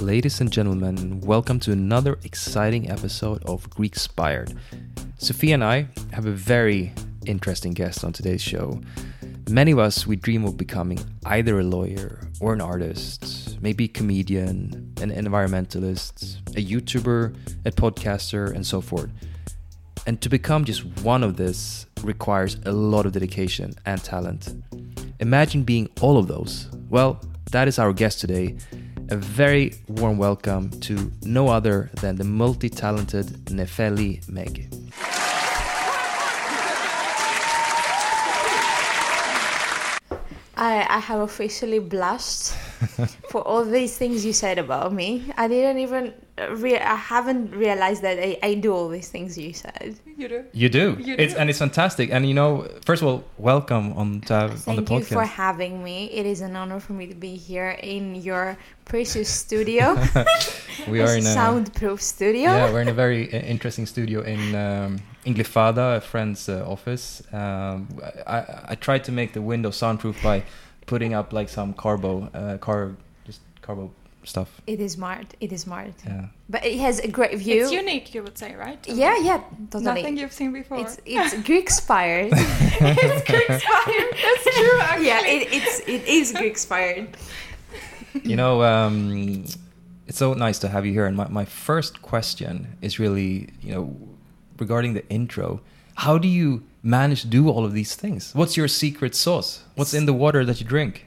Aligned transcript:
Ladies 0.00 0.40
and 0.40 0.52
gentlemen, 0.52 1.20
welcome 1.22 1.58
to 1.58 1.72
another 1.72 2.20
exciting 2.22 2.88
episode 2.88 3.42
of 3.46 3.68
Greekspired. 3.68 4.56
Sophia 5.18 5.54
and 5.54 5.64
I 5.64 5.88
have 6.12 6.24
a 6.24 6.30
very 6.30 6.94
interesting 7.26 7.72
guest 7.74 8.04
on 8.04 8.12
today's 8.12 8.40
show. 8.40 8.80
Many 9.50 9.72
of 9.72 9.80
us, 9.80 10.06
we 10.06 10.14
dream 10.14 10.44
of 10.44 10.56
becoming 10.56 11.00
either 11.26 11.58
a 11.58 11.64
lawyer 11.64 12.20
or 12.40 12.52
an 12.52 12.60
artist, 12.60 13.60
maybe 13.60 13.86
a 13.86 13.88
comedian, 13.88 14.94
an 15.02 15.10
environmentalist, 15.10 16.46
a 16.56 16.64
YouTuber, 16.64 17.36
a 17.64 17.72
podcaster, 17.72 18.54
and 18.54 18.64
so 18.64 18.80
forth. 18.80 19.10
And 20.06 20.20
to 20.20 20.28
become 20.28 20.64
just 20.64 20.84
one 21.02 21.24
of 21.24 21.36
this 21.36 21.86
requires 22.04 22.56
a 22.66 22.72
lot 22.72 23.04
of 23.04 23.12
dedication 23.12 23.74
and 23.84 24.02
talent. 24.02 24.62
Imagine 25.18 25.64
being 25.64 25.88
all 26.00 26.18
of 26.18 26.28
those. 26.28 26.68
Well, 26.88 27.20
that 27.50 27.66
is 27.66 27.80
our 27.80 27.92
guest 27.92 28.20
today. 28.20 28.58
A 29.10 29.16
very 29.16 29.72
warm 29.88 30.18
welcome 30.18 30.68
to 30.80 31.10
no 31.22 31.48
other 31.48 31.88
than 32.02 32.16
the 32.16 32.24
multi 32.24 32.68
talented 32.68 33.26
Nefeli 33.46 34.20
Meg. 34.28 34.68
I, 40.54 40.86
I 40.90 40.98
have 40.98 41.20
officially 41.20 41.78
blushed 41.78 42.52
for 43.30 43.42
all 43.42 43.64
these 43.64 43.96
things 43.96 44.24
you 44.24 44.32
said 44.32 44.58
about 44.58 44.92
me. 44.92 45.32
I 45.36 45.48
didn't 45.48 45.78
even 45.78 46.12
re- 46.50 46.78
I 46.78 46.94
haven't 46.94 47.50
realized 47.50 48.02
that 48.02 48.18
I, 48.18 48.38
I 48.42 48.54
do 48.54 48.72
all 48.72 48.88
these 48.88 49.08
things 49.08 49.36
you 49.36 49.52
said. 49.52 49.98
You 50.16 50.28
do. 50.28 50.44
You 50.52 50.68
do. 50.68 50.96
It's 51.00 51.34
and 51.34 51.50
it's 51.50 51.58
fantastic. 51.58 52.10
And 52.10 52.26
you 52.26 52.34
know, 52.34 52.68
first 52.84 53.02
of 53.02 53.08
all, 53.08 53.24
welcome 53.38 53.92
on 53.94 54.20
to 54.22 54.34
have, 54.34 54.68
on 54.68 54.76
the 54.76 54.82
podcast. 54.82 54.88
Thank 54.88 55.10
you 55.10 55.16
for 55.16 55.24
having 55.24 55.82
me. 55.82 56.06
It 56.10 56.26
is 56.26 56.40
an 56.40 56.56
honor 56.56 56.80
for 56.80 56.92
me 56.92 57.06
to 57.06 57.14
be 57.14 57.36
here 57.36 57.70
in 57.82 58.14
your 58.14 58.56
precious 58.84 59.28
studio. 59.42 59.96
we 60.88 61.00
are 61.00 61.16
in 61.16 61.26
a 61.26 61.34
soundproof 61.34 62.00
studio. 62.00 62.50
yeah, 62.50 62.72
we're 62.72 62.82
in 62.82 62.88
a 62.88 62.94
very 62.94 63.32
uh, 63.32 63.38
interesting 63.38 63.86
studio 63.86 64.22
in 64.22 64.54
um, 64.54 65.00
in 65.24 65.34
Glyfada, 65.34 65.96
a 65.96 66.00
friend's 66.00 66.48
uh, 66.48 66.64
office. 66.66 67.22
Um, 67.32 67.88
I, 68.26 68.38
I 68.38 68.64
I 68.68 68.74
tried 68.76 69.04
to 69.04 69.12
make 69.12 69.32
the 69.32 69.42
window 69.42 69.70
soundproof 69.70 70.22
by 70.22 70.44
putting 70.88 71.14
up 71.14 71.32
like 71.32 71.48
some 71.48 71.72
carbo, 71.74 72.28
uh, 72.34 72.58
car, 72.58 72.96
just 73.24 73.40
carbo 73.62 73.90
stuff. 74.24 74.60
It 74.66 74.80
is 74.80 74.92
smart. 74.92 75.26
It 75.40 75.52
is 75.52 75.60
smart. 75.62 75.94
Yeah. 76.04 76.26
But 76.48 76.64
it 76.64 76.78
has 76.80 76.98
a 76.98 77.08
great 77.08 77.38
view. 77.38 77.62
It's 77.62 77.72
unique, 77.72 78.14
you 78.14 78.22
would 78.24 78.36
say, 78.36 78.54
right? 78.56 78.80
Yeah, 78.88 79.16
yeah, 79.18 79.42
totally. 79.70 80.02
Nothing 80.02 80.16
you've 80.16 80.32
seen 80.32 80.52
before. 80.52 80.80
It's 80.80 80.98
it's 81.04 81.34
Greek 81.48 81.66
inspired. 81.66 82.30
it's 82.32 83.30
Greek 83.30 83.48
inspired. 83.48 84.10
That's 84.24 84.56
true, 84.56 84.80
actually. 84.80 85.06
yeah, 85.06 85.26
it, 85.26 85.48
it's 85.52 85.80
it 85.94 86.02
is 86.08 86.32
Greek 86.32 86.52
inspired. 86.52 87.16
you 88.24 88.36
know, 88.36 88.62
um, 88.62 89.44
it's 90.08 90.18
so 90.18 90.34
nice 90.34 90.58
to 90.60 90.68
have 90.68 90.86
you 90.86 90.92
here. 90.92 91.06
And 91.06 91.16
my, 91.16 91.28
my 91.28 91.44
first 91.44 92.00
question 92.02 92.78
is 92.80 92.98
really, 92.98 93.50
you 93.60 93.72
know, 93.74 93.96
regarding 94.58 94.94
the 94.94 95.06
intro. 95.08 95.60
How 95.94 96.16
do 96.16 96.28
you 96.28 96.62
manage 96.82 97.22
to 97.22 97.26
do 97.26 97.48
all 97.48 97.64
of 97.64 97.72
these 97.72 97.94
things? 97.94 98.34
What's 98.34 98.56
your 98.56 98.68
secret 98.68 99.14
sauce? 99.14 99.64
What's 99.74 99.94
in 99.94 100.06
the 100.06 100.12
water 100.12 100.44
that 100.44 100.60
you 100.60 100.66
drink? 100.66 101.06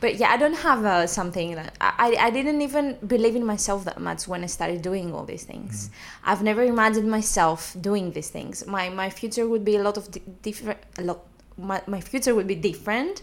But 0.00 0.16
yeah, 0.16 0.30
I 0.30 0.36
don't 0.36 0.54
have 0.54 0.84
uh, 0.84 1.06
something 1.06 1.54
that 1.54 1.74
I, 1.80 2.14
I 2.20 2.30
didn't 2.30 2.60
even 2.60 2.98
believe 3.06 3.34
in 3.36 3.46
myself 3.46 3.84
that 3.84 3.98
much 4.00 4.28
when 4.28 4.42
I 4.44 4.46
started 4.46 4.82
doing 4.82 5.14
all 5.14 5.24
these 5.24 5.44
things. 5.44 5.88
I've 6.24 6.42
never 6.42 6.62
imagined 6.62 7.10
myself 7.10 7.74
doing 7.80 8.12
these 8.12 8.28
things. 8.28 8.66
My 8.66 8.90
my 8.90 9.08
future 9.08 9.48
would 9.48 9.64
be 9.64 9.76
a 9.76 9.82
lot 9.82 9.96
of 9.96 10.10
di- 10.10 10.22
different. 10.42 10.78
A 10.98 11.02
lot. 11.04 11.20
My, 11.56 11.80
my 11.86 12.00
future 12.00 12.34
would 12.34 12.46
be 12.46 12.56
different 12.56 13.22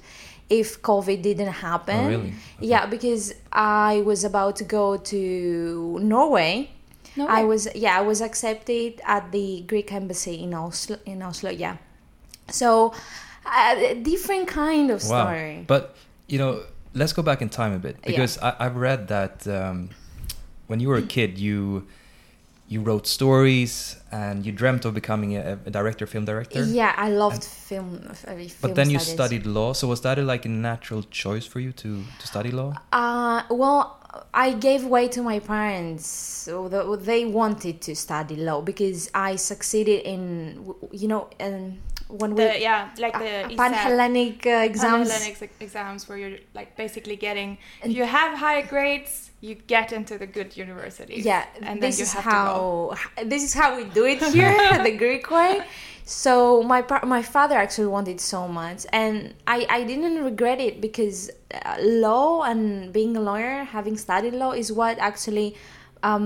if 0.50 0.82
COVID 0.82 1.22
didn't 1.22 1.54
happen. 1.54 2.00
Oh, 2.00 2.08
really? 2.08 2.34
Yeah, 2.60 2.86
because 2.86 3.34
I 3.52 4.02
was 4.04 4.24
about 4.24 4.56
to 4.56 4.64
go 4.64 4.98
to 4.98 6.00
Norway. 6.02 6.72
Norway? 7.16 7.34
I 7.34 7.44
was 7.44 7.68
yeah 7.76 7.98
I 7.98 8.02
was 8.02 8.22
accepted 8.22 9.02
at 9.06 9.32
the 9.32 9.64
Greek 9.68 9.92
embassy 9.92 10.44
in 10.44 10.54
Oslo 10.54 10.98
in 11.06 11.22
Oslo. 11.22 11.50
Yeah, 11.50 11.78
so 12.50 12.94
uh, 13.46 13.94
different 14.02 14.48
kind 14.48 14.92
of 14.92 15.02
story. 15.02 15.64
But 15.68 15.96
you 16.28 16.38
know, 16.38 16.64
let's 16.94 17.14
go 17.14 17.22
back 17.22 17.42
in 17.42 17.50
time 17.50 17.74
a 17.74 17.80
bit 17.80 18.02
because 18.02 18.38
I, 18.38 18.56
I've 18.60 18.76
read 18.76 19.08
that 19.10 19.48
um, 19.48 19.90
when 20.68 20.80
you 20.80 20.90
were 20.90 20.98
a 20.98 21.02
kid, 21.02 21.38
you 21.38 21.88
you 22.72 22.80
wrote 22.80 23.06
stories 23.06 23.98
and 24.14 24.46
you 24.46 24.52
dreamt 24.54 24.86
of 24.86 24.94
becoming 24.94 25.36
a, 25.36 25.60
a 25.66 25.70
director, 25.70 26.08
film 26.08 26.24
director. 26.24 26.64
Yeah, 26.64 26.94
I 26.96 27.10
loved 27.10 27.44
film. 27.44 28.08
uh, 28.10 28.14
film 28.14 28.48
But 28.62 28.76
then 28.76 28.90
you 28.90 28.98
studied 29.00 29.46
law. 29.46 29.74
So 29.74 29.90
was 29.90 30.00
that 30.02 30.18
a, 30.18 30.22
like 30.22 30.46
a 30.46 30.50
natural 30.50 31.04
choice 31.04 31.46
for 31.46 31.60
you 31.60 31.74
to 31.74 32.04
to 32.20 32.28
study 32.28 32.52
law? 32.52 32.74
Uh, 32.94 33.44
well, 33.50 34.00
I 34.34 34.54
gave 34.54 34.86
way 34.86 35.08
to 35.10 35.22
my 35.22 35.40
parents. 35.40 36.46
They 36.46 37.26
wanted 37.26 37.82
to 37.82 37.96
study 37.96 38.36
law 38.36 38.62
because 38.62 39.10
I 39.14 39.36
succeeded 39.38 40.02
in, 40.06 40.74
you 40.92 41.08
know, 41.08 41.30
um, 41.40 41.80
when 42.11 42.31
we 42.37 42.43
The, 42.45 42.61
yeah, 42.61 42.83
like 43.05 43.17
the 43.25 43.35
uh, 43.47 43.57
Pan 43.61 43.73
Hellenic 43.73 44.47
uh, 44.47 44.51
exams. 44.71 45.09
Pan-Hellenic 45.11 45.43
ex- 45.43 45.57
exams 45.67 46.01
where 46.09 46.19
you're 46.23 46.39
like 46.59 46.71
basically 46.77 47.17
getting 47.17 47.51
if 47.83 47.91
you 47.99 48.05
have 48.19 48.31
high 48.47 48.63
grades 48.73 49.15
you 49.41 49.55
get 49.77 49.89
into 49.99 50.15
the 50.23 50.27
good 50.39 50.51
universities 50.57 51.25
Yeah, 51.25 51.45
and 51.69 51.75
this 51.83 51.97
then 51.97 51.99
you 52.01 52.07
is 52.09 52.13
have 52.13 52.25
to 52.25 52.31
go. 52.31 52.95
how 53.01 53.25
this 53.33 53.43
is 53.49 53.53
how 53.61 53.69
we 53.79 53.85
do 53.99 54.05
it 54.15 54.23
here, 54.37 54.57
the 54.89 54.95
Greek 55.05 55.27
way. 55.39 55.53
So 56.23 56.63
my 56.63 56.81
par- 56.91 57.05
my 57.17 57.23
father 57.35 57.57
actually 57.65 57.91
wanted 57.97 58.19
so 58.21 58.41
much, 58.61 58.81
and 59.03 59.15
I 59.55 59.59
I 59.79 59.81
didn't 59.91 60.19
regret 60.31 60.59
it 60.69 60.75
because 60.87 61.19
uh, 61.53 61.77
law 62.07 62.31
and 62.51 62.93
being 62.99 63.13
a 63.17 63.21
lawyer, 63.31 63.65
having 63.77 63.97
studied 64.07 64.35
law, 64.43 64.53
is 64.63 64.69
what 64.81 64.95
actually, 65.11 65.49
um, 66.11 66.25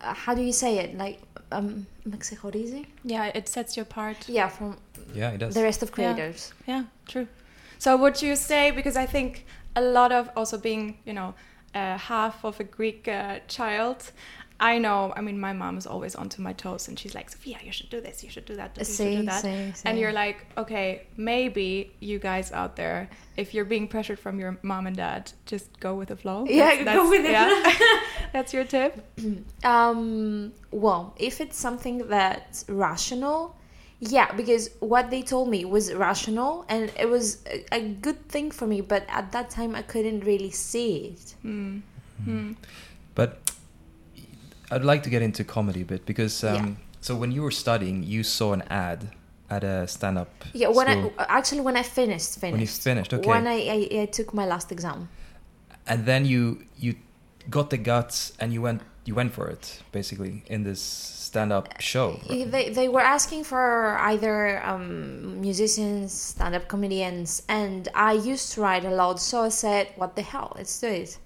uh, 0.00 0.14
how 0.24 0.32
do 0.38 0.42
you 0.48 0.52
say 0.62 0.72
it? 0.82 0.90
Like 1.04 1.18
um, 1.50 1.86
με 2.04 2.16
ξεχωρίζει? 2.16 2.82
yeah 3.12 3.26
it 3.38 3.46
sets 3.54 3.70
you 3.76 3.82
apart 3.88 4.18
Yeah, 4.38 4.48
from 4.56 4.70
yeah, 5.13 5.31
it 5.31 5.37
does. 5.39 5.53
the 5.53 5.63
rest 5.63 5.83
of 5.83 5.89
Yeah. 5.89 6.13
creators. 6.13 6.53
Yeah, 6.67 6.83
true. 7.07 7.27
So 7.79 7.95
would 7.97 8.21
you 8.21 8.35
say 8.35 8.71
because 8.71 8.97
I 8.97 9.05
think 9.05 9.45
a 9.75 9.81
lot 9.81 10.11
of 10.11 10.29
also 10.35 10.57
being 10.57 10.97
you 11.05 11.13
know 11.13 11.33
uh, 11.75 11.97
half 11.97 12.43
of 12.45 12.59
a 12.59 12.63
Greek 12.63 13.07
uh, 13.07 13.39
child. 13.47 14.11
I 14.59 14.79
know. 14.79 15.13
I 15.15 15.21
mean, 15.21 15.39
my 15.39 15.53
mom 15.53 15.77
is 15.77 15.85
always 15.85 16.15
onto 16.15 16.41
my 16.41 16.51
toes, 16.53 16.87
and 16.87 16.97
she's 16.97 17.13
like, 17.13 17.29
"Sophia, 17.29 17.59
you 17.63 17.71
should 17.71 17.91
do 17.91 18.01
this. 18.01 18.23
You 18.23 18.29
should 18.31 18.45
do 18.45 18.55
that. 18.55 18.75
You 18.75 18.85
should 18.85 19.17
do 19.17 19.23
that." 19.25 19.41
see, 19.43 19.73
And 19.85 19.99
you're 19.99 20.13
like, 20.13 20.37
"Okay, 20.57 21.05
maybe 21.15 21.91
you 21.99 22.17
guys 22.17 22.51
out 22.51 22.75
there, 22.75 23.07
if 23.35 23.53
you're 23.53 23.65
being 23.65 23.87
pressured 23.87 24.17
from 24.17 24.39
your 24.39 24.57
mom 24.63 24.87
and 24.87 24.97
dad, 24.97 25.31
just 25.45 25.79
go 25.79 25.93
with 25.93 26.07
the 26.07 26.15
flow." 26.15 26.45
Yeah, 26.49 26.83
go 26.83 27.07
with 27.07 27.21
the 27.21 27.31
yeah. 27.31 27.73
that's 28.33 28.51
your 28.51 28.63
tip. 28.63 28.93
Um, 29.63 30.53
well, 30.71 31.13
if 31.17 31.39
it's 31.41 31.57
something 31.57 32.07
that's 32.07 32.65
rational, 32.67 33.55
Yeah, 33.99 34.31
because 34.33 34.69
what 34.79 35.09
they 35.09 35.23
told 35.23 35.49
me 35.49 35.65
was 35.65 35.91
rational 35.93 36.65
and 36.69 36.91
it 36.99 37.09
was 37.09 37.43
a, 37.47 37.65
a 37.71 37.81
good 37.81 38.27
thing 38.29 38.51
for 38.51 38.67
me, 38.67 38.81
but 38.81 39.03
at 39.09 39.31
that 39.31 39.49
time 39.49 39.73
I 39.75 39.81
couldn't 39.81 40.21
really 40.25 40.51
see 40.51 41.15
it. 41.15 41.35
But 43.15 43.51
I'd 44.71 44.83
like 44.83 45.03
to 45.03 45.09
get 45.09 45.21
into 45.21 45.43
comedy 45.43 45.81
a 45.81 45.85
bit 45.85 46.05
because 46.05 46.43
um, 46.43 46.55
Yeah. 46.55 46.71
so 47.01 47.15
when 47.15 47.31
you 47.31 47.41
were 47.41 47.51
studying, 47.51 48.03
you 48.03 48.23
saw 48.23 48.53
an 48.53 48.63
ad 48.69 49.09
at 49.49 49.63
a 49.63 49.87
stand-up. 49.87 50.29
Yeah, 50.53 50.67
when 50.67 50.87
school, 50.87 51.13
I 51.17 51.25
actually 51.39 51.61
when 51.61 51.77
I 51.77 51.83
finished, 51.83 52.37
finished. 52.39 52.51
When 52.51 52.61
you 52.61 52.67
finished, 52.67 53.13
okay. 53.13 53.27
When 53.29 53.47
I, 53.47 53.57
I, 53.69 54.01
I 54.01 54.05
took 54.05 54.33
my 54.33 54.45
last 54.45 54.71
exam. 54.71 55.09
and 55.87 56.05
then 56.05 56.25
you 56.25 56.43
you 56.77 56.95
got 57.49 57.69
the 57.69 57.77
guts 57.77 58.33
and 58.39 58.51
you 58.53 58.61
went 58.61 58.81
you 59.07 59.15
went 59.15 59.33
for 59.33 59.47
it 59.47 59.81
basically 59.93 60.43
in 60.47 60.63
this 60.63 60.81
stand-up 60.81 61.79
show. 61.79 62.19
right? 62.29 62.51
They, 62.51 62.69
they 62.69 62.89
were 62.89 63.01
asking 63.01 63.45
for 63.45 63.97
either 63.99 64.61
um, 64.65 65.39
musicians, 65.39 66.11
stand 66.11 66.55
up 66.55 66.67
comedians, 66.67 67.41
and 67.47 67.87
I 67.95 68.13
used 68.13 68.51
to 68.53 68.61
write 68.61 68.83
a 68.83 68.91
lot, 68.91 69.19
so 69.19 69.43
I 69.43 69.49
said, 69.49 69.87
What 69.95 70.15
the 70.17 70.23
hell, 70.23 70.53
let's 70.57 70.79
do 70.79 70.87
it. 70.87 71.17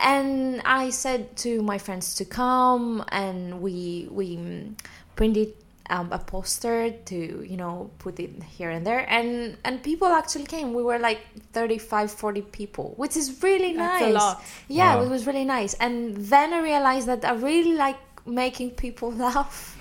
And 0.00 0.62
I 0.64 0.90
said 0.90 1.36
to 1.38 1.62
my 1.62 1.78
friends 1.78 2.14
to 2.16 2.24
come, 2.24 3.04
and 3.08 3.60
we, 3.60 4.08
we 4.10 4.36
mm, 4.36 4.78
printed 5.16 5.54
um, 5.90 6.12
a 6.12 6.18
poster 6.18 6.90
to, 6.90 7.16
you 7.48 7.56
know, 7.56 7.90
put 7.98 8.18
it 8.20 8.42
here 8.42 8.70
and 8.70 8.86
there. 8.86 9.08
And, 9.10 9.56
and 9.64 9.82
people 9.82 10.08
actually 10.08 10.46
came. 10.46 10.74
We 10.74 10.82
were 10.82 10.98
like 10.98 11.20
35, 11.52 12.10
40 12.10 12.42
people, 12.42 12.94
which 12.96 13.16
is 13.16 13.42
really 13.42 13.74
That's 13.74 14.02
a 14.02 14.06
nice. 14.06 14.14
lot. 14.14 14.42
Yeah, 14.68 14.96
Wow. 14.96 15.02
it 15.04 15.08
was 15.10 15.26
really 15.26 15.44
nice. 15.44 15.74
And 15.74 16.16
then 16.16 16.52
I 16.52 16.60
realized 16.60 17.06
that 17.08 17.24
I 17.24 17.32
really 17.34 17.74
like 17.74 17.96
making 18.26 18.70
people 18.72 19.12
laugh. 19.26 19.76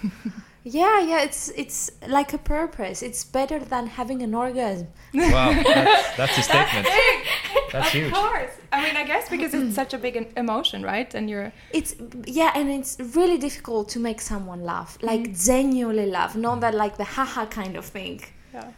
yeah, 0.63 1.00
yeah, 1.00 1.22
it's 1.22 1.50
it's 1.56 1.92
like 2.08 2.34
a 2.34 2.38
purpose. 2.40 3.01
It's 3.04 3.24
better 3.24 3.60
than 3.60 3.88
having 3.88 4.22
an 4.22 4.34
orgasm. 4.34 4.88
Wow, 5.13 5.54
that's, 5.63 6.18
that's 6.18 6.38
a 6.38 6.42
statement. 6.42 6.88
That's 7.72 7.88
of 7.88 7.94
huge. 7.94 8.14
course. 8.14 8.52
I 8.72 8.82
mean, 8.84 8.96
I 8.98 9.04
guess 9.04 9.30
because 9.30 9.54
it's 9.54 9.76
such 9.76 9.94
a 9.94 9.98
big 9.98 10.16
emotion, 10.38 10.84
right? 10.84 11.14
And 11.16 11.30
you're 11.30 11.52
It's 11.72 11.96
yeah, 12.26 12.52
and 12.56 12.70
it's 12.70 12.98
really 13.16 13.38
difficult 13.38 13.90
to 13.90 14.00
make 14.00 14.22
someone 14.22 14.64
laugh, 14.64 14.98
like 15.02 15.24
genuinely 15.38 16.06
laugh, 16.18 16.36
not 16.36 16.60
that 16.62 16.74
like 16.76 16.98
the 16.98 17.04
haha 17.16 17.46
kind 17.46 17.76
of 17.76 17.86
thing. 17.86 18.22
yeah. 18.54 18.72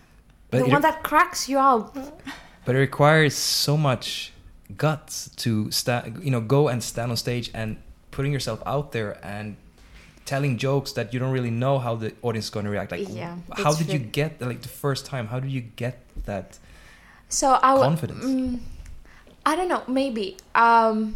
But 0.51 0.63
the 0.63 0.69
one 0.71 0.81
that 0.81 1.03
cracks 1.03 1.47
you 1.49 1.59
up. 1.59 1.95
But 2.65 2.75
it 2.75 2.79
requires 2.79 3.33
so 3.35 3.77
much 3.77 4.33
guts 4.75 5.29
to 5.37 5.71
stand, 5.71 6.19
you 6.23 6.31
know, 6.31 6.41
go 6.41 6.67
and 6.67 6.83
stand 6.83 7.11
on 7.11 7.17
stage 7.17 7.49
and 7.53 7.77
putting 8.11 8.33
yourself 8.33 8.61
out 8.65 8.91
there 8.91 9.17
and 9.23 9.55
telling 10.25 10.57
jokes 10.57 10.91
that 10.93 11.13
you 11.13 11.19
don't 11.21 11.31
really 11.31 11.49
know 11.63 11.79
how 11.79 11.95
the 11.95 12.11
audience 12.21 12.45
is 12.47 12.49
going 12.49 12.65
to 12.65 12.71
react. 12.71 12.91
Like, 12.91 13.07
Yeah, 13.09 13.37
how 13.53 13.69
it's 13.71 13.79
did 13.79 13.93
you 13.93 13.99
get 13.99 14.41
like 14.41 14.61
the 14.61 14.67
first 14.83 15.05
time? 15.05 15.27
How 15.27 15.39
did 15.39 15.51
you 15.51 15.61
get 15.61 15.95
that 16.25 16.59
So 17.29 17.57
I 17.63 17.69
w- 17.75 17.83
confidence? 17.89 18.25
Mm, 18.25 18.59
I 19.47 19.55
don't 19.55 19.69
know. 19.69 19.83
Maybe 19.87 20.35
um, 20.55 21.15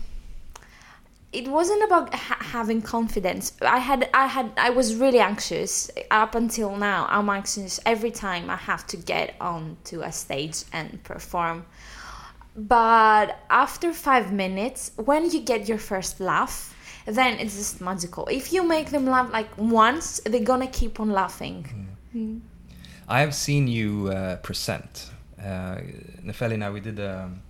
it 1.34 1.50
wasn't 1.50 1.84
about 1.84 2.16
ha- 2.16 2.38
having 2.40 2.82
confidence. 2.82 3.52
I 3.62 3.80
had, 3.80 4.10
I 4.14 4.26
had, 4.28 4.54
I 4.56 4.70
was 4.70 4.96
really 4.96 5.20
anxious 5.20 5.92
up 6.10 6.34
until 6.36 6.78
now. 6.78 7.08
I'm 7.10 7.30
anxious 7.30 7.82
every 7.86 8.10
time 8.10 8.50
I 8.50 8.56
have 8.56 8.88
to 8.88 8.96
get 8.96 9.36
onto 9.42 10.00
a 10.00 10.14
stage 10.14 10.64
and 10.72 11.04
perform. 11.04 11.66
But 12.56 13.38
after 13.50 13.92
five 13.92 14.32
minutes, 14.32 14.92
when 14.96 15.30
you 15.30 15.42
get 15.42 15.68
your 15.68 15.78
first 15.78 16.22
laugh, 16.22 16.74
then 17.06 17.38
it's 17.38 17.58
just 17.58 17.82
magical. 17.82 18.28
If 18.28 18.54
you 18.54 18.64
make 18.64 18.92
them 18.92 19.06
laugh 19.08 19.30
like 19.34 19.58
once, 19.58 20.22
they're 20.26 20.50
gonna 20.54 20.68
keep 20.68 21.02
on 21.02 21.10
laughing. 21.12 21.66
I 23.10 23.20
have 23.20 23.36
seen 23.36 23.68
you 23.68 24.08
uh, 24.08 24.38
present. 24.38 25.10
Uh, 25.38 25.80
Nefeli 26.24 26.54
and 26.54 26.64
I, 26.64 26.70
we 26.70 26.80
did 26.80 27.00
um, 27.00 27.42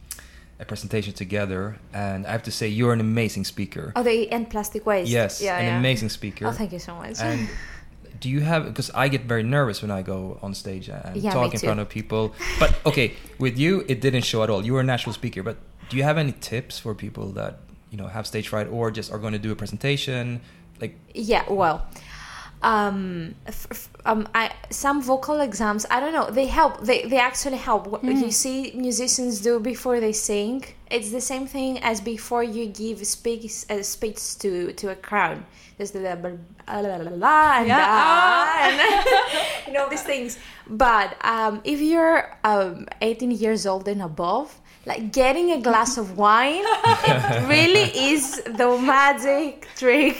a 0.62 0.66
presentation 0.66 1.14
together, 1.14 1.78
and 1.94 2.26
I 2.28 2.32
have 2.32 2.44
to 2.44 2.52
say, 2.52 2.68
you're 2.68 2.94
an 2.94 3.00
amazing 3.00 3.46
speaker. 3.46 3.92
Oh, 3.96 4.04
they 4.04 4.28
end 4.28 4.50
plastic 4.50 4.86
waste. 4.86 5.10
yes, 5.10 5.42
yeah, 5.42 5.58
an 5.58 5.66
yeah. 5.66 5.80
amazing 5.80 6.10
speaker. 6.10 6.46
Oh, 6.48 6.52
thank 6.52 6.72
you 6.72 6.80
so 6.80 6.96
much. 6.96 7.20
And 7.20 7.50
do 8.20 8.30
you 8.30 8.42
have 8.42 8.66
because 8.66 8.92
I 8.92 9.08
get 9.08 9.24
very 9.24 9.42
nervous 9.42 9.82
when 9.82 9.90
I 9.90 10.04
go 10.04 10.38
on 10.44 10.54
stage 10.54 10.88
and 10.90 11.18
Yeah, 11.18 11.34
talk 11.34 11.54
in 11.54 11.60
front 11.60 11.80
of 11.80 11.90
people. 11.90 12.34
But 12.60 12.76
okay, 12.86 13.14
with 13.40 13.58
you 13.58 13.84
it 13.88 14.00
didn't 14.00 14.22
show 14.22 14.44
at 14.44 14.50
all. 14.50 14.64
You 14.64 14.74
were 14.74 14.82
a 14.82 14.90
natural 14.96 15.14
speaker, 15.14 15.42
but 15.42 15.58
do 15.90 15.98
you 15.98 16.04
have 16.04 16.18
any 16.18 16.34
tips 16.34 16.78
for 16.78 16.94
people 16.94 17.32
that 17.32 17.60
you 17.90 17.98
know 17.98 18.08
have 18.08 18.28
stage 18.28 18.48
fright 18.48 18.68
or 18.68 18.92
just 18.92 19.12
are 19.12 19.18
going 19.18 19.34
to 19.34 19.40
do 19.40 19.52
a 19.52 19.56
presentation? 19.56 20.42
Like 20.80 20.94
Yeah, 21.16 21.44
well, 21.50 21.88
um, 22.64 23.36
f- 23.48 23.90
um, 24.06 24.28
I, 24.36 24.52
some 24.70 25.02
vocal 25.02 25.40
exams, 25.42 25.86
I 25.90 26.00
don't 26.00 26.14
know, 26.14 26.30
they 26.30 26.46
help. 26.48 26.82
They, 26.82 27.04
they 27.06 27.18
actually 27.18 27.58
help. 27.58 27.88
What 27.88 28.04
You 28.04 28.32
see 28.32 28.72
musicians 28.76 29.42
do 29.42 29.60
before 29.60 30.00
they 30.00 30.14
sing. 30.14 30.64
It's 30.90 31.12
the 31.12 31.22
same 31.22 31.48
thing 31.48 31.80
as 31.80 32.02
before 32.02 32.44
you 32.44 32.68
give 32.68 33.06
speech, 33.08 33.66
uh, 33.70 33.82
speech 33.82 34.38
to, 34.40 34.74
to 34.74 34.92
a 34.92 34.96
crowd. 34.96 35.44
There's 35.78 35.92
the 35.92 36.02
la, 36.02 36.14
la, 36.14 36.80
la, 36.82 36.96
la, 36.98 37.12
la, 37.16 37.58
and, 37.60 37.68
Yeah. 37.68 37.88
ah, 37.90 38.68
and 38.68 39.68
you 39.68 39.74
know 39.74 39.90
these 39.90 40.04
things. 40.04 40.38
But 40.68 41.16
um, 41.26 41.62
if 41.64 41.80
you're 41.82 42.38
um, 42.44 42.88
18 43.02 43.32
years 43.32 43.66
old 43.66 43.88
and 43.88 44.02
above, 44.02 44.54
like 44.86 45.12
getting 45.12 45.52
a 45.52 45.62
glass 45.62 45.98
of 45.98 46.18
wine, 46.18 46.64
it 46.66 47.48
really 47.56 48.12
is 48.14 48.42
the 48.44 48.78
magic 48.84 49.68
trick. 49.78 50.18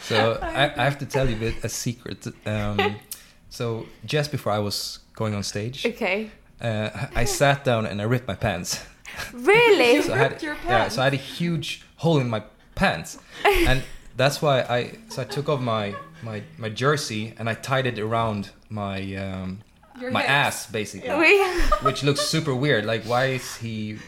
So, 0.00 0.38
I, 0.42 0.64
I 0.76 0.84
have 0.84 0.98
to 0.98 1.06
tell 1.06 1.28
you 1.28 1.36
a, 1.36 1.38
bit, 1.38 1.64
a 1.64 1.68
secret. 1.68 2.26
Um, 2.46 2.96
so 3.50 3.86
just 4.04 4.30
before 4.30 4.52
I 4.52 4.58
was 4.58 5.00
going 5.14 5.34
on 5.34 5.42
stage, 5.42 5.84
Okay. 5.86 6.30
uh, 6.60 6.90
I 7.14 7.24
sat 7.24 7.64
down 7.64 7.86
and 7.86 8.00
I 8.00 8.04
ripped 8.04 8.28
my 8.28 8.34
pants. 8.36 8.84
Really? 9.32 10.02
So 10.02 10.14
I 10.14 10.18
had, 10.18 10.42
your 10.42 10.56
Yeah, 10.66 10.88
so 10.88 11.00
I 11.00 11.04
had 11.04 11.14
a 11.14 11.16
huge 11.16 11.82
hole 11.96 12.18
in 12.20 12.28
my 12.28 12.42
pants, 12.74 13.18
and 13.44 13.82
that's 14.16 14.40
why 14.42 14.60
I 14.62 14.92
so 15.08 15.22
I 15.22 15.24
took 15.24 15.48
off 15.48 15.60
my 15.60 15.94
my 16.22 16.42
my 16.58 16.68
jersey 16.68 17.34
and 17.38 17.48
I 17.48 17.54
tied 17.54 17.86
it 17.86 17.98
around 17.98 18.50
my 18.68 18.98
um, 19.16 19.60
Your 20.00 20.10
my 20.12 20.20
hips. 20.20 20.30
ass 20.30 20.66
basically, 20.70 21.10
We, 21.10 21.42
which 21.82 22.04
looks 22.04 22.20
super 22.20 22.54
weird. 22.54 22.84
Like 22.84 23.04
why 23.04 23.24
is 23.38 23.56
he 23.56 23.98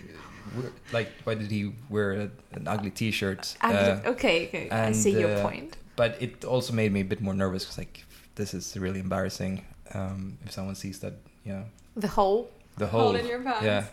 like 0.92 1.08
why 1.24 1.34
did 1.34 1.50
he 1.50 1.72
wear 1.88 2.12
a, 2.12 2.30
an 2.52 2.66
ugly 2.66 2.90
T-shirt? 2.90 3.56
I'm- 3.60 4.00
Uh, 4.06 4.10
okay, 4.10 4.46
okay. 4.48 4.68
I 4.70 4.86
and, 4.86 4.96
see 4.96 5.12
your 5.18 5.36
uh, 5.36 5.42
point. 5.42 5.76
But 5.96 6.16
it 6.20 6.44
also 6.44 6.72
made 6.72 6.92
me 6.92 7.00
a 7.00 7.04
bit 7.04 7.20
more 7.20 7.34
nervous 7.34 7.64
because 7.64 7.78
like 7.78 8.04
this 8.34 8.54
is 8.54 8.76
really 8.76 9.00
embarrassing 9.00 9.64
um, 9.94 10.38
if 10.44 10.52
someone 10.52 10.74
sees 10.74 10.98
that 11.00 11.14
you 11.44 11.52
know 11.52 11.64
The 11.96 12.08
whole. 12.08 12.48
the 12.78 12.86
Hole 12.86 13.00
whole 13.00 13.16
in 13.16 13.26
your 13.26 13.40
pants. 13.42 13.64
yeah. 13.64 13.84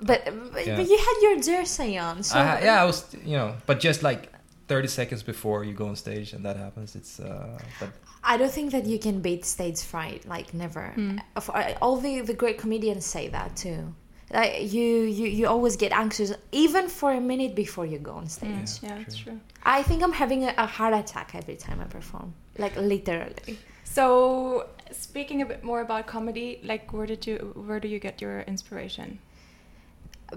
But, 0.00 0.24
but, 0.52 0.66
Yeah. 0.66 0.76
but 0.76 0.88
you 0.88 0.98
had 0.98 1.16
your 1.22 1.36
jersey 1.40 1.96
on, 1.98 2.22
so 2.24 2.38
I 2.38 2.44
ha- 2.44 2.58
yeah, 2.62 2.82
I 2.82 2.84
was, 2.84 3.04
you 3.24 3.36
know, 3.36 3.54
but 3.66 3.78
just 3.78 4.02
like 4.02 4.32
30 4.66 4.88
seconds 4.88 5.22
before 5.22 5.62
you 5.64 5.74
go 5.74 5.86
on 5.86 5.96
stage 5.96 6.32
and 6.32 6.44
that 6.44 6.56
happens, 6.56 6.96
it's, 6.96 7.20
uh, 7.20 7.56
but 7.78 7.90
I 8.24 8.36
don't 8.36 8.50
think 8.50 8.72
that 8.72 8.84
you 8.86 8.98
can 8.98 9.20
beat 9.20 9.44
stage 9.44 9.80
fright. 9.82 10.26
Like 10.26 10.54
never. 10.54 10.92
Of- 11.36 11.50
I- 11.50 11.76
All 11.80 11.96
the 11.98 12.20
the 12.22 12.34
great 12.34 12.58
comedians 12.58 13.04
say 13.06 13.28
that 13.28 13.54
too. 13.56 13.94
Like 14.32 14.72
you, 14.72 15.02
you, 15.02 15.26
you 15.28 15.46
always 15.46 15.76
get 15.76 15.92
anxious 15.92 16.32
even 16.52 16.88
for 16.88 17.12
a 17.12 17.20
minute 17.20 17.54
before 17.54 17.84
you 17.84 17.98
go 17.98 18.12
on 18.12 18.24
mm, 18.24 18.30
stage. 18.30 18.82
Yeah, 18.82 18.96
that's 18.98 19.16
true. 19.16 19.38
I 19.62 19.82
think 19.82 20.02
I'm 20.02 20.12
having 20.12 20.44
a, 20.44 20.54
a 20.56 20.66
heart 20.66 20.94
attack 20.94 21.34
every 21.34 21.56
time 21.56 21.80
I 21.80 21.84
perform. 21.84 22.32
Like 22.56 22.74
literally. 22.76 23.58
So, 23.84 24.68
speaking 24.90 25.42
a 25.42 25.46
bit 25.46 25.62
more 25.62 25.82
about 25.82 26.06
comedy, 26.06 26.60
like 26.64 26.92
where 26.94 27.04
did 27.04 27.26
you 27.26 27.52
where 27.66 27.78
do 27.78 27.88
you 27.88 27.98
get 27.98 28.22
your 28.22 28.40
inspiration? 28.40 29.18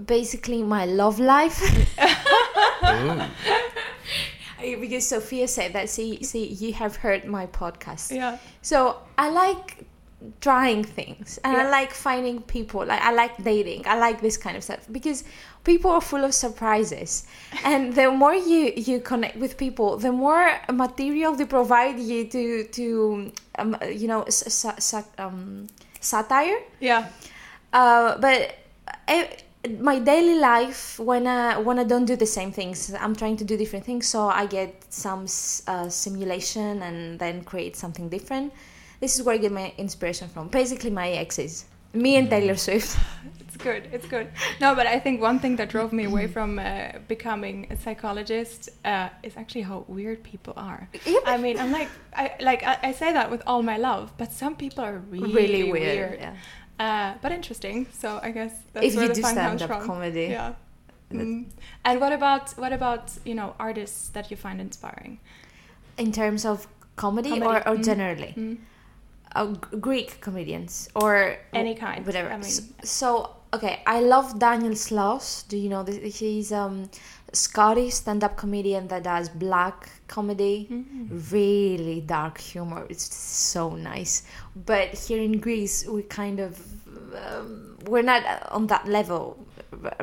Basically, 0.06 0.62
my 0.62 0.86
love 0.86 1.20
life. 1.20 1.62
Because 4.62 5.08
Sophia 5.08 5.48
said 5.48 5.74
that. 5.74 5.90
See, 5.90 6.24
see, 6.24 6.48
you 6.48 6.74
have 6.74 6.96
heard 6.96 7.26
my 7.26 7.46
podcast. 7.48 8.16
Yeah. 8.16 8.40
So 8.62 8.98
I 9.18 9.30
like 9.30 9.86
trying 10.42 10.84
things 10.84 11.40
and 11.44 11.56
I 11.58 11.70
like 11.70 11.92
finding 11.92 12.42
people. 12.42 12.86
Like 12.86 13.02
I 13.02 13.12
like 13.12 13.44
dating. 13.44 13.88
I 13.88 13.98
like 14.00 14.22
this 14.22 14.38
kind 14.38 14.58
of 14.58 14.64
stuff 14.64 14.88
because 14.92 15.24
people 15.64 15.92
are 15.92 16.02
full 16.02 16.24
of 16.24 16.34
surprises. 16.34 17.28
And 17.64 17.94
the 17.94 18.12
more 18.12 18.34
you 18.34 18.74
you 18.76 19.00
connect 19.02 19.38
with 19.38 19.58
people, 19.58 19.98
the 19.98 20.12
more 20.12 20.52
material 20.72 21.36
they 21.36 21.46
provide 21.46 22.00
you 22.00 22.26
to 22.28 22.64
to 22.64 23.32
um, 23.60 23.78
you 23.92 24.08
know 24.08 24.26
um, 25.18 25.68
satire. 26.00 26.60
Yeah. 26.80 27.10
Uh, 27.74 28.18
but 28.18 28.56
I, 29.08 29.38
my 29.80 30.00
daily 30.00 30.40
life 30.40 31.00
when 31.00 31.28
I 31.28 31.58
when 31.58 31.80
I 31.80 31.84
don't 31.84 32.06
do 32.06 32.16
the 32.16 32.26
same 32.26 32.52
things, 32.52 32.94
I'm 33.00 33.16
trying 33.16 33.38
to 33.38 33.44
do 33.44 33.58
different 33.58 33.86
things. 33.86 34.08
So 34.08 34.28
I 34.28 34.46
get 34.46 34.86
some 34.90 35.26
uh, 35.68 35.90
simulation 35.90 36.82
and 36.84 37.20
then 37.20 37.44
create 37.44 37.76
something 37.76 38.10
different. 38.10 38.54
This 39.00 39.16
is 39.18 39.24
where 39.24 39.36
I 39.36 39.38
get 39.38 39.52
my 39.52 39.74
inspiration 39.78 40.28
from. 40.30 40.48
Basically, 40.50 40.90
my 40.90 41.10
exes, 41.10 41.66
me 41.94 42.16
and 42.18 42.30
Taylor 42.30 42.56
Swift. 42.56 42.98
It's 43.56 43.64
good. 43.64 43.88
It's 43.94 44.06
good. 44.08 44.28
No, 44.60 44.76
but 44.76 44.86
I 44.86 45.00
think 45.00 45.22
one 45.22 45.40
thing 45.40 45.56
that 45.56 45.70
drove 45.70 45.94
me 45.94 46.04
away 46.04 46.28
from 46.28 46.60
uh, 46.60 46.90
becoming 47.08 47.68
a 47.72 47.78
psychologist 47.78 48.70
uh, 48.84 49.08
is 49.24 49.38
actually 49.38 49.62
how 49.62 49.86
weird 49.88 50.24
people 50.24 50.54
are. 50.58 50.90
Yeah, 51.06 51.20
I 51.26 51.38
mean, 51.38 51.58
I'm 51.58 51.72
like, 51.72 51.88
I 52.14 52.34
like 52.42 52.64
I, 52.64 52.78
I 52.84 52.92
say 52.92 53.14
that 53.14 53.32
with 53.32 53.42
all 53.48 53.64
my 53.64 53.78
love, 53.78 54.12
but 54.18 54.34
some 54.34 54.56
people 54.58 54.84
are 54.84 54.98
really, 55.10 55.34
Really 55.34 55.72
weird, 55.72 56.20
yeah. 56.20 56.36
Uh, 56.86 57.18
but 57.22 57.32
interesting. 57.32 57.88
So 57.94 58.20
I 58.22 58.32
guess 58.32 58.52
that's 58.74 58.86
If 58.88 58.96
where 58.96 59.04
you 59.04 59.10
the 59.10 59.16
do 59.16 59.22
fun 59.22 59.32
stand-up 59.36 59.70
from. 59.70 59.86
comedy. 59.86 60.28
yeah. 60.32 60.54
Mm. 61.14 61.46
And 61.86 62.02
what 62.02 62.12
about 62.12 62.52
what 62.58 62.74
about 62.74 63.12
you 63.24 63.36
know 63.36 63.56
artists 63.58 64.10
that 64.10 64.30
you 64.32 64.36
find 64.38 64.60
inspiring? 64.60 65.20
In 65.98 66.12
terms 66.12 66.46
of 66.46 66.68
comedy, 66.98 67.30
Comedy, 67.30 67.46
or, 67.48 67.58
or 67.70 67.78
mm. 67.78 67.86
generally? 67.86 68.34
Mm. 68.36 68.58
Uh, 69.36 69.46
Greek 69.80 70.20
comedians 70.22 70.90
or 70.96 71.38
Any 71.54 71.76
kind, 71.76 72.06
whatever. 72.06 72.30
I 72.30 72.38
mean- 72.38 72.46
S- 72.46 72.62
so, 72.84 73.30
okay, 73.54 73.82
I 73.86 74.00
love 74.02 74.40
Daniel 74.40 74.74
Sloss. 74.76 75.48
Do 75.48 75.58
you 75.58 75.70
know 75.70 75.84
this? 75.84 76.20
He's 76.20 76.52
um 76.52 76.90
Scottish 77.34 77.96
stand-up 77.96 78.38
comedian 78.38 78.88
that 78.88 79.04
does 79.04 79.28
black 79.30 79.90
comedy, 80.08 80.68
Mm-hmm. 80.72 81.20
really 81.36 82.00
dark 82.02 82.40
humor. 82.40 82.86
It's 82.90 83.14
so 83.14 83.76
nice. 83.76 84.24
But 84.66 84.88
here 85.08 85.22
in 85.22 85.40
Greece, 85.40 85.86
we 85.86 86.04
kind 86.04 86.40
of 86.40 86.58
um, 87.28 87.78
we're 87.90 88.04
not 88.04 88.24
on 88.52 88.68
that 88.68 88.88
level 88.88 89.38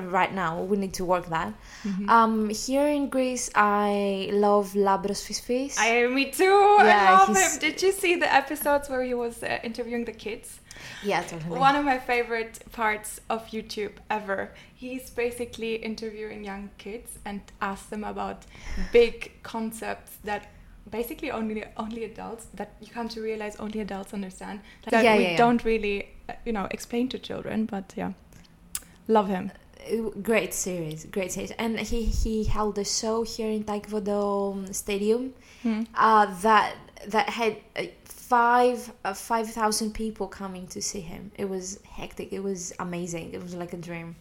right 0.02 0.32
now. 0.34 0.62
We 0.62 0.76
need 0.76 0.94
to 0.94 1.04
work 1.04 1.26
that. 1.28 1.52
Mm-hmm. 1.84 2.08
Um, 2.08 2.48
here 2.50 2.86
in 2.86 3.08
Greece, 3.08 3.50
I 3.54 4.30
love 4.32 4.72
Lambros 4.74 5.22
Fisfis. 5.26 5.74
I 5.78 6.06
me 6.06 6.30
too. 6.30 6.76
I 6.80 6.84
Yeah, 6.86 7.10
love 7.18 7.28
he's- 7.28 7.54
him. 7.54 7.60
Did 7.60 7.82
you 7.82 7.92
see 7.92 8.16
the 8.16 8.32
episodes 8.32 8.88
where 8.88 9.02
he 9.02 9.14
was 9.14 9.42
uh, 9.42 9.58
interviewing 9.62 10.04
the 10.04 10.12
kids? 10.12 10.60
yeah, 11.04 11.22
totally. 11.22 11.58
One 11.58 11.76
of 11.76 11.84
my 11.84 11.98
favorite 11.98 12.58
parts 12.72 13.20
of 13.30 13.46
YouTube 13.48 13.92
ever. 14.10 14.50
He's 14.74 15.10
basically 15.10 15.76
interviewing 15.76 16.44
young 16.44 16.70
kids 16.78 17.18
and 17.24 17.40
asks 17.60 17.88
them 17.88 18.04
about 18.04 18.46
big 18.92 19.32
concepts 19.42 20.12
that 20.24 20.46
basically 20.90 21.30
only 21.30 21.62
only 21.76 22.04
adults 22.04 22.46
that 22.54 22.70
you 22.80 22.88
come 22.92 23.08
to 23.08 23.20
realize 23.20 23.54
only 23.60 23.80
adults 23.80 24.12
understand 24.12 24.60
that 24.90 25.04
Yeah, 25.04 25.16
we 25.16 25.22
yeah, 25.22 25.30
yeah. 25.30 25.36
don't 25.36 25.62
really 25.64 26.08
uh, 26.28 26.32
you 26.44 26.52
know 26.52 26.66
explain 26.72 27.08
to 27.10 27.18
children. 27.18 27.66
But 27.66 27.92
yeah, 27.96 28.12
love 29.06 29.28
him. 29.28 29.52
Great 30.22 30.52
series 30.54 31.06
great 31.06 31.32
series 31.32 31.50
and 31.52 31.78
he 31.78 32.04
he 32.04 32.44
held 32.44 32.78
a 32.78 32.84
show 32.84 33.22
here 33.22 33.50
in 33.50 33.64
Taekwondo 33.64 34.72
stadium 34.74 35.34
Hmm. 35.62 35.82
uh 35.94 36.26
that 36.42 36.74
that 37.08 37.28
had 37.28 37.56
uh, 37.76 37.84
five 38.04 38.92
uh, 39.04 39.14
five 39.14 39.48
thousand 39.50 39.92
people 39.92 40.26
coming 40.26 40.66
to 40.68 40.80
see 40.82 41.00
him 41.00 41.30
it 41.36 41.48
was 41.48 41.78
hectic 41.98 42.32
it 42.32 42.42
was 42.42 42.72
amazing 42.78 43.32
it 43.32 43.40
was 43.42 43.54
like 43.54 43.72
a 43.72 43.76
dream 43.76 44.16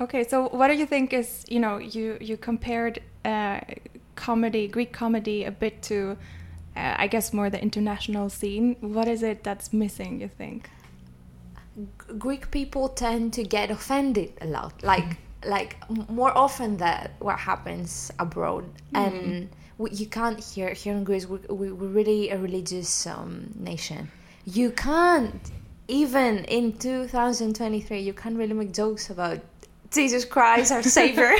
Okay, 0.00 0.24
so 0.24 0.48
what 0.48 0.68
do 0.68 0.74
you 0.74 0.86
think 0.86 1.12
is 1.12 1.44
you 1.48 1.60
know 1.60 1.78
you 1.78 2.18
you 2.20 2.36
compared 2.36 3.00
uh, 3.24 3.60
comedy 4.16 4.66
Greek 4.66 4.92
comedy 4.92 5.44
a 5.44 5.50
bit 5.52 5.82
to 5.82 6.16
uh, 6.76 6.94
I 6.98 7.06
guess 7.06 7.32
more 7.32 7.48
the 7.48 7.62
international 7.62 8.28
scene. 8.28 8.76
What 8.80 9.06
is 9.06 9.22
it 9.22 9.44
that's 9.44 9.72
missing? 9.72 10.20
You 10.20 10.28
think? 10.28 10.68
Greek 12.18 12.50
people 12.50 12.88
tend 12.88 13.32
to 13.34 13.42
get 13.42 13.70
offended 13.70 14.32
a 14.40 14.46
lot, 14.46 14.82
like 14.82 15.16
like 15.44 15.76
more 16.08 16.36
often 16.36 16.76
than 16.76 17.10
what 17.18 17.38
happens 17.38 18.10
abroad, 18.18 18.64
and 18.94 19.50
we, 19.78 19.90
you 19.90 20.06
can't 20.06 20.40
hear 20.40 20.70
here 20.72 20.94
in 20.94 21.04
Greece. 21.04 21.26
We, 21.26 21.38
we, 21.48 21.72
we're 21.72 21.88
really 21.88 22.30
a 22.30 22.38
religious 22.38 23.06
um, 23.06 23.50
nation. 23.56 24.10
You 24.44 24.70
can't 24.70 25.50
even 25.88 26.44
in 26.44 26.72
2023. 26.78 28.00
You 28.00 28.12
can't 28.12 28.36
really 28.36 28.54
make 28.54 28.72
jokes 28.72 29.10
about 29.10 29.40
Jesus 29.90 30.24
Christ, 30.24 30.72
our 30.72 30.82
Savior. 30.82 31.32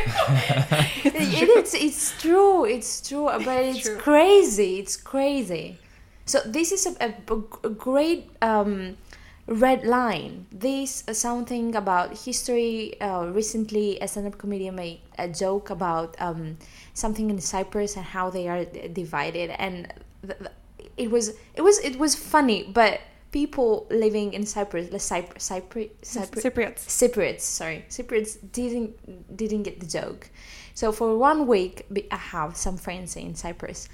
it, 1.04 1.48
it's 1.58 1.74
it's 1.74 2.20
true. 2.20 2.64
It's 2.64 3.06
true, 3.06 3.26
but 3.26 3.64
it's 3.64 3.82
true. 3.82 3.96
crazy. 3.98 4.78
It's 4.78 4.96
crazy. 4.96 5.78
So 6.26 6.40
this 6.46 6.72
is 6.72 6.86
a, 6.86 7.14
a, 7.28 7.42
a 7.64 7.70
great 7.70 8.30
um, 8.40 8.96
red 9.46 9.84
line. 9.84 10.46
This 10.50 11.04
is 11.06 11.18
something 11.18 11.74
about 11.74 12.24
history. 12.24 12.98
Uh, 13.00 13.26
recently, 13.26 13.98
a 14.00 14.08
stand-up 14.08 14.38
comedian 14.38 14.76
made 14.76 15.00
a 15.18 15.28
joke 15.28 15.70
about 15.70 16.16
um, 16.20 16.58
something 16.94 17.30
in 17.30 17.40
Cyprus 17.40 17.96
and 17.96 18.04
how 18.04 18.30
they 18.30 18.48
are 18.48 18.64
d- 18.64 18.88
divided, 18.88 19.50
and 19.58 19.92
th- 20.26 20.38
th- 20.38 20.50
it 20.96 21.10
was 21.10 21.34
it 21.54 21.62
was 21.62 21.78
it 21.80 21.98
was 21.98 22.14
funny, 22.14 22.64
but 22.72 23.00
people 23.32 23.86
living 23.90 24.32
in 24.32 24.46
Cyprus, 24.46 24.88
the 24.90 24.98
Cypr- 24.98 25.36
Cypr- 25.38 25.90
Cypr- 26.02 26.42
Cypriots. 26.42 26.86
Cypriots, 26.86 27.40
sorry, 27.40 27.84
Cypriots 27.90 28.38
didn't 28.52 29.36
didn't 29.36 29.64
get 29.64 29.80
the 29.80 29.86
joke. 29.86 30.30
So 30.74 30.90
for 30.90 31.16
one 31.18 31.46
week, 31.46 31.86
I 32.10 32.16
have 32.16 32.56
some 32.56 32.76
friends 32.76 33.16
in 33.16 33.34
Cyprus. 33.34 33.88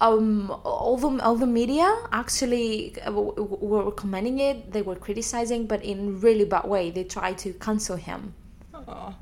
Um, 0.00 0.50
all 0.64 0.96
the 0.96 1.22
all 1.24 1.36
the 1.36 1.46
media 1.46 1.86
actually 2.12 2.94
uh, 3.00 3.06
w- 3.06 3.34
w- 3.34 3.58
were 3.64 3.90
commenting 3.92 4.40
it. 4.40 4.72
They 4.72 4.82
were 4.82 4.96
criticizing, 4.96 5.66
but 5.66 5.82
in 5.84 6.20
really 6.20 6.44
bad 6.44 6.64
way. 6.64 6.90
They 6.90 7.04
tried 7.04 7.38
to 7.38 7.52
cancel 7.54 7.96
him. 7.96 8.34
Oh. 8.74 9.14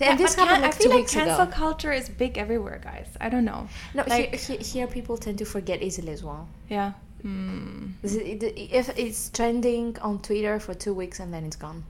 And 0.00 0.18
this 0.18 0.34
happened 0.34 0.62
like 0.62 0.74
I 0.74 0.78
feel 0.78 0.90
two 0.92 0.98
like 0.98 1.08
cancel 1.08 1.42
ago. 1.42 1.52
culture 1.52 1.92
is 1.92 2.08
big 2.08 2.38
everywhere, 2.38 2.80
guys. 2.82 3.06
I 3.20 3.28
don't 3.30 3.44
know. 3.44 3.68
No, 3.94 4.04
like- 4.06 4.34
here, 4.36 4.58
here, 4.58 4.60
here 4.60 4.86
people 4.86 5.16
tend 5.16 5.38
to 5.38 5.44
forget 5.44 5.82
easily 5.82 6.12
as 6.12 6.22
well. 6.22 6.48
Yeah. 6.68 6.92
Hmm. 7.22 7.88
This 8.02 8.14
is- 8.14 8.42
it- 8.42 8.58
If 8.72 8.90
it's 8.98 9.30
trending 9.30 9.98
on 10.00 10.20
Twitter 10.20 10.60
for 10.60 10.74
two 10.74 10.92
weeks 10.94 11.18
and 11.18 11.32
then 11.32 11.44
it's 11.44 11.56
gone. 11.56 11.84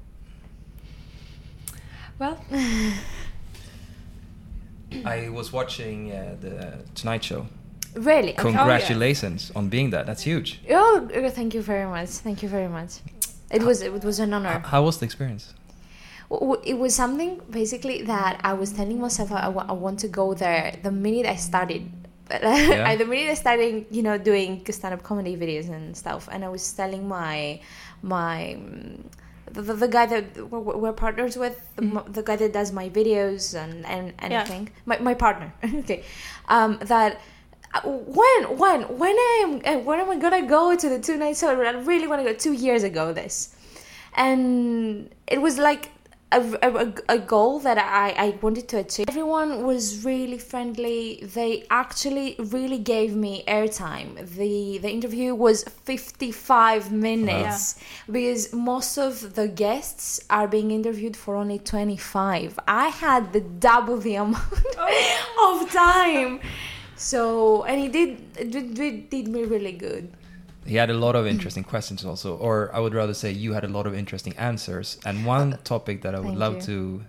Well, 2.18 2.38
I 5.04 5.28
was 5.28 5.52
watching 5.52 6.12
uh, 6.12 6.36
the 6.40 6.78
2Night 6.94 7.22
Show. 7.22 7.46
Really? 7.96 8.32
Okay. 8.32 8.42
Congratulations 8.42 9.50
on 9.56 9.68
being 9.68 9.90
that. 9.90 10.04
That's 10.06 10.22
huge. 10.22 10.60
Oh, 10.70 11.08
thank 11.30 11.54
you 11.54 11.62
very 11.62 11.86
much. 11.86 12.10
Thank 12.26 12.42
you 12.42 12.48
very 12.48 12.68
much. 12.68 12.92
It 13.50 13.62
was 13.62 13.80
it 13.82 14.04
was 14.04 14.18
an 14.18 14.34
honor. 14.34 14.58
How 14.64 14.82
was 14.84 14.98
the 14.98 15.04
experience? 15.06 15.54
W- 16.28 16.40
w- 16.52 16.62
It 16.72 16.76
was 16.78 16.94
something 16.94 17.40
basically 17.50 18.02
that 18.02 18.40
I 18.42 18.52
was 18.52 18.72
telling 18.72 19.00
myself 19.00 19.30
I, 19.32 19.48
wa- 19.48 19.66
I 19.68 19.72
want 19.72 19.98
to 20.00 20.08
go 20.08 20.34
there 20.34 20.74
the 20.82 20.90
minute 20.90 21.26
I 21.26 21.36
started. 21.36 21.82
Yeah. 22.30 22.96
the 22.96 23.04
minute 23.06 23.30
I 23.30 23.34
started, 23.34 23.86
you 23.90 24.02
know, 24.02 24.18
doing 24.18 24.66
stand-up 24.68 25.02
comedy 25.04 25.36
videos 25.36 25.68
and 25.70 25.96
stuff, 25.96 26.28
and 26.32 26.44
I 26.44 26.48
was 26.48 26.64
telling 26.72 27.06
my 27.06 27.60
my 28.02 28.58
the, 29.52 29.62
the, 29.62 29.74
the 29.74 29.88
guy 29.88 30.06
that 30.06 30.24
we're, 30.50 30.58
we're 30.82 30.92
partners 30.92 31.36
with, 31.36 31.56
the, 31.76 31.82
mo- 31.82 32.04
the 32.08 32.22
guy 32.24 32.34
that 32.36 32.52
does 32.52 32.72
my 32.72 32.90
videos 32.90 33.54
and 33.54 33.86
and 33.86 34.12
anything, 34.18 34.70
my 34.86 34.98
my 34.98 35.14
partner, 35.14 35.48
okay, 35.86 36.02
um, 36.48 36.78
that. 36.82 37.20
When 37.84 38.58
when 38.58 38.82
when 38.98 39.16
I 39.16 39.40
am 39.44 39.60
uh, 39.64 39.80
when 39.82 40.00
am 40.00 40.10
I 40.10 40.16
gonna 40.16 40.46
go 40.46 40.76
to 40.76 40.88
the 40.88 40.98
2Night 40.98 41.38
Show? 41.40 41.48
I 41.48 41.70
really 41.70 42.06
want 42.06 42.24
to 42.24 42.32
go. 42.32 42.36
Two 42.36 42.52
years 42.52 42.82
ago, 42.82 43.12
this, 43.12 43.54
and 44.14 45.10
it 45.26 45.40
was 45.40 45.58
like 45.58 45.90
a, 46.32 46.40
a, 46.62 47.14
a 47.14 47.18
goal 47.18 47.60
that 47.60 47.78
I, 47.78 48.10
I 48.10 48.38
wanted 48.42 48.68
to 48.68 48.78
achieve. 48.78 49.08
Everyone 49.08 49.64
was 49.64 50.04
really 50.04 50.38
friendly. 50.38 51.22
They 51.22 51.64
actually 51.70 52.36
really 52.38 52.78
gave 52.78 53.14
me 53.14 53.44
airtime. 53.46 54.28
The 54.36 54.78
the 54.78 54.90
interview 54.90 55.34
was 55.34 55.64
55 55.64 56.92
minutes 56.92 57.76
because 58.10 58.52
most 58.52 58.98
of 58.98 59.34
the 59.34 59.48
guests 59.48 60.20
are 60.28 60.48
being 60.48 60.70
interviewed 60.70 61.16
for 61.16 61.36
only 61.36 61.58
25. 61.58 62.58
I 62.66 62.88
had 62.88 63.32
the 63.32 63.40
double 63.40 63.98
the 63.98 64.16
amount 64.16 64.52
of 65.42 65.70
time. 65.70 66.40
So, 66.96 67.64
and 67.64 67.80
he 67.80 67.88
did, 67.88 68.22
it 68.38 68.50
did, 68.50 69.10
did 69.10 69.28
me 69.28 69.44
really 69.44 69.72
good. 69.72 70.12
He 70.64 70.74
had 70.76 70.90
a 70.90 70.94
lot 70.94 71.14
of 71.14 71.26
interesting 71.26 71.62
questions 71.62 72.04
also, 72.04 72.36
or 72.36 72.74
I 72.74 72.80
would 72.80 72.94
rather 72.94 73.14
say 73.14 73.30
you 73.30 73.52
had 73.52 73.64
a 73.64 73.68
lot 73.68 73.86
of 73.86 73.94
interesting 73.94 74.36
answers. 74.36 74.98
And 75.04 75.24
uh, 75.24 75.28
one 75.28 75.58
topic 75.62 76.02
that 76.02 76.14
I 76.14 76.18
would 76.18 76.28
thank 76.28 76.38
love 76.38 76.54
you. 76.56 76.60
to 76.62 77.04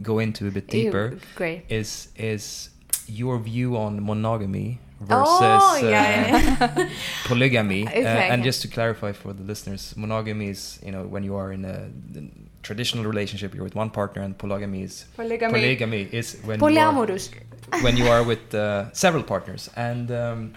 go 0.00 0.18
into 0.18 0.48
a 0.48 0.50
bit 0.50 0.72
Ew, 0.72 0.84
deeper 0.84 1.18
great. 1.36 1.64
is 1.68 2.08
is 2.16 2.70
your 3.06 3.38
view 3.38 3.76
on 3.76 4.04
monogamy 4.04 4.80
versus 5.06 5.38
Oh, 5.40 5.80
uh, 5.84 5.88
yeah, 5.88 6.88
polygamy. 7.24 7.86
Uh, 7.86 7.90
and 7.90 8.40
okay. 8.40 8.42
just 8.48 8.62
to 8.62 8.68
clarify 8.68 9.12
for 9.12 9.32
the 9.32 9.42
listeners, 9.42 9.94
monogamy 9.96 10.48
is 10.50 10.78
you 10.84 10.92
know 10.92 11.04
when 11.04 11.22
you 11.24 11.34
are 11.36 11.52
in 11.52 11.64
a 11.64 11.88
traditional 12.62 13.04
relationship, 13.04 13.54
you're 13.54 13.64
with 13.64 13.74
one 13.74 13.90
partner, 13.90 14.22
and 14.22 14.36
polygamy 14.38 14.82
is 14.82 15.04
Polygamy. 15.16 15.52
polygamy 15.52 16.02
is 16.12 16.36
when 16.44 16.58
you 16.60 16.66
are- 16.66 16.70
Polyamorous. 16.70 17.30
when 17.82 17.96
you 17.96 18.06
are 18.08 18.22
with 18.22 18.54
uh, 18.54 18.92
several 18.92 19.22
partners. 19.22 19.70
And 19.76 20.10
um, 20.10 20.52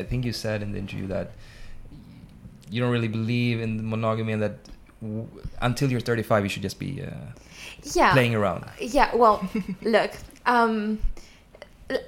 I 0.00 0.02
think 0.02 0.24
you 0.24 0.32
said 0.32 0.62
in 0.62 0.72
the 0.72 0.78
interview 0.78 1.06
that 1.08 1.30
you 2.70 2.80
don't 2.80 2.90
really 2.90 3.08
believe 3.08 3.60
in 3.60 3.88
monogamy 3.88 4.32
and 4.32 4.42
that 4.42 4.56
w- 5.00 5.28
until 5.62 5.90
you're 5.90 6.00
35 6.00 6.42
you 6.44 6.48
should 6.48 6.62
just 6.62 6.78
be 6.78 7.02
uh, 7.02 7.10
Yeah. 7.94 8.12
playing 8.12 8.34
around. 8.34 8.64
Yeah, 8.80 9.14
well, 9.14 9.48
look, 9.82 10.10
um, 10.44 10.98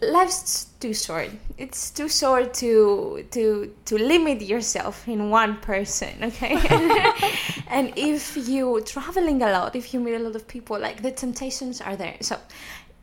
life's 0.03 0.67
too 0.81 0.95
short. 0.95 1.31
It's 1.57 1.91
too 1.91 2.09
short 2.09 2.55
to 2.55 3.25
to 3.31 3.75
to 3.85 3.99
limit 3.99 4.43
yourself 4.43 5.07
in 5.07 5.31
one 5.31 5.59
person, 5.59 6.15
okay? 6.23 6.57
and 7.69 7.93
if 7.97 8.37
you 8.37 8.81
traveling 8.83 9.43
a 9.43 9.51
lot, 9.51 9.77
if 9.77 9.95
you 9.95 10.01
meet 10.01 10.15
a 10.15 10.19
lot 10.19 10.37
of 10.37 10.47
people, 10.49 10.79
like 10.79 11.03
the 11.03 11.13
temptations 11.13 11.81
are 11.81 11.97
there. 11.97 12.17
So 12.21 12.39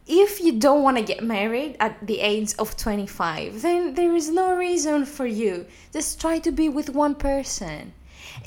if 0.07 0.39
you 0.39 0.59
don't 0.59 0.83
want 0.83 0.97
to 0.97 1.03
get 1.03 1.23
married 1.23 1.77
at 1.79 2.05
the 2.05 2.19
age 2.19 2.53
of 2.59 2.77
25, 2.77 3.61
then 3.61 3.95
there 3.95 4.15
is 4.15 4.29
no 4.29 4.55
reason 4.55 5.05
for 5.05 5.25
you. 5.25 5.65
Just 5.91 6.21
try 6.21 6.37
to 6.39 6.51
be 6.51 6.69
with 6.69 6.89
one 6.91 7.15
person. 7.15 7.93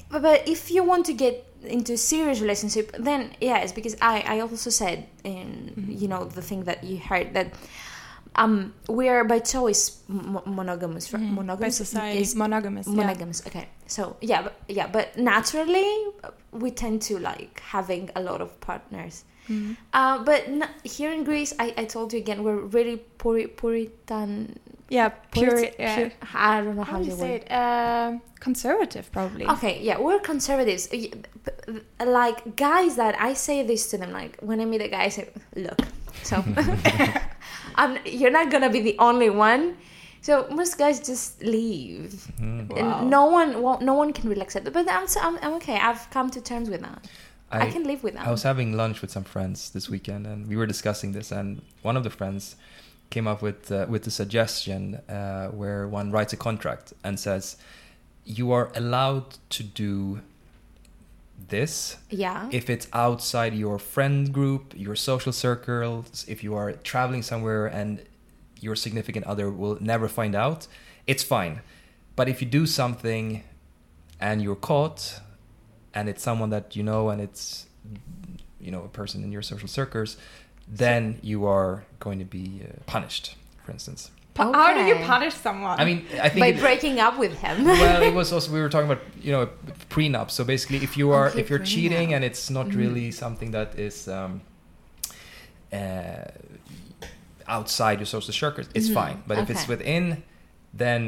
But, 0.09 0.23
but 0.23 0.47
if 0.47 0.71
you 0.71 0.85
want 0.85 1.07
to 1.07 1.13
get 1.13 1.45
into 1.65 1.95
a 1.95 1.97
serious 1.97 2.41
relationship, 2.41 2.95
then 2.99 3.35
yes, 3.41 3.73
because 3.73 3.97
I, 4.01 4.21
I 4.21 4.41
also 4.41 4.71
said 4.71 5.09
in 5.25 5.73
mm-hmm. 5.77 5.93
you 5.93 6.09
know 6.09 6.25
the 6.25 6.43
thing 6.43 6.65
that 6.65 6.85
you 6.85 6.99
heard 6.99 7.35
that 7.35 7.53
um 8.37 8.73
we 8.89 9.09
are 9.09 9.25
by 9.25 9.39
choice 9.39 10.03
m- 10.09 10.41
monogamous, 10.47 11.13
right? 11.13 11.23
By 11.23 11.31
Monogamous 11.43 11.77
society, 11.77 12.21
is- 12.21 12.35
monogamous. 12.37 12.87
yeah. 12.87 12.95
monogamous 12.95 13.47
okay 13.47 13.69
so 13.87 14.17
yeah 14.21 14.43
but, 14.43 14.55
yeah 14.69 14.87
but 14.87 15.17
naturally 15.17 15.89
uh, 16.25 16.31
we 16.53 16.71
tend 16.71 17.03
to 17.03 17.19
like 17.19 17.61
having 17.61 18.11
a 18.17 18.21
lot 18.21 18.41
of 18.41 18.51
partners 18.61 19.25
Mm-hmm. 19.49 19.73
uh, 19.95 20.19
but 20.25 20.45
n- 20.47 20.69
here 20.85 21.11
in 21.11 21.25
greece 21.25 21.55
I, 21.59 21.73
I 21.79 21.85
told 21.87 22.13
you 22.13 22.19
again 22.19 22.43
we're 22.45 22.61
really 22.77 22.99
puri- 23.17 23.47
puritan 23.49 24.59
Yeah, 24.91 25.09
pure. 25.33 25.59
yeah. 25.79 25.97
pure- 25.97 26.13
i 26.35 26.61
don't 26.61 26.77
know 26.77 26.83
How 26.85 26.93
how, 26.93 26.99
do 26.99 27.05
you 27.05 27.13
you 27.13 27.17
say 27.19 27.31
word 27.33 27.45
it? 27.49 27.53
Um 27.53 28.21
conservative, 28.41 29.11
probably. 29.11 29.47
okay 29.55 29.81
yeah 29.81 29.97
we're 29.99 30.21
conservatives 30.21 30.85
like 32.05 32.57
guys 32.57 32.97
that 32.97 33.15
i 33.21 33.33
say 33.33 33.63
this 33.63 33.89
to 33.91 33.97
them 33.99 34.13
like 34.13 34.37
when 34.41 34.61
i 34.61 34.65
meet 34.65 34.83
a 34.83 34.89
guy 34.89 35.05
i 35.05 35.09
say 35.09 35.29
look 35.57 35.81
so 36.23 36.45
I'm, 37.81 37.93
you're 38.21 38.37
not 38.41 38.47
gonna 38.53 38.71
be 38.79 38.81
the 38.91 38.97
only 39.09 39.31
one 39.31 39.63
so 40.21 40.33
most 40.61 40.73
guys 40.83 40.97
just 41.11 41.43
leave 41.43 42.11
Mm. 42.41 42.69
Wow. 42.69 42.77
and 42.81 43.11
no 43.11 43.23
one 43.39 43.51
won't, 43.65 43.81
no 43.91 43.95
one 44.03 44.11
can 44.13 44.29
really 44.31 44.43
accept 44.49 44.67
it 44.69 44.73
but 44.79 44.85
I'm, 44.97 45.07
I'm, 45.27 45.37
I'm 45.45 45.55
okay 45.61 45.79
i've 45.89 46.05
come 46.17 46.29
to 46.37 46.41
terms 46.41 46.69
with 46.73 46.83
that 46.89 47.01
i, 47.51 47.71
can 47.77 47.85
live 47.85 48.03
with 48.07 48.15
that 48.15 48.27
I 48.27 48.31
was 48.31 48.43
having 48.43 48.69
lunch 48.83 49.01
with 49.03 49.11
some 49.17 49.25
friends 49.25 49.59
this 49.77 49.87
weekend, 49.89 50.23
and 50.27 50.39
we 50.51 50.55
were 50.61 50.67
discussing 50.75 51.13
this. 51.13 51.29
And 51.33 51.49
one 51.89 51.97
of 51.97 52.05
the 52.05 52.11
friends 52.21 52.57
came 53.15 53.27
up 53.33 53.41
with 53.47 53.61
uh, 53.73 53.87
with 53.93 54.03
the 54.09 54.11
suggestion 54.23 54.81
uh, 55.09 55.47
where 55.61 55.81
one 55.89 56.07
writes 56.15 56.33
a 56.35 56.37
contract 56.49 56.87
and 57.07 57.15
says, 57.19 57.57
"You 58.39 58.47
are 58.57 58.67
allowed 58.83 59.29
to 59.57 59.63
do 59.83 60.21
this 61.49 61.97
yeah 62.11 62.49
if 62.51 62.69
it's 62.69 62.89
outside 62.93 63.55
your 63.55 63.79
friend 63.79 64.33
group, 64.33 64.75
your 64.77 64.97
social 64.97 65.33
circles, 65.33 66.25
if 66.29 66.43
you 66.43 66.55
are 66.55 66.73
traveling 66.73 67.23
somewhere 67.23 67.67
and 67.67 68.03
your 68.61 68.75
significant 68.75 69.25
other 69.27 69.51
will 69.51 69.79
never 69.81 70.09
find 70.09 70.35
out, 70.35 70.67
it's 71.07 71.23
fine. 71.23 71.61
But 72.17 72.29
if 72.29 72.43
you 72.43 72.49
do 72.49 72.67
something 72.67 73.45
and 74.21 74.43
you're 74.43 74.57
caught 74.57 75.21
and 75.95 76.09
it's 76.09 76.23
someone 76.23 76.51
that 76.51 76.75
you 76.75 76.83
know 76.83 77.11
and 77.11 77.21
it's 77.21 77.67
you 78.61 78.71
know 78.71 78.83
a 78.83 78.89
person 78.89 79.23
in 79.23 79.31
your 79.31 79.43
social 79.43 79.69
circles, 79.69 80.17
then 80.67 81.19
you 81.23 81.47
are 81.47 81.85
going 82.01 82.19
to 82.19 82.25
be 82.25 82.63
uh, 82.65 82.73
punished, 82.87 83.37
for 83.65 83.73
instance. 83.73 84.11
Pa- 84.39 84.53
How 84.61 84.71
do 84.79 84.83
you 84.91 84.97
punish 85.15 85.35
someone? 85.47 85.77
I 85.83 85.85
mean, 85.89 85.99
I 86.27 86.29
think 86.31 86.41
by 86.45 86.51
it- 86.55 86.61
breaking 86.67 86.97
up 87.07 87.15
with 87.25 87.35
him 87.45 87.65
well, 87.65 88.03
it 88.11 88.15
was 88.21 88.33
also 88.33 88.49
we 88.57 88.61
were 88.65 88.69
talking 88.75 88.91
about 88.91 89.03
you 89.27 89.33
know 89.35 89.45
prenup. 89.95 90.29
So 90.37 90.41
basically, 90.45 90.79
if 90.89 90.93
you 91.01 91.07
are 91.19 91.29
Okay, 91.29 91.41
if 91.41 91.47
you're 91.51 91.67
cheating 91.75 92.09
and 92.15 92.23
it's 92.29 92.45
not 92.59 92.67
Mhm. 92.69 92.77
really 92.83 93.09
something 93.23 93.51
that 93.59 93.71
is 93.87 93.97
um, 94.19 94.33
uh, 95.73 95.79
outside 97.47 97.99
your 98.01 98.07
social 98.17 98.33
circle, 98.33 98.65
it's 98.75 98.89
Mhm, 98.89 98.95
fine. 99.01 99.17
But 99.27 99.39
if 99.39 99.51
it's 99.51 99.67
within, 99.69 100.23
then 100.75 101.03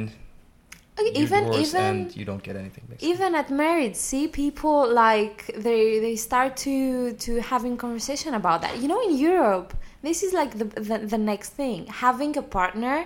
Okay, 0.98 1.12
you 1.14 1.24
even 1.24 1.42
even 1.64 1.84
and 1.84 2.16
you 2.18 2.24
don't 2.30 2.42
get 2.48 2.56
anything. 2.56 2.84
Basically. 2.88 3.10
even 3.12 3.34
at 3.34 3.48
marriage 3.64 3.94
see 4.08 4.24
people 4.28 4.78
like 5.06 5.36
they 5.66 5.82
they 6.06 6.16
start 6.28 6.50
to 6.66 6.76
to 7.24 7.30
having 7.52 7.76
conversation 7.86 8.32
about 8.40 8.58
that 8.64 8.72
you 8.82 8.88
know 8.92 9.00
in 9.08 9.12
europe 9.30 9.70
this 10.06 10.18
is 10.26 10.32
like 10.40 10.50
the 10.60 10.66
the, 10.88 10.96
the 11.14 11.20
next 11.32 11.50
thing 11.60 11.80
having 12.06 12.32
a 12.36 12.42
partner 12.58 12.96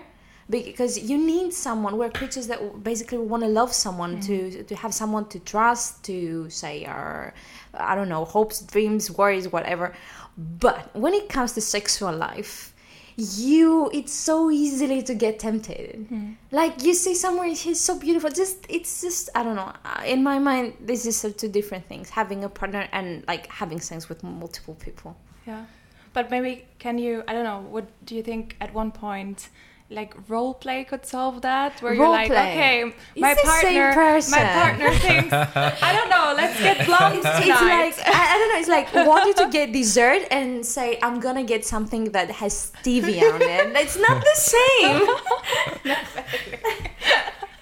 because 0.51 0.99
you 0.99 1.17
need 1.17 1.53
someone 1.53 1.97
we're 1.97 2.11
creatures 2.11 2.47
that 2.47 2.83
basically 2.83 3.19
want 3.19 3.43
to 3.43 3.49
love 3.49 3.73
someone 3.73 4.17
mm. 4.17 4.27
to 4.27 4.63
to 4.65 4.75
have 4.77 4.93
someone 4.93 5.27
to 5.29 5.39
trust 5.41 6.05
to 6.05 6.49
say 6.51 6.85
our 6.85 7.33
i 7.75 7.95
don't 7.95 8.09
know 8.09 8.25
hopes 8.25 8.61
dreams 8.61 9.11
worries 9.11 9.51
whatever 9.51 9.95
but 10.37 10.95
when 10.95 11.15
it 11.15 11.29
comes 11.29 11.53
to 11.53 11.61
sexual 11.61 12.15
life 12.15 12.73
you 13.17 13.91
it's 13.95 14.13
so 14.13 14.51
easily 14.51 15.01
to 15.01 15.15
get 15.15 15.39
tempted 15.39 16.07
mm. 16.11 16.35
like 16.51 16.83
you 16.83 16.93
see 16.93 17.15
someone 17.15 17.49
he's 17.51 17.81
so 17.81 17.99
beautiful 17.99 18.29
just 18.29 18.67
it's 18.69 19.01
just 19.01 19.31
i 19.35 19.43
don't 19.43 19.57
know 19.57 19.73
in 20.05 20.23
my 20.23 20.39
mind 20.39 20.75
this 20.81 21.07
is 21.07 21.35
two 21.37 21.49
different 21.49 21.87
things 21.87 22.11
having 22.11 22.45
a 22.45 22.49
partner 22.49 22.89
and 22.93 23.25
like 23.29 23.47
having 23.47 23.81
sex 23.81 24.09
with 24.09 24.23
multiple 24.23 24.75
people 24.75 25.17
yeah. 25.47 25.65
But 26.13 26.31
maybe 26.31 26.67
can 26.79 26.99
you? 26.99 27.23
I 27.27 27.33
don't 27.33 27.45
know. 27.45 27.61
What 27.69 27.87
do 28.05 28.15
you 28.15 28.23
think? 28.23 28.57
At 28.61 28.73
one 28.73 28.93
point, 28.93 29.49
like 29.91 30.15
role 30.29 30.55
play 30.55 30.83
could 30.85 31.05
solve 31.07 31.43
that, 31.43 31.81
where 31.83 31.95
you're 31.95 32.09
like, 32.09 32.31
Role-play. 32.31 32.53
okay, 32.53 32.95
It's 33.15 33.21
my 33.21 33.35
the 33.35 33.41
same 33.61 33.93
partner, 33.95 34.31
my 34.31 34.45
partner 34.61 34.91
thinks, 34.99 35.33
I 35.33 35.93
don't 35.93 36.09
know. 36.09 36.33
Let's 36.37 36.59
get 36.59 36.87
blonde 36.87 37.17
it's, 37.19 37.27
it's 37.27 37.49
like 37.49 37.95
I, 38.09 38.35
I 38.35 38.39
don't 38.39 38.49
know 38.53 38.59
it's 38.59 38.69
like 38.69 38.93
want 39.07 39.27
you 39.27 39.35
to 39.45 39.51
get 39.51 39.73
dessert 39.73 40.23
and 40.31 40.65
say 40.67 40.99
i'm 41.03 41.21
gonna 41.21 41.45
get 41.45 41.65
something 41.65 42.05
that 42.13 42.31
has 42.31 42.73
stevia 42.83 43.33
on 43.35 43.43
it 43.43 43.77
it's 43.83 43.97
not 43.99 44.21
the 44.23 44.35
same 44.35 45.95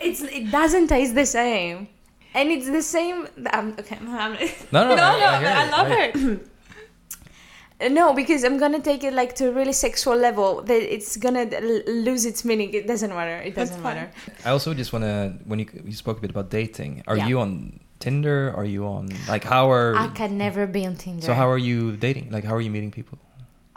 it's 0.00 0.22
it 0.22 0.50
doesn't 0.50 0.88
taste 0.88 1.14
the 1.14 1.26
same 1.26 1.88
and 2.34 2.50
it's 2.50 2.66
the 2.70 2.82
same 2.82 3.28
um, 3.52 3.74
okay 3.78 3.96
I'm- 3.96 4.38
No, 4.72 4.84
no, 4.88 4.94
no, 4.94 4.96
no, 4.96 5.02
I, 5.04 5.38
hear 5.38 5.48
I 5.48 5.70
love 5.70 5.88
I- 5.90 6.12
it. 6.14 6.48
No, 7.90 8.12
because 8.12 8.44
I'm 8.44 8.58
gonna 8.58 8.80
take 8.80 9.02
it 9.04 9.12
like 9.12 9.34
to 9.36 9.48
a 9.48 9.52
really 9.52 9.72
sexual 9.72 10.16
level. 10.16 10.62
That 10.62 10.82
it's 10.94 11.16
gonna 11.16 11.46
l- 11.50 11.82
lose 11.86 12.24
its 12.26 12.44
meaning. 12.44 12.72
It 12.74 12.86
doesn't 12.86 13.10
matter. 13.10 13.36
It 13.42 13.54
doesn't 13.54 13.82
matter. 13.82 14.10
I 14.44 14.50
also 14.50 14.74
just 14.74 14.92
want 14.92 15.04
to 15.04 15.34
when 15.46 15.58
you 15.58 15.66
you 15.84 15.92
spoke 15.92 16.18
a 16.18 16.20
bit 16.20 16.30
about 16.30 16.50
dating. 16.50 17.02
Are 17.06 17.16
Yeah. 17.16 17.28
you 17.28 17.40
on 17.40 17.80
Tinder? 17.98 18.52
Are 18.56 18.64
you 18.64 18.86
on 18.86 19.08
like 19.28 19.44
how 19.44 19.70
are 19.70 19.96
I 19.96 20.08
can 20.08 20.36
never 20.38 20.66
be 20.66 20.86
on 20.86 20.96
Tinder. 20.96 21.24
so 21.26 21.34
how 21.34 21.48
are 21.50 21.58
you 21.58 21.96
dating? 21.96 22.30
Like 22.30 22.44
how 22.44 22.54
are 22.54 22.60
you 22.60 22.70
meeting 22.70 22.90
people? 22.90 23.18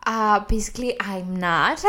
Uh, 0.05 0.39
basically, 0.41 0.95
I'm 1.01 1.35
not. 1.37 1.83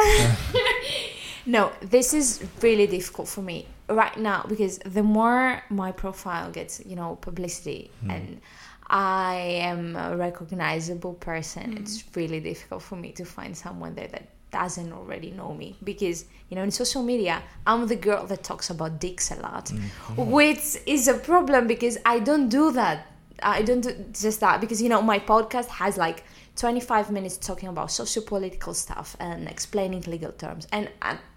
no, 1.47 1.71
this 1.81 2.15
is 2.15 2.43
really 2.63 2.87
difficult 2.87 3.29
for 3.29 3.43
me 3.43 3.67
right 3.89 4.17
now 4.17 4.45
because 4.49 4.79
the 4.79 5.03
more 5.03 5.63
my 5.71 5.93
profile 5.93 6.51
gets, 6.51 6.81
you 6.87 6.97
know, 6.97 7.17
publicity 7.21 7.91
and 8.09 8.41
I 8.89 9.35
am 9.63 9.97
a 9.97 10.17
recognizable 10.17 11.15
person, 11.15 11.77
it's 11.79 12.03
mm-hmm. 12.03 12.21
really 12.21 12.41
difficult 12.41 12.83
for 12.83 12.97
me 12.97 13.13
to 13.13 13.25
find 13.25 13.57
someone 13.57 13.95
there 13.95 14.09
that 14.09 14.29
doesn't 14.53 14.93
already 14.93 15.33
know 15.33 15.53
me 15.53 15.77
because 15.83 16.25
you 16.49 16.57
know 16.57 16.63
in 16.63 16.71
social 16.71 17.03
media 17.03 17.43
i'm 17.67 17.87
the 17.89 17.97
girl 17.97 18.25
that 18.27 18.43
talks 18.45 18.71
about 18.71 19.01
dicks 19.01 19.31
a 19.33 19.35
lot 19.37 19.67
mm-hmm. 19.67 20.31
which 20.31 20.77
is 20.87 21.09
a 21.09 21.15
problem 21.15 21.67
because 21.67 21.99
i 22.07 22.19
don't 22.19 22.49
do 22.49 22.71
that. 22.71 23.09
I 23.43 23.61
don't 23.61 23.83
do 23.83 23.93
just 24.13 24.41
that 24.41 24.63
because 24.63 24.81
you 24.81 24.89
know 24.89 25.03
my 25.03 25.19
podcast 25.19 25.69
has 25.69 25.99
like 25.99 26.25
25 26.57 27.11
minutes 27.11 27.37
talking 27.37 27.69
about 27.69 27.91
socio-political 27.91 28.73
stuff 28.73 29.15
and 29.21 29.47
explaining 29.47 30.01
legal 30.03 30.33
terms. 30.33 30.67
And 30.73 30.89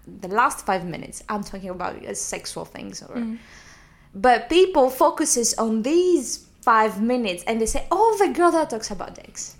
the 0.06 0.28
last 0.28 0.66
five 0.66 0.84
minutes 0.84 1.22
i'm 1.28 1.44
talking 1.44 1.70
about 1.70 2.04
uh, 2.04 2.14
sexual 2.14 2.64
things 2.64 3.02
or 3.02 3.14
mm-hmm. 3.14 3.36
but 4.14 4.48
people 4.48 4.90
focuses 4.90 5.54
on 5.54 5.82
these 5.82 6.46
five 6.62 7.00
minutes 7.00 7.42
and 7.46 7.60
they 7.60 7.66
say 7.66 7.86
oh 7.90 8.16
the 8.18 8.28
girl 8.32 8.50
that 8.50 8.70
talks 8.70 8.90
about 8.90 9.14
dicks 9.14 9.56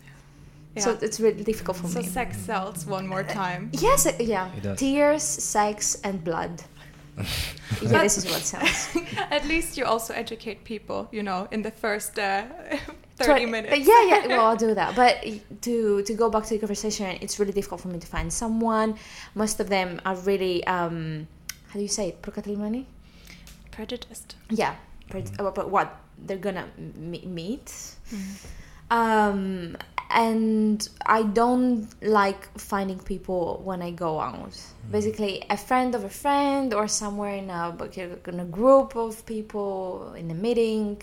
so 0.79 0.97
it's 1.03 1.19
really 1.21 1.43
difficult 1.45 1.77
for 1.77 1.89
So 1.89 1.99
me 1.99 2.05
So 2.07 2.13
sex 2.13 2.37
sells 2.39 2.87
one 2.87 3.07
more 3.07 3.23
time. 3.25 3.71
yes 3.73 4.07
uh, 4.07 4.13
yeah 4.21 4.49
tears 4.77 5.23
sex 5.23 6.01
and 6.05 6.23
blood 6.25 6.63
yeah 7.83 8.03
this 8.03 8.17
is 8.19 8.25
what 8.27 8.41
sells 8.43 8.89
At 9.31 9.47
least 9.47 9.77
you 9.77 9.85
also 9.85 10.13
educate 10.15 10.65
people, 10.65 11.09
you 11.13 11.23
know, 11.23 11.47
in 11.51 11.63
the 11.63 11.71
first 11.71 12.19
uh, 12.19 12.45
30 13.17 13.47
minutes. 13.47 13.87
Yeah, 13.87 14.03
yeah. 14.11 14.27
Well, 14.27 14.47
I'll 14.47 14.57
do 14.57 14.75
that. 14.75 14.97
But 14.97 15.23
to 15.63 16.03
to 16.03 16.15
go 16.15 16.31
back 16.31 16.45
to 16.45 16.55
the 16.55 16.59
conversation, 16.59 17.07
it's 17.21 17.39
really 17.39 17.53
difficult 17.53 17.81
for 17.83 17.89
me 17.89 17.99
to 18.01 18.07
find 18.07 18.33
someone. 18.33 18.95
Most 19.35 19.61
of 19.61 19.69
them 19.69 20.01
are 20.05 20.17
really 20.27 20.65
um, 20.67 21.29
how 21.69 21.75
do 21.75 21.83
you 21.83 21.89
say 21.99 22.09
it? 22.09 22.23
Procatlimani? 22.23 22.87
Prejudiced. 23.71 24.35
Yeah. 24.49 24.75
Pre- 25.11 25.25
uh, 25.39 25.51
But 25.51 25.71
what 25.71 25.89
they're 26.27 26.37
gonna 26.37 26.67
m- 26.79 27.35
meet. 27.35 27.67
Mm-hmm. 27.67 28.47
Um, 28.91 29.77
and 30.11 30.89
I 31.07 31.23
don't 31.23 31.87
like 32.03 32.59
finding 32.59 32.99
people 32.99 33.61
when 33.65 33.81
I 33.81 33.93
go 33.93 34.19
out. 34.19 34.51
Mm-hmm. 34.51 34.93
Basically, 34.93 35.45
a 35.49 35.57
friend 35.57 35.95
of 35.95 36.03
a 36.03 36.09
friend, 36.09 36.75
or 36.75 36.89
somewhere 36.89 37.37
in 37.37 37.49
a 37.51 37.77
in 38.27 38.41
a 38.41 38.45
group 38.45 38.97
of 38.97 39.25
people 39.27 40.15
in 40.15 40.31
a 40.31 40.35
meeting. 40.35 41.01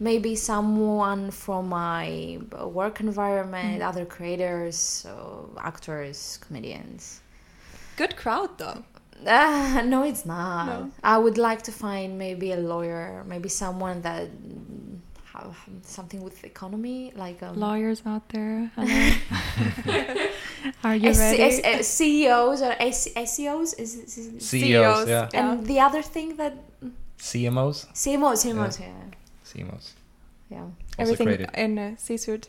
Maybe 0.00 0.34
someone 0.36 1.30
from 1.30 1.68
my 1.68 2.38
work 2.64 3.00
environment, 3.00 3.78
mm-hmm. 3.80 3.88
other 3.88 4.04
creators, 4.04 5.06
actors, 5.58 6.38
comedians. 6.46 7.20
Good 7.96 8.16
crowd 8.16 8.58
though. 8.58 8.84
Uh, 9.26 9.82
no, 9.86 10.02
it's 10.04 10.24
not. 10.26 10.66
No. 10.66 10.90
I 11.02 11.16
would 11.18 11.38
like 11.38 11.62
to 11.62 11.72
find 11.72 12.18
maybe 12.18 12.52
a 12.52 12.56
lawyer, 12.56 13.24
maybe 13.26 13.48
someone 13.48 14.02
that 14.02 14.28
have 15.32 15.56
something 15.82 16.22
with 16.22 16.44
economy, 16.44 17.12
like 17.16 17.42
um, 17.42 17.58
Lawyers 17.58 18.02
out 18.06 18.28
there. 18.28 18.70
Are 20.84 20.96
you 20.96 21.10
S- 21.10 21.18
ready? 21.18 21.42
S- 21.42 21.60
uh, 21.64 21.82
CEOs 21.82 22.62
or 22.62 22.74
S- 22.78 23.08
SEOs 23.16 23.74
is, 23.78 23.94
is, 23.96 24.18
is 24.18 24.46
CEOs, 24.48 25.08
yeah. 25.08 25.28
and 25.34 25.66
the 25.66 25.80
other 25.80 26.02
thing 26.02 26.36
that 26.36 26.54
CMOs? 27.18 27.86
CMOs, 27.92 28.44
CMOs, 28.44 28.80
yeah, 28.80 28.92
CMOs. 29.44 29.92
yeah. 30.50 30.60
Also 30.62 30.72
Everything 30.98 31.26
created. 31.26 31.50
in 31.54 31.78
a 31.78 31.96
C-suit. 31.98 32.48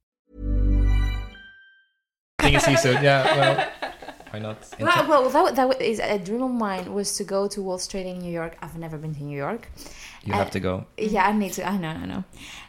Being 2.51 2.75
a 2.75 2.77
CISO, 2.77 3.01
yeah, 3.01 3.23
well, 3.37 3.71
why 4.31 4.39
not? 4.39 4.57
Well, 4.79 5.07
well 5.07 5.29
that, 5.29 5.55
that 5.55 5.81
is 5.81 5.99
a 5.99 6.17
dream 6.17 6.43
of 6.43 6.51
mine 6.51 6.93
was 6.93 7.15
to 7.17 7.23
go 7.23 7.47
to 7.47 7.61
Wall 7.61 7.77
Street 7.77 8.05
in 8.05 8.19
New 8.19 8.31
York. 8.31 8.57
I've 8.61 8.77
never 8.77 8.97
been 8.97 9.13
to 9.15 9.23
New 9.23 9.37
York. 9.37 9.69
You 10.23 10.33
have 10.33 10.47
uh, 10.47 10.51
to 10.51 10.59
go. 10.59 10.85
Yeah, 10.97 11.27
I 11.27 11.31
need 11.31 11.53
to. 11.53 11.67
I 11.67 11.77
know, 11.77 11.89
I 11.89 12.05
know. 12.05 12.23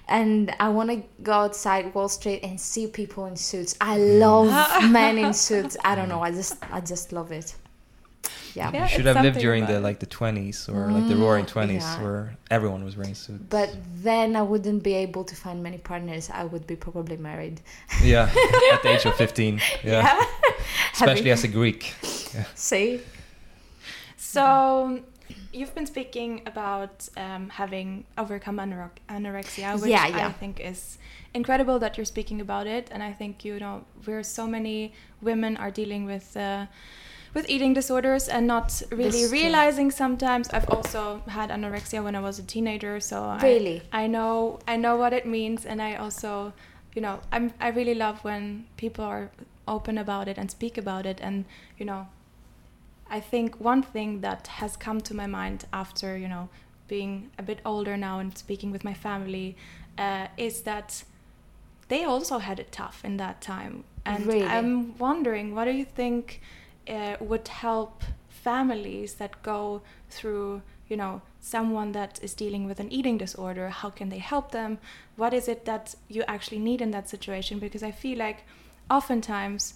And 0.09 0.55
I 0.59 0.68
want 0.71 0.90
to 0.90 1.03
go 1.23 1.33
outside 1.33 1.95
Wall 1.95 2.09
Street 2.09 2.40
and 2.42 2.61
see 2.61 2.87
people 2.87 3.27
in 3.27 3.37
suits. 3.37 3.77
I 3.81 3.99
mm. 3.99 4.21
love 4.21 4.90
men 4.90 5.18
in 5.18 5.33
suits. 5.33 5.77
I 5.85 5.95
don't 5.95 6.09
know. 6.09 6.21
I 6.21 6.31
just, 6.31 6.57
I 6.73 6.81
just 6.81 7.12
love 7.12 7.31
it. 7.33 7.55
Yeah. 8.55 8.71
Yeah. 8.73 8.83
You 8.83 8.88
should 8.88 9.07
have 9.07 9.23
lived 9.23 9.38
during 9.38 9.67
the 9.67 9.81
like 9.81 9.99
the 10.01 10.07
20s 10.07 10.69
or 10.69 10.91
like 10.91 11.09
the 11.09 11.17
roaring 11.17 11.47
20s 11.47 11.81
yeah. 11.81 12.03
where 12.03 12.37
everyone 12.51 12.85
was 12.85 12.97
wearing 12.97 13.15
suits. 13.15 13.43
But 13.49 13.75
then 13.97 14.37
I 14.37 14.43
wouldn't 14.43 14.83
be 14.83 14.95
able 14.95 15.25
to 15.25 15.35
find 15.35 15.62
many 15.62 15.79
partners. 15.79 16.31
I 16.33 16.45
would 16.45 16.67
be 16.67 16.77
probably 16.77 17.17
married. 17.17 17.61
yeah, 18.03 18.25
at 18.73 18.83
the 18.83 18.91
age 18.95 19.05
of 19.07 19.15
15. 19.17 19.61
Yeah. 19.85 20.25
Especially 20.93 21.31
as 21.31 21.45
a 21.45 21.49
Greek. 21.49 21.95
See? 22.55 23.01
So, 24.17 25.01
you've 25.53 25.75
been 25.75 25.87
speaking 25.87 26.43
about 26.47 27.09
um, 27.17 27.49
having 27.51 28.05
overcome 28.17 28.59
anore- 28.59 28.93
anorexia, 29.09 29.81
which 29.81 29.91
Yeah, 29.91 30.07
yeah. 30.07 30.29
I 30.29 30.33
think 30.33 30.61
is 30.61 30.99
incredible 31.35 31.79
that 31.81 31.97
you're 31.97 32.07
speaking 32.07 32.41
about 32.41 32.67
it. 32.67 32.88
And 32.91 33.03
I 33.03 33.12
think 33.12 33.45
you 33.45 33.59
know 33.59 33.85
where 34.05 34.23
so 34.23 34.47
many 34.47 34.93
women 35.21 35.57
are 35.57 35.71
dealing 35.71 36.05
with. 36.07 36.37
Uh, 36.37 36.67
with 37.35 37.49
eating 37.49 37.73
disorders 37.75 38.29
and 38.29 38.47
not 38.47 38.83
really 38.90 39.05
This 39.05 39.14
is 39.23 39.31
true. 39.31 39.38
realizing 39.40 39.90
sometimes 39.90 40.49
I've 40.51 40.68
also 40.68 41.23
had 41.29 41.51
anorexia 41.51 42.03
when 42.05 42.14
I 42.14 42.21
was 42.21 42.38
a 42.38 42.42
teenager 42.42 43.01
so 43.01 43.23
I- 43.25 43.38
I, 43.92 44.07
know 44.07 44.59
I 44.68 44.77
know 44.77 44.97
what 44.97 45.12
it 45.12 45.27
means 45.27 45.64
and 45.64 45.81
I 45.81 45.95
also 45.97 46.53
you 46.95 47.01
know 47.03 47.21
I'm 47.33 47.53
I 47.61 47.68
really 47.68 47.95
love 47.95 48.23
when 48.25 48.66
people 48.77 49.05
are 49.05 49.31
open 49.66 49.97
about 49.99 50.29
it 50.29 50.37
and 50.38 50.51
speak 50.51 50.77
about 50.77 51.07
it 51.07 51.18
and 51.23 51.45
you 51.79 51.87
know 51.87 52.07
I 53.11 53.21
think 53.21 53.61
one 53.61 53.83
thing 53.83 54.21
that 54.21 54.47
has 54.61 54.77
come 54.77 55.01
to 55.03 55.14
my 55.14 55.27
mind 55.27 55.64
after 55.73 56.16
you 56.16 56.29
know 56.29 56.49
being 56.88 57.31
a 57.38 57.42
bit 57.42 57.61
older 57.64 57.97
now 57.97 58.18
and 58.18 58.37
speaking 58.37 58.71
with 58.73 58.85
my 58.85 58.95
family 58.95 59.57
uh, 59.99 60.27
is 60.37 60.62
that 60.62 61.05
they 61.88 62.05
also 62.05 62.38
had 62.38 62.59
it 62.59 62.73
tough 62.73 63.03
in 63.05 63.16
that 63.18 63.40
time, 63.42 63.85
and 64.07 64.27
Really? 64.27 64.45
I'm 64.47 64.97
wondering 64.99 65.55
what 65.55 65.66
do 65.66 65.73
you 65.73 65.85
think 65.85 66.40
uh, 66.88 67.16
would 67.21 67.49
help 67.49 68.03
families 68.29 69.14
that 69.14 69.42
go 69.42 69.83
through 70.11 70.62
you 70.88 70.97
know 70.97 71.23
someone 71.40 71.92
that 71.92 72.18
is 72.23 72.35
dealing 72.35 72.66
with 72.66 72.79
an 72.81 72.92
eating 72.92 73.16
disorder 73.18 73.68
how 73.68 73.90
can 73.90 74.09
they 74.09 74.18
help 74.18 74.53
them? 74.53 74.79
What 75.16 75.33
is 75.35 75.49
it 75.49 75.64
that 75.64 75.95
you 76.09 76.23
actually 76.29 76.59
need 76.59 76.81
in 76.81 76.90
that 76.92 77.09
situation? 77.09 77.59
Because 77.59 77.83
i 77.83 77.90
feel 77.90 78.18
like 78.18 78.45
oftentimes 78.90 79.75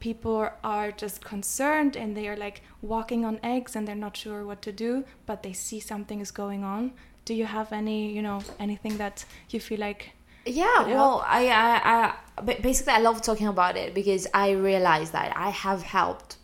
people 0.00 0.48
are 0.64 0.90
just 0.90 1.22
concerned 1.24 1.94
and 1.96 2.16
they 2.16 2.26
are 2.28 2.36
like 2.36 2.62
walking 2.80 3.24
on 3.24 3.38
eggs 3.42 3.76
and 3.76 3.86
they're 3.86 3.94
not 4.06 4.16
sure 4.16 4.46
what 4.46 4.62
to 4.62 4.72
do 4.72 5.04
but 5.26 5.42
they 5.42 5.52
see 5.52 5.80
something 5.80 6.20
is 6.20 6.30
going 6.30 6.64
on. 6.64 6.92
Do 7.24 7.34
you 7.34 7.46
have 7.46 7.72
any 7.72 8.12
you 8.12 8.22
know 8.22 8.40
anything 8.58 8.96
that 8.98 9.24
you 9.50 9.60
feel 9.60 9.80
like 9.80 10.12
Yeah, 10.46 10.86
well. 10.86 11.24
I, 11.26 11.48
I, 11.48 11.70
I, 11.94 12.42
ba- 12.42 12.60
basically, 12.60 12.94
I 12.94 12.98
love 12.98 13.20
talking 13.22 13.46
about 13.46 13.76
it 13.76 13.94
because 13.94 14.26
I 14.32 14.50
realize 14.52 15.10
that 15.10 15.36
I 15.36 15.50
have 15.50 15.82
helped 15.82 16.36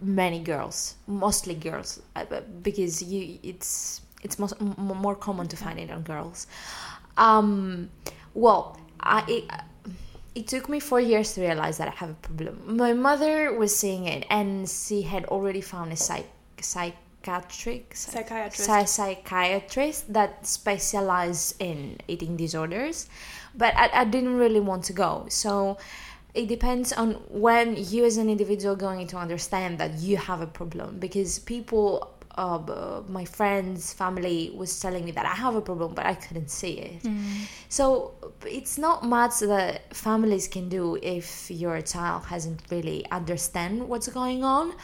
many 0.00 0.40
girls, 0.40 0.94
mostly 1.06 1.54
girls, 1.54 2.00
uh, 2.16 2.24
because 2.62 3.02
you, 3.02 3.38
it's, 3.42 4.00
it's 4.22 4.38
most, 4.38 4.54
m- 4.60 4.74
more 4.78 5.14
common 5.14 5.46
to 5.48 5.56
find 5.56 5.78
it 5.78 5.90
on 5.90 6.02
girls. 6.02 6.46
Um, 7.16 7.90
well, 8.34 8.78
I, 9.00 9.24
it, 9.28 9.44
it 10.34 10.46
took 10.48 10.68
me 10.68 10.80
four 10.80 11.00
years 11.00 11.34
to 11.34 11.40
realize 11.42 11.78
that 11.78 11.88
I 11.88 11.92
have 11.92 12.10
a 12.10 12.14
problem. 12.14 12.76
My 12.76 12.92
mother 12.92 13.52
was 13.56 13.74
seeing 13.76 14.06
it, 14.06 14.26
and 14.30 14.68
she 14.68 15.02
had 15.02 15.24
already 15.26 15.60
found 15.60 15.92
a 15.92 15.96
psych, 15.96 16.26
psychiatric 16.60 17.94
Psychiatrist. 17.94 18.64
psy- 18.64 18.84
psychiatrist 18.84 20.12
that 20.12 20.46
specialized 20.46 21.54
in 21.60 21.98
eating 22.08 22.36
disorders, 22.36 23.08
but 23.56 23.74
I, 23.76 23.90
I 24.00 24.04
didn't 24.04 24.36
really 24.36 24.60
want 24.60 24.84
to 24.84 24.92
go. 24.92 25.26
So 25.28 25.78
it 26.34 26.48
depends 26.48 26.92
on 26.92 27.14
when 27.30 27.76
you, 27.76 28.04
as 28.04 28.16
an 28.16 28.28
individual, 28.28 28.76
going 28.76 29.06
to 29.08 29.16
understand 29.16 29.78
that 29.78 29.94
you 29.94 30.16
have 30.16 30.40
a 30.40 30.46
problem 30.46 30.98
because 30.98 31.38
people. 31.38 32.10
Uh, 32.36 33.00
my 33.08 33.24
friends, 33.24 33.92
family 33.92 34.50
was 34.56 34.80
telling 34.80 35.04
me 35.04 35.12
that 35.12 35.24
I 35.24 35.36
have 35.44 35.54
a 35.54 35.60
problem, 35.60 35.94
but 35.94 36.04
I 36.04 36.14
couldn't 36.14 36.50
see 36.50 36.72
it. 36.72 37.00
So 37.68 38.14
it's 38.44 38.76
not 38.76 39.04
much 39.04 39.38
that 39.38 39.94
families 39.94 40.48
can 40.48 40.68
do 40.68 40.98
if 41.00 41.48
your 41.48 41.80
child 41.82 42.24
hasn't 42.24 42.60
really 42.72 43.08
understand 43.12 43.88
what's 43.88 44.08
going 44.08 44.42
on, 44.42 44.74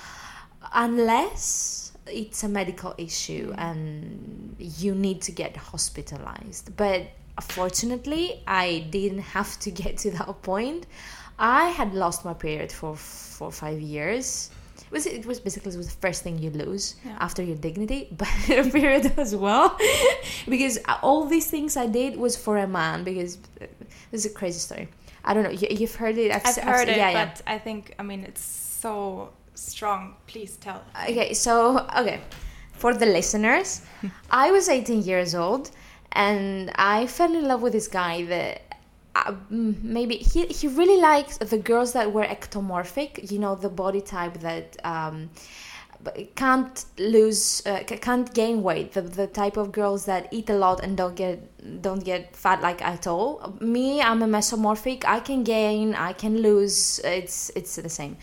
unless 0.73 1.91
it's 2.07 2.45
a 2.45 2.49
medical 2.49 2.95
issue 2.99 3.53
and 3.59 4.55
you 4.61 4.95
need 4.95 5.21
to 5.23 5.33
get 5.33 5.57
hospitalized. 5.57 6.77
But 6.77 7.09
fortunately, 7.41 8.45
I 8.47 8.87
didn't 8.91 9.25
have 9.35 9.59
to 9.59 9.73
get 9.73 9.99
to 9.99 10.13
that 10.13 10.43
point. 10.43 10.87
I 11.41 11.69
had 11.79 11.95
lost 11.95 12.25
my 12.25 12.35
period 12.35 12.71
for 12.71 12.95
four 12.97 13.51
five 13.51 13.81
years. 13.81 14.51
It 14.87 14.93
was, 14.93 15.07
it 15.07 15.25
was 15.27 15.39
basically 15.41 15.73
it 15.73 15.77
was 15.77 15.87
the 15.95 16.01
first 16.07 16.23
thing 16.25 16.39
you 16.39 16.51
lose 16.51 16.97
Yeah. 17.05 17.17
after 17.27 17.43
your 17.43 17.57
dignity, 17.57 18.09
but 18.21 18.29
your 18.49 18.65
period 18.71 19.05
as 19.19 19.35
well. 19.37 19.79
because 20.49 20.79
all 21.03 21.27
these 21.27 21.49
things 21.51 21.77
I 21.77 21.87
did 21.87 22.17
was 22.17 22.37
for 22.37 22.59
a 22.59 22.67
man. 22.67 23.05
Because 23.05 23.39
uh, 23.61 23.67
this 24.11 24.25
is 24.25 24.33
a 24.33 24.35
crazy 24.35 24.59
story. 24.59 24.89
I 25.25 25.33
don't 25.35 25.45
know. 25.45 25.51
You, 25.51 25.69
you've 25.71 25.95
heard 26.03 26.17
it. 26.19 26.31
i've 26.33 26.45
s- 26.45 26.59
heard 26.59 26.89
s- 26.89 26.95
it 26.95 26.97
yeah, 26.97 27.11
yeah. 27.11 27.35
i 27.47 27.59
think 27.59 27.95
i 28.01 28.03
mean 28.03 28.25
it's 28.31 28.41
so 28.85 29.29
strong 29.55 30.15
please 30.27 30.57
tell 30.57 30.81
Okay, 31.09 31.35
so 31.35 31.55
okay, 32.01 32.19
for 32.73 32.95
the 32.95 33.07
listeners, 33.07 33.83
I 34.45 34.51
was 34.51 34.69
18 34.69 35.03
years 35.03 35.35
old, 35.35 35.71
and 36.13 36.71
I 36.75 37.07
fell 37.07 37.33
in 37.41 37.45
love 37.47 37.61
with 37.63 37.73
this 37.75 37.89
guy 37.89 38.25
that. 38.25 38.63
Uh, 39.17 39.35
maybe 39.51 40.17
he, 40.17 40.47
he 40.47 40.69
really 40.69 41.01
likes 41.01 41.37
the 41.39 41.59
girls 41.59 41.93
that 41.93 42.13
were 42.13 42.25
ectomorphic 42.25 43.29
you 43.33 43.41
know 43.41 43.57
the 43.57 43.69
body 43.69 44.01
type 44.01 44.35
that 44.35 44.77
um, 44.85 45.29
can't 46.35 46.87
lose 46.99 47.63
uh, 47.67 47.83
can't 47.87 48.33
gain 48.35 48.63
weight 48.63 48.93
the, 48.93 49.03
the 49.03 49.27
type 49.27 49.57
of 49.57 49.73
girls 49.73 50.07
that 50.07 50.29
eat 50.31 50.49
a 50.49 50.55
lot 50.55 50.83
and 50.83 50.97
don't 50.97 51.15
get 51.15 51.83
don't 51.83 52.05
get 52.05 52.35
fat 52.35 52.61
like 52.63 52.83
at 52.83 53.07
all. 53.07 53.55
Me 53.61 54.01
i'm 54.01 54.23
a 54.23 54.27
mesomorphic 54.27 55.05
i 55.05 55.21
can 55.21 55.45
gain 55.45 55.95
i 55.95 56.13
can 56.13 56.39
lose 56.39 57.01
it's 57.05 57.51
it's 57.55 57.77
the 57.77 57.89
same. 57.89 58.17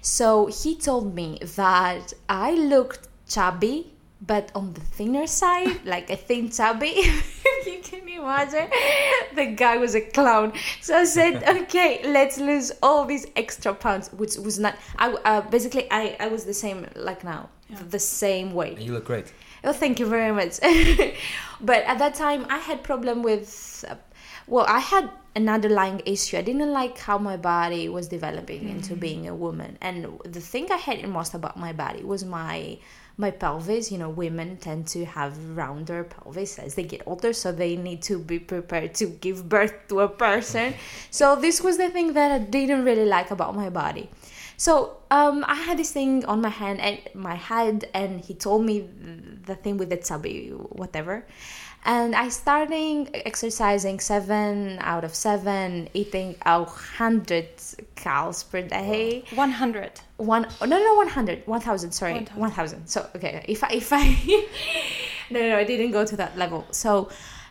So 0.00 0.46
he 0.46 0.76
told 0.76 1.14
me 1.14 1.38
that 1.56 2.12
i 2.28 2.52
looked 2.52 3.08
chubby 3.28 3.92
but 4.20 4.50
on 4.54 4.72
the 4.74 4.80
thinner 4.80 5.26
side 5.26 5.80
like 5.84 6.10
a 6.10 6.16
thin 6.16 6.50
chubby 6.50 7.02
you 7.68 7.80
can 7.80 8.08
imagine 8.08 8.68
the 9.34 9.46
guy 9.46 9.76
was 9.76 9.94
a 9.94 10.00
clown 10.00 10.52
so 10.80 10.96
i 10.96 11.04
said 11.04 11.42
okay 11.48 12.00
let's 12.04 12.38
lose 12.38 12.72
all 12.82 13.04
these 13.04 13.26
extra 13.36 13.74
pounds 13.74 14.08
which 14.12 14.36
was 14.36 14.58
not 14.58 14.74
i 14.98 15.12
uh, 15.24 15.40
basically 15.42 15.86
i 15.90 16.16
i 16.20 16.28
was 16.28 16.44
the 16.44 16.54
same 16.54 16.86
like 16.96 17.22
now 17.24 17.48
the 17.90 17.98
same 17.98 18.54
weight 18.54 18.78
You 18.78 18.92
look 18.92 19.04
great. 19.04 19.32
Oh, 19.64 19.72
thank 19.72 19.98
you 19.98 20.06
very 20.06 20.32
much. 20.32 20.60
but 21.60 21.82
at 21.84 21.98
that 21.98 22.14
time, 22.14 22.46
I 22.48 22.58
had 22.58 22.82
problem 22.82 23.22
with. 23.22 23.84
Uh, 23.88 23.96
well, 24.46 24.64
I 24.68 24.78
had 24.78 25.10
an 25.34 25.48
underlying 25.48 26.00
issue. 26.06 26.38
I 26.38 26.42
didn't 26.42 26.72
like 26.72 26.96
how 26.98 27.18
my 27.18 27.36
body 27.36 27.88
was 27.88 28.08
developing 28.08 28.68
into 28.68 28.96
being 28.96 29.28
a 29.28 29.34
woman, 29.34 29.76
and 29.80 30.18
the 30.24 30.40
thing 30.40 30.70
I 30.70 30.78
hated 30.78 31.08
most 31.08 31.34
about 31.34 31.58
my 31.58 31.72
body 31.72 32.02
was 32.02 32.24
my 32.24 32.78
my 33.18 33.30
pelvis. 33.30 33.92
You 33.92 33.98
know, 33.98 34.08
women 34.08 34.56
tend 34.56 34.86
to 34.88 35.04
have 35.04 35.36
rounder 35.56 36.04
pelvis 36.04 36.58
as 36.58 36.74
they 36.74 36.84
get 36.84 37.02
older, 37.04 37.32
so 37.32 37.52
they 37.52 37.76
need 37.76 38.00
to 38.02 38.18
be 38.18 38.38
prepared 38.38 38.94
to 38.96 39.06
give 39.06 39.48
birth 39.48 39.74
to 39.88 40.00
a 40.00 40.08
person. 40.08 40.74
So 41.10 41.36
this 41.36 41.60
was 41.60 41.78
the 41.78 41.90
thing 41.90 42.12
that 42.14 42.30
I 42.30 42.38
didn't 42.38 42.84
really 42.84 43.04
like 43.04 43.30
about 43.30 43.56
my 43.56 43.70
body. 43.70 44.08
So 44.56 44.98
um, 45.10 45.44
I 45.48 45.54
had 45.54 45.78
this 45.78 45.92
thing 45.92 46.24
on 46.24 46.40
my 46.40 46.48
hand 46.48 46.80
and 46.80 47.00
my 47.14 47.34
head, 47.34 47.88
and 47.94 48.20
he 48.20 48.34
told 48.34 48.64
me 48.64 48.88
the 49.46 49.54
thing 49.54 49.78
with 49.78 49.90
the 49.90 49.96
chubby, 49.96 50.50
whatever. 50.50 51.24
And 51.84 52.14
I 52.14 52.28
started 52.28 53.10
exercising 53.14 54.00
seven 54.00 54.78
out 54.80 55.04
of 55.04 55.14
seven, 55.14 55.88
eating 55.94 56.36
a 56.42 56.64
hundred 56.64 57.48
calories 57.94 58.42
per 58.42 58.62
day. 58.62 59.24
100. 59.34 60.00
One 60.18 60.46
no 60.60 60.66
no 60.88 60.94
one 60.94 61.08
hundred 61.08 61.46
one 61.46 61.60
thousand 61.60 61.92
sorry 61.92 62.14
1,000. 62.14 62.36
one 62.40 62.50
thousand. 62.50 62.86
So 62.88 63.08
okay 63.16 63.44
if 63.48 63.62
I 63.64 63.68
if 63.72 63.88
I 63.92 64.04
no 65.30 65.40
no 65.48 65.56
I 65.56 65.64
didn't 65.64 65.92
go 65.92 66.04
to 66.04 66.16
that 66.16 66.36
level. 66.36 66.66
So 66.72 67.08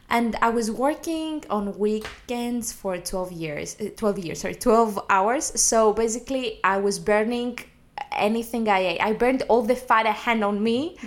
and 0.09 0.35
I 0.41 0.49
was 0.49 0.69
working 0.69 1.43
on 1.49 1.77
weekends 1.79 2.71
for 2.73 2.97
twelve 2.97 3.31
years. 3.31 3.75
uh, 3.79 3.85
Twelve 3.95 4.19
years 4.19 4.41
sorry 4.41 4.55
twelve 4.55 4.99
hours. 5.09 5.45
So 5.59 5.93
basically 5.93 6.59
I 6.63 6.77
was 6.77 6.99
burning 6.99 7.57
anything 8.11 8.67
I 8.69 8.79
ate. 8.79 8.99
I 9.01 9.13
burned 9.13 9.43
all 9.49 9.61
the 9.63 9.75
fat 9.75 10.05
I 10.05 10.11
had 10.11 10.43
on 10.43 10.61
me, 10.61 10.97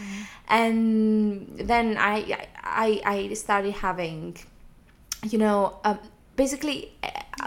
and 0.48 1.46
then 1.58 1.96
I 1.98 2.46
I 2.56 3.00
I 3.04 3.34
started 3.34 3.72
having, 3.74 4.36
you 5.28 5.38
know, 5.38 5.76
um, 5.84 5.98
basically. 6.36 6.92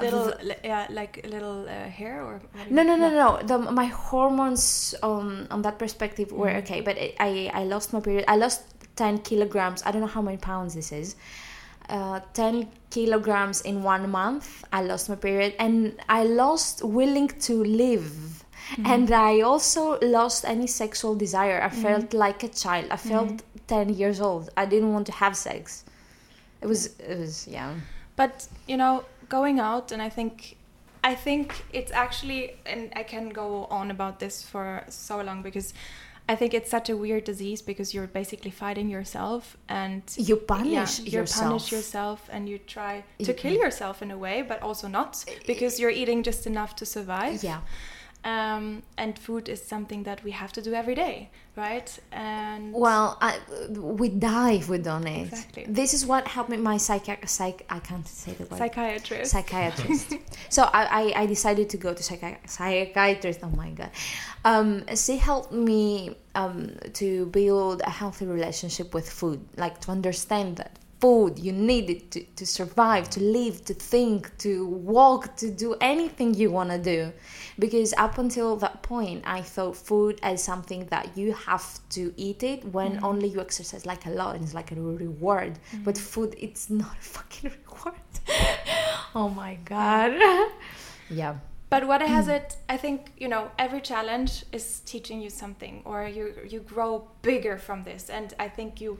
Little, 0.02 0.34
yeah, 0.64 0.88
like 0.90 1.22
a 1.24 1.28
little 1.28 1.68
uh, 1.68 1.90
hair 1.90 2.24
or. 2.24 2.42
you- 2.68 2.76
no, 2.76 2.84
no, 2.84 2.96
no, 2.96 3.10
no. 3.10 3.40
The, 3.44 3.58
my 3.72 3.86
hormones 3.86 4.96
on 5.04 5.48
on 5.52 5.62
that 5.62 5.78
perspective 5.80 6.32
were 6.32 6.52
okay, 6.62 6.82
but 6.82 6.98
it, 6.98 7.16
I 7.20 7.52
I 7.54 7.64
lost 7.64 7.94
my 7.94 8.00
period. 8.00 8.26
I 8.28 8.36
lost 8.38 8.62
ten 8.96 9.20
kilograms. 9.20 9.84
I 9.86 9.92
don't 9.92 10.02
know 10.02 10.08
how 10.08 10.22
many 10.22 10.38
pounds 10.38 10.74
this 10.74 10.92
is. 10.92 11.16
Uh, 11.90 12.20
ten 12.34 12.70
kilograms 12.90 13.62
in 13.62 13.84
one 13.84 14.10
month. 14.10 14.64
I 14.72 14.82
lost 14.82 15.10
my 15.10 15.16
period, 15.16 15.54
and 15.60 16.00
I 16.08 16.24
lost 16.24 16.84
willing 16.84 17.28
to 17.48 17.64
live. 17.64 18.44
And 18.86 19.12
I 19.12 19.42
also 19.42 20.00
lost 20.02 20.46
any 20.46 20.68
sexual 20.68 21.16
desire. 21.16 21.62
I 21.62 21.70
felt 21.70 22.14
like 22.14 22.44
a 22.44 22.48
child. 22.48 22.86
I 22.92 22.96
felt 22.98 23.42
ten 23.68 23.90
years 23.90 24.22
old. 24.22 24.50
I 24.56 24.66
didn't 24.66 24.94
want 24.94 25.06
to 25.08 25.12
have 25.12 25.36
sex. 25.36 25.84
It 26.62 26.68
was 26.68 26.86
it 26.98 27.20
was 27.20 27.46
yeah. 27.48 27.74
but 28.16 28.48
you 28.68 28.78
know 28.78 29.04
going 29.38 29.58
out 29.72 29.92
and 29.94 30.02
i 30.08 30.10
think 30.18 30.34
i 31.12 31.14
think 31.26 31.46
it's 31.80 31.92
actually 32.06 32.42
and 32.74 32.82
i 33.02 33.04
can 33.14 33.26
go 33.42 33.48
on 33.80 33.88
about 33.98 34.16
this 34.24 34.36
for 34.52 34.66
so 34.90 35.16
long 35.28 35.42
because 35.50 35.74
i 36.32 36.36
think 36.40 36.54
it's 36.54 36.70
such 36.78 36.88
a 36.94 36.96
weird 37.04 37.24
disease 37.32 37.60
because 37.72 37.88
you're 37.94 38.12
basically 38.22 38.52
fighting 38.64 38.88
yourself 38.98 39.58
and 39.80 40.02
You 40.30 40.36
punish 40.56 41.00
you 41.00 41.12
yourself. 41.20 41.48
punish 41.48 41.68
yourself 41.76 42.20
and 42.36 42.42
you 42.52 42.58
try 42.78 42.94
to 43.28 43.34
kill 43.42 43.56
yourself 43.66 43.96
in 44.06 44.10
a 44.12 44.18
way 44.26 44.38
but 44.52 44.58
also 44.68 44.88
not 44.88 45.12
eh, 45.28 45.32
because 45.52 45.74
you're 45.80 45.96
eating 46.02 46.20
just 46.24 46.46
enough 46.52 46.72
to 46.80 46.86
survive 46.86 47.44
Yeah. 47.44 47.62
Um, 48.24 48.84
and 48.98 49.18
food 49.18 49.50
is 49.50 49.62
something 49.62 50.04
that 50.04 50.24
we 50.24 50.32
have 50.32 50.52
to 50.54 50.62
do 50.62 50.74
every 50.74 50.96
day 50.96 51.30
right 51.56 52.00
and 52.12 52.74
Well, 52.74 53.18
I, 53.22 53.40
we 53.70 54.10
die 54.10 54.54
if 54.54 54.70
we 54.70 54.80
don't 54.80 55.08
eat. 55.08 55.28
Exactly. 55.28 55.66
This 55.68 55.94
is 55.94 56.06
what 56.06 56.28
helped 56.28 56.50
me. 56.50 56.58
My 56.58 56.78
psych, 56.78 57.06
psych 57.28 57.66
I 57.70 57.80
can't 57.80 58.08
say 58.08 58.32
the 58.34 58.46
word. 58.46 58.58
psychiatrist 58.58 59.32
Psychiatrist. 59.32 60.14
so 60.50 60.64
I, 60.64 61.14
I, 61.16 61.22
I 61.22 61.26
decided 61.28 61.70
to 61.70 61.78
go 61.78 61.94
to 61.94 62.02
psychi- 62.02 62.50
psychiatrist. 62.50 63.42
Oh 63.44 63.50
my 63.50 63.70
god. 63.70 63.92
Um, 64.46 64.84
she 64.96 65.18
helped 65.18 65.52
me 65.52 66.16
um, 66.36 66.76
to 66.94 67.28
build 67.28 67.82
a 67.82 67.90
healthy 67.90 68.26
relationship 68.26 68.94
with 68.94 69.08
food, 69.10 69.40
like 69.56 69.80
to 69.82 69.92
understand 69.92 70.58
that 70.58 70.80
food 71.04 71.38
you 71.38 71.52
need 71.52 71.90
it 71.90 72.12
to, 72.12 72.24
to 72.40 72.46
survive, 72.46 73.10
to 73.10 73.22
live, 73.22 73.66
to 73.66 73.74
think, 73.74 74.20
to 74.38 74.66
walk, 74.68 75.36
to 75.36 75.52
do 75.52 75.76
anything 75.82 76.34
you 76.34 76.50
want 76.50 76.70
to 76.70 76.78
do. 76.78 77.12
Because 77.60 77.94
up 78.06 78.18
until 78.20 78.56
that 78.64 78.84
point, 78.84 79.22
I 79.26 79.42
thought 79.42 79.76
food 79.76 80.18
as 80.24 80.42
something 80.42 80.86
that 80.86 81.18
you 81.18 81.34
have 81.34 81.68
to 81.90 82.14
eat 82.16 82.42
it 82.42 82.64
when 82.76 82.94
mm-hmm. 82.94 83.10
only 83.10 83.28
you 83.28 83.42
exercise 83.42 83.86
like 83.86 84.06
a 84.06 84.12
lot 84.12 84.36
and 84.36 84.46
it's 84.46 84.54
like 84.54 84.72
a 84.72 84.76
reward. 84.76 85.54
Mm-hmm. 85.56 85.84
But 85.84 85.98
food, 85.98 86.36
it's 86.38 86.70
not 86.70 86.96
a 86.98 87.04
fucking 87.18 87.52
reward. 87.68 88.14
oh 89.14 89.28
my 89.28 89.56
god. 89.66 90.14
yeah. 91.10 91.36
But 91.70 91.86
what 91.86 92.02
has 92.02 92.28
mm. 92.28 92.36
it? 92.38 92.56
I 92.70 92.78
think 92.78 93.12
you 93.18 93.28
know 93.28 93.52
every 93.58 93.82
challenge 93.82 94.46
is 94.52 94.82
teaching 94.86 95.20
you 95.22 95.32
something, 95.32 95.82
or 95.86 96.08
you 96.08 96.26
you 96.48 96.60
grow 96.60 97.08
bigger 97.24 97.58
from 97.58 97.84
this. 97.84 98.12
And 98.12 98.32
I 98.40 98.48
think 98.48 98.80
you, 98.80 99.00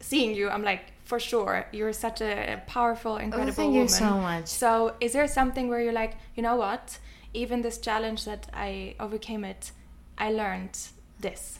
seeing 0.00 0.34
you, 0.34 0.50
I'm 0.50 0.64
like 0.64 0.93
for 1.04 1.20
sure 1.20 1.66
you're 1.72 1.92
such 1.92 2.20
a 2.20 2.62
powerful, 2.66 3.12
oh, 3.12 3.16
incredible 3.16 3.52
Oh, 3.52 3.54
thank 3.54 3.72
you 3.72 3.80
woman. 3.80 3.88
so 3.88 4.18
much. 4.18 4.46
So 4.48 4.94
is 5.00 5.12
there 5.12 5.28
something 5.28 5.68
where 5.68 5.80
you're 5.80 5.92
like, 5.92 6.16
you 6.34 6.42
know 6.42 6.56
what? 6.56 6.98
Even 7.32 7.62
this 7.62 7.78
challenge 7.78 8.24
that 8.24 8.48
I 8.52 8.94
overcame 8.98 9.44
it, 9.44 9.72
I 10.18 10.30
learned 10.32 10.78
this. 11.20 11.58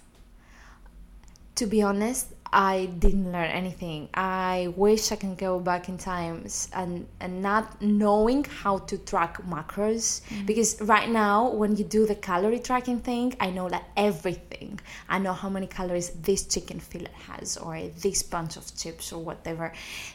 To 1.57 1.67
be 1.67 1.83
honest, 1.83 2.34
I 2.55 2.87
didn't 3.01 3.33
learn 3.33 3.51
anything. 3.51 4.09
I 4.15 4.73
wish 4.77 5.11
I 5.11 5.17
can 5.17 5.35
go 5.35 5.59
back 5.59 5.89
in 5.89 5.99
times 5.99 6.69
and, 6.73 7.05
and 7.19 7.43
not 7.43 7.83
knowing 7.83 8.45
how 8.45 8.79
to 8.79 8.97
track 8.97 9.39
macros 9.43 10.23
mm-hmm. 10.23 10.47
because 10.47 10.81
right 10.83 11.09
now 11.09 11.51
when 11.51 11.75
you 11.75 11.83
do 11.83 12.07
the 12.07 12.15
calorie 12.15 12.61
tracking 12.61 13.01
thing, 13.01 13.35
I 13.41 13.51
know 13.51 13.67
like 13.67 13.83
everything. 13.97 14.79
I 15.09 15.19
know 15.19 15.33
how 15.33 15.49
many 15.49 15.67
calories 15.67 16.11
this 16.11 16.47
chicken 16.47 16.79
fillet 16.79 17.11
has 17.27 17.57
or 17.57 17.81
this 18.01 18.23
bunch 18.23 18.57
of 18.57 18.65
chips 18.77 19.13
or 19.13 19.21
whatever. 19.21 19.73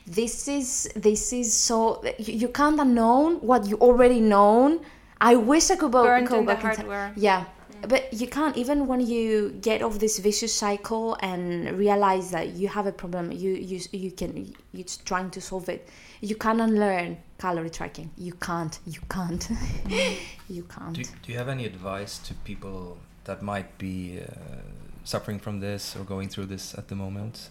This 0.08 0.47
is 0.47 0.89
this 0.95 1.34
is 1.34 1.54
so 1.54 2.02
you, 2.17 2.34
you 2.36 2.47
can't 2.47 2.80
unknown 2.80 3.41
what 3.41 3.67
you 3.67 3.75
already 3.78 4.21
known. 4.21 4.80
I 5.19 5.36
wish 5.36 5.69
I 5.69 5.75
could 5.75 5.91
go, 5.91 6.04
Burned 6.04 6.30
go 6.30 6.39
in 6.39 6.45
the 6.45 6.54
back 6.54 6.63
in 6.63 6.69
time. 6.69 6.75
hardware. 6.78 7.13
Yeah. 7.17 7.43
But 7.88 8.13
you 8.13 8.28
can't 8.28 8.58
even 8.58 8.88
when 8.88 9.00
you 9.00 9.52
get 9.62 9.82
off 9.82 10.00
this 10.00 10.20
vicious 10.20 10.54
cycle 10.54 11.18
and 11.22 11.78
realize 11.78 12.32
that 12.32 12.50
you 12.50 12.68
have 12.68 12.86
a 12.88 12.92
problem, 12.92 13.32
you 13.32 13.52
you 13.54 13.80
you 13.92 14.12
can 14.12 14.54
you're 14.72 14.86
trying 15.06 15.30
to 15.32 15.42
solve 15.42 15.70
it. 15.70 15.88
You 16.22 16.36
can't 16.36 16.62
unlearn 16.62 17.18
calorie 17.38 17.70
tracking. 17.70 18.12
You 18.18 18.34
can't. 18.34 18.80
You 18.86 19.00
can't. 19.10 19.50
you 20.50 20.63
can't. 20.63 20.94
Do, 20.94 21.04
do 21.04 21.32
you 21.32 21.38
have 21.38 21.50
any 21.50 21.65
advice 21.65 22.18
to 22.20 22.34
people 22.34 22.98
that 23.24 23.42
might 23.42 23.78
be 23.78 24.22
uh, 24.22 24.62
suffering 25.04 25.39
from 25.39 25.60
this 25.60 25.96
or 25.96 26.04
going 26.04 26.30
through 26.30 26.48
this 26.48 26.74
at 26.76 26.88
the 26.88 26.96
moment? 26.96 27.50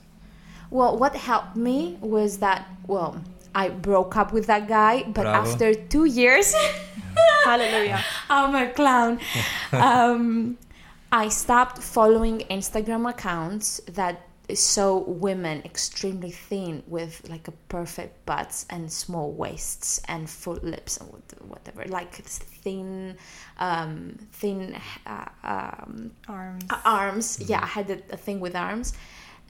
Well, 0.71 0.99
what 0.99 1.17
helped 1.17 1.57
me 1.57 1.97
was 2.01 2.39
that 2.39 2.69
well, 2.87 3.23
I 3.59 3.71
broke 3.71 4.17
up 4.17 4.33
with 4.33 4.47
that 4.47 4.69
guy, 4.69 5.03
but 5.03 5.25
Bravo. 5.25 5.51
after 5.51 5.75
two 5.75 6.05
years. 6.05 6.55
Hallelujah. 7.45 8.05
I'm 8.31 8.55
a 8.55 8.71
clown. 8.71 9.19
um, 9.73 10.57
I 11.11 11.29
stopped 11.29 11.79
following 11.83 12.39
Instagram 12.51 13.11
accounts 13.11 13.81
that 13.95 14.29
show 14.55 14.99
women 14.99 15.61
extremely 15.65 16.31
thin 16.31 16.85
with 16.87 17.29
like 17.29 17.49
a 17.49 17.55
perfect 17.69 18.25
butts 18.25 18.65
and 18.71 18.91
small 18.93 19.33
waists 19.33 20.01
and 20.07 20.31
full 20.31 20.61
lips 20.63 20.97
and 20.99 21.09
whatever, 21.49 21.85
like 21.87 22.15
thin, 22.15 23.17
um, 23.59 24.17
thin 24.33 24.77
uh, 25.05 25.29
um, 25.43 26.13
Arms. 26.29 26.65
uh, 26.71 26.81
arms. 26.85 27.41
Yeah, 27.51 27.61
I 27.61 27.67
had 27.67 27.91
a, 27.91 27.99
a 28.11 28.17
thing 28.17 28.39
with 28.39 28.55
arms. 28.55 28.95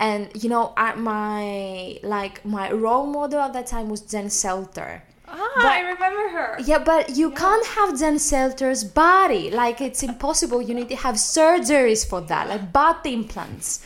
And 0.00 0.30
you 0.40 0.48
know, 0.48 0.72
I, 0.76 0.94
my 0.94 1.98
like 2.02 2.44
my 2.44 2.70
role 2.70 3.06
model 3.06 3.40
at 3.40 3.52
that 3.52 3.66
time 3.66 3.88
was 3.88 4.00
Jen 4.02 4.26
Selter. 4.26 5.02
Ah, 5.26 5.50
I 5.56 5.80
remember 5.80 6.28
her. 6.30 6.56
Yeah, 6.64 6.78
but 6.78 7.16
you 7.16 7.30
can't 7.32 7.66
have 7.66 7.98
Jen 7.98 8.16
Selter's 8.16 8.84
body. 8.84 9.50
Like 9.50 9.80
it's 9.80 10.02
impossible. 10.02 10.62
You 10.62 10.74
need 10.74 10.88
to 10.88 10.96
have 10.96 11.16
surgeries 11.16 12.08
for 12.08 12.20
that, 12.22 12.48
like 12.48 12.72
butt 12.72 13.04
implants. 13.04 13.84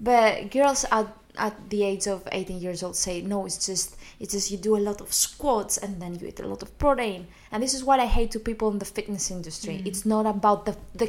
But 0.00 0.50
girls 0.50 0.84
at 0.90 1.06
at 1.36 1.68
the 1.70 1.82
age 1.82 2.06
of 2.06 2.26
18 2.30 2.60
years 2.60 2.82
old 2.82 2.96
say 2.96 3.20
no. 3.20 3.46
It's 3.46 3.64
just 3.66 3.96
it's 4.20 4.32
just 4.32 4.50
you 4.50 4.56
do 4.56 4.76
a 4.76 4.78
lot 4.78 5.00
of 5.00 5.12
squats 5.12 5.78
and 5.78 6.00
then 6.00 6.18
you 6.18 6.28
eat 6.28 6.40
a 6.40 6.46
lot 6.46 6.62
of 6.62 6.76
protein. 6.78 7.26
And 7.54 7.62
this 7.62 7.72
is 7.72 7.84
what 7.84 8.00
I 8.00 8.06
hate 8.06 8.32
to 8.32 8.40
people 8.40 8.68
in 8.72 8.80
the 8.80 8.84
fitness 8.84 9.30
industry. 9.30 9.74
Mm. 9.74 9.86
It's 9.86 10.04
not 10.04 10.26
about 10.26 10.66
the 10.66 10.74
the 11.00 11.06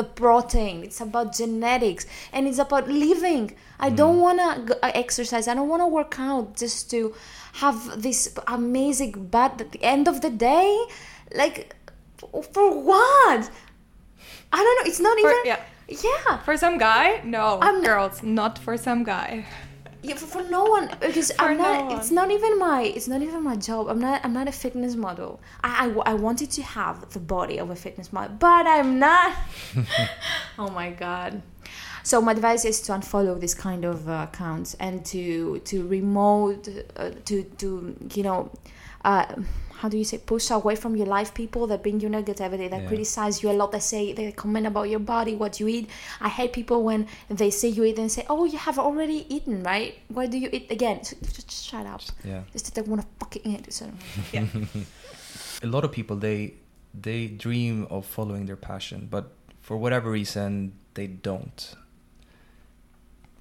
the 0.00 0.02
protein. 0.02 0.82
It's 0.82 1.00
about 1.00 1.36
genetics 1.36 2.04
and 2.32 2.48
it's 2.48 2.58
about 2.58 2.88
living. 2.88 3.54
I 3.78 3.90
mm. 3.90 3.96
don't 4.00 4.18
want 4.18 4.38
to 4.40 4.84
uh, 4.84 4.90
exercise. 4.92 5.46
I 5.46 5.54
don't 5.54 5.68
want 5.68 5.82
to 5.82 5.86
work 5.86 6.16
out 6.18 6.56
just 6.56 6.90
to 6.90 7.14
have 7.62 8.02
this 8.02 8.20
amazing 8.48 9.12
butt 9.30 9.60
at 9.60 9.70
the 9.70 9.84
end 9.84 10.08
of 10.08 10.20
the 10.20 10.30
day. 10.30 10.68
Like 11.32 11.76
for 12.54 12.66
what? 12.90 13.48
I 14.52 14.58
don't 14.64 14.76
know. 14.78 14.86
It's 14.90 14.98
not 15.08 15.16
For- 15.20 15.30
even. 15.30 15.42
yeah. 15.44 15.60
Yeah. 15.86 16.38
For 16.38 16.56
some 16.56 16.76
guy, 16.76 17.20
no. 17.22 17.60
I'm 17.62 17.82
not- 17.82 17.86
girls, 17.90 18.22
not 18.22 18.58
for 18.58 18.76
some 18.76 19.04
guy. 19.04 19.46
Yeah, 20.04 20.16
for, 20.16 20.26
for 20.26 20.42
no 20.50 20.64
one 20.64 20.90
because 21.00 21.32
I'm 21.38 21.56
not. 21.56 21.86
one. 21.86 21.96
It's 21.96 22.10
not 22.10 22.30
even 22.30 22.58
my. 22.58 22.82
It's 22.82 23.08
not 23.08 23.22
even 23.22 23.42
my 23.42 23.56
job. 23.56 23.88
I'm 23.88 24.00
not. 24.00 24.22
I'm 24.22 24.34
not 24.34 24.48
a 24.48 24.52
fitness 24.52 24.96
model. 24.96 25.40
I, 25.62 25.86
I, 25.86 26.10
I 26.10 26.14
wanted 26.14 26.50
to 26.52 26.62
have 26.62 27.10
the 27.14 27.20
body 27.20 27.58
of 27.58 27.70
a 27.70 27.76
fitness 27.76 28.12
model, 28.12 28.36
but 28.38 28.66
I'm 28.66 28.98
not. 28.98 29.34
oh 30.58 30.68
my 30.68 30.90
god. 30.90 31.42
So 32.02 32.20
my 32.20 32.32
advice 32.32 32.66
is 32.66 32.82
to 32.82 32.92
unfollow 32.92 33.40
this 33.40 33.54
kind 33.54 33.86
of 33.86 34.06
uh, 34.06 34.26
accounts 34.30 34.74
and 34.74 35.06
to 35.06 35.60
to 35.60 35.86
remote 35.88 36.68
uh, 36.96 37.10
to 37.24 37.42
to 37.42 37.96
you 38.14 38.22
know. 38.22 38.50
Uh, 39.04 39.26
how 39.84 39.90
do 39.90 39.98
you 39.98 40.04
say 40.10 40.16
push 40.16 40.50
away 40.50 40.74
from 40.82 40.96
your 40.96 41.06
life 41.06 41.34
people 41.34 41.66
that 41.66 41.82
bring 41.82 42.00
you 42.00 42.08
negativity 42.08 42.70
that 42.70 42.80
Yeah. 42.82 42.88
criticize 42.88 43.42
you 43.42 43.50
a 43.50 43.56
lot 43.60 43.70
that 43.72 43.82
say 43.82 44.14
they 44.14 44.32
comment 44.32 44.66
about 44.66 44.84
your 44.92 44.98
body 45.14 45.34
what 45.42 45.60
you 45.60 45.66
eat 45.68 45.90
i 46.22 46.30
hate 46.38 46.54
people 46.54 46.78
when 46.88 47.06
they 47.28 47.50
see 47.50 47.68
you 47.68 47.84
eat 47.84 47.98
and 47.98 48.10
say 48.10 48.24
oh 48.30 48.46
you 48.46 48.56
have 48.66 48.78
already 48.78 49.18
eaten 49.36 49.62
right 49.62 49.92
why 50.08 50.24
do 50.24 50.38
you 50.44 50.48
eat 50.56 50.70
again 50.76 51.04
So, 51.04 51.16
just, 51.22 51.48
just 51.50 51.64
shut 51.70 51.84
up 51.94 52.00
Yeah. 52.24 52.42
just 52.54 52.64
that 52.64 52.74
they 52.76 52.84
want 52.90 53.02
to 53.02 53.08
fucking 53.20 53.42
eat 53.52 53.70
so, 53.78 53.84
Yeah. 54.32 54.46
a 55.66 55.66
lot 55.66 55.84
of 55.84 55.92
people 55.92 56.16
they 56.16 56.54
they 57.08 57.20
dream 57.26 57.86
of 57.90 58.06
following 58.06 58.46
their 58.46 58.60
passion 58.70 59.06
but 59.10 59.24
for 59.60 59.76
whatever 59.76 60.08
reason 60.10 60.72
they 60.94 61.08
don't 61.08 61.74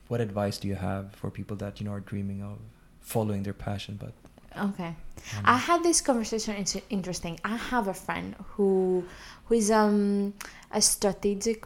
what 0.09 0.19
advice 0.19 0.57
do 0.57 0.67
you 0.67 0.75
have 0.75 1.03
for 1.15 1.29
people 1.39 1.55
that 1.63 1.79
you 1.79 1.85
know 1.85 1.93
are 1.93 2.05
dreaming 2.13 2.41
of 2.51 2.57
following 2.99 3.43
their 3.43 3.53
passion 3.67 3.93
but 4.05 4.11
okay. 4.57 4.95
I 5.45 5.57
had 5.57 5.83
this 5.83 6.01
conversation 6.01 6.55
it's 6.55 6.75
interesting. 6.89 7.39
I 7.43 7.55
have 7.55 7.87
a 7.87 7.93
friend 7.93 8.35
who 8.51 9.05
who 9.45 9.55
is 9.55 9.71
um 9.71 10.33
a 10.71 10.81
strategic 10.81 11.65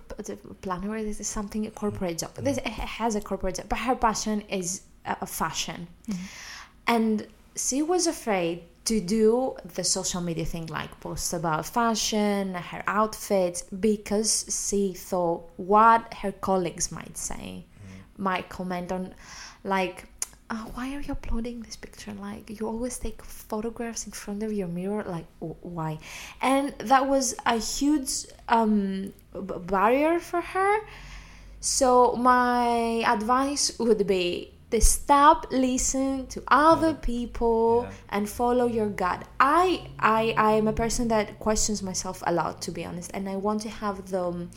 planner 0.61 1.03
this 1.03 1.19
is 1.19 1.27
something 1.27 1.65
a 1.65 1.71
corporate 1.71 2.19
job. 2.19 2.33
This 2.35 2.59
has 2.59 3.15
a 3.15 3.21
corporate 3.21 3.55
job 3.55 3.69
but 3.69 3.79
her 3.79 3.95
passion 3.95 4.41
is 4.49 4.81
uh, 5.05 5.25
fashion. 5.25 5.87
And 6.85 7.27
she 7.55 7.81
was 7.81 8.07
afraid 8.07 8.63
to 8.85 9.01
do 9.01 9.57
the 9.75 9.83
social 9.83 10.21
media 10.21 10.45
thing 10.45 10.67
like 10.67 10.97
post 11.01 11.33
about 11.33 11.65
fashion 11.65 12.53
her 12.53 12.83
outfits 12.87 13.63
because 13.63 14.45
she 14.69 14.93
thought 14.93 15.49
what 15.57 16.13
her 16.13 16.31
colleagues 16.31 16.89
might 16.89 17.17
say 17.17 17.65
might 18.17 18.47
comment 18.47 18.91
on 18.91 19.13
like 19.65 20.05
uh, 20.49 20.63
why 20.75 20.95
are 20.95 21.01
you 21.01 21.11
uploading 21.11 21.61
this 21.61 21.75
picture 21.75 22.13
like 22.13 22.59
you 22.59 22.67
always 22.67 22.97
take 22.97 23.21
photographs 23.23 24.05
in 24.05 24.11
front 24.13 24.41
of 24.43 24.51
your 24.53 24.67
mirror 24.67 25.03
like 25.07 25.25
w- 25.41 25.55
why 25.61 25.97
and 26.41 26.73
that 26.79 27.07
was 27.07 27.35
a 27.45 27.57
huge 27.57 28.25
um, 28.47 29.13
barrier 29.33 30.19
for 30.19 30.41
her 30.41 30.79
so 31.59 32.15
my 32.15 33.03
advice 33.05 33.77
would 33.79 34.05
be 34.07 34.53
to 34.69 34.81
stop 34.81 35.47
listening 35.51 36.27
to 36.27 36.43
other 36.49 36.93
people 36.93 37.83
Yeah. 37.87 37.93
and 38.09 38.29
follow 38.29 38.67
your 38.67 38.89
gut. 38.89 39.25
I 39.39 39.87
I 39.97 40.33
I 40.37 40.51
am 40.59 40.67
a 40.67 40.73
person 40.73 41.07
that 41.07 41.39
questions 41.39 41.81
myself 41.81 42.21
a 42.27 42.33
lot 42.33 42.61
to 42.63 42.71
be 42.71 42.83
honest 42.83 43.09
and 43.13 43.29
I 43.29 43.37
want 43.37 43.61
to 43.61 43.69
have 43.69 44.11
the 44.11 44.23
um, 44.23 44.49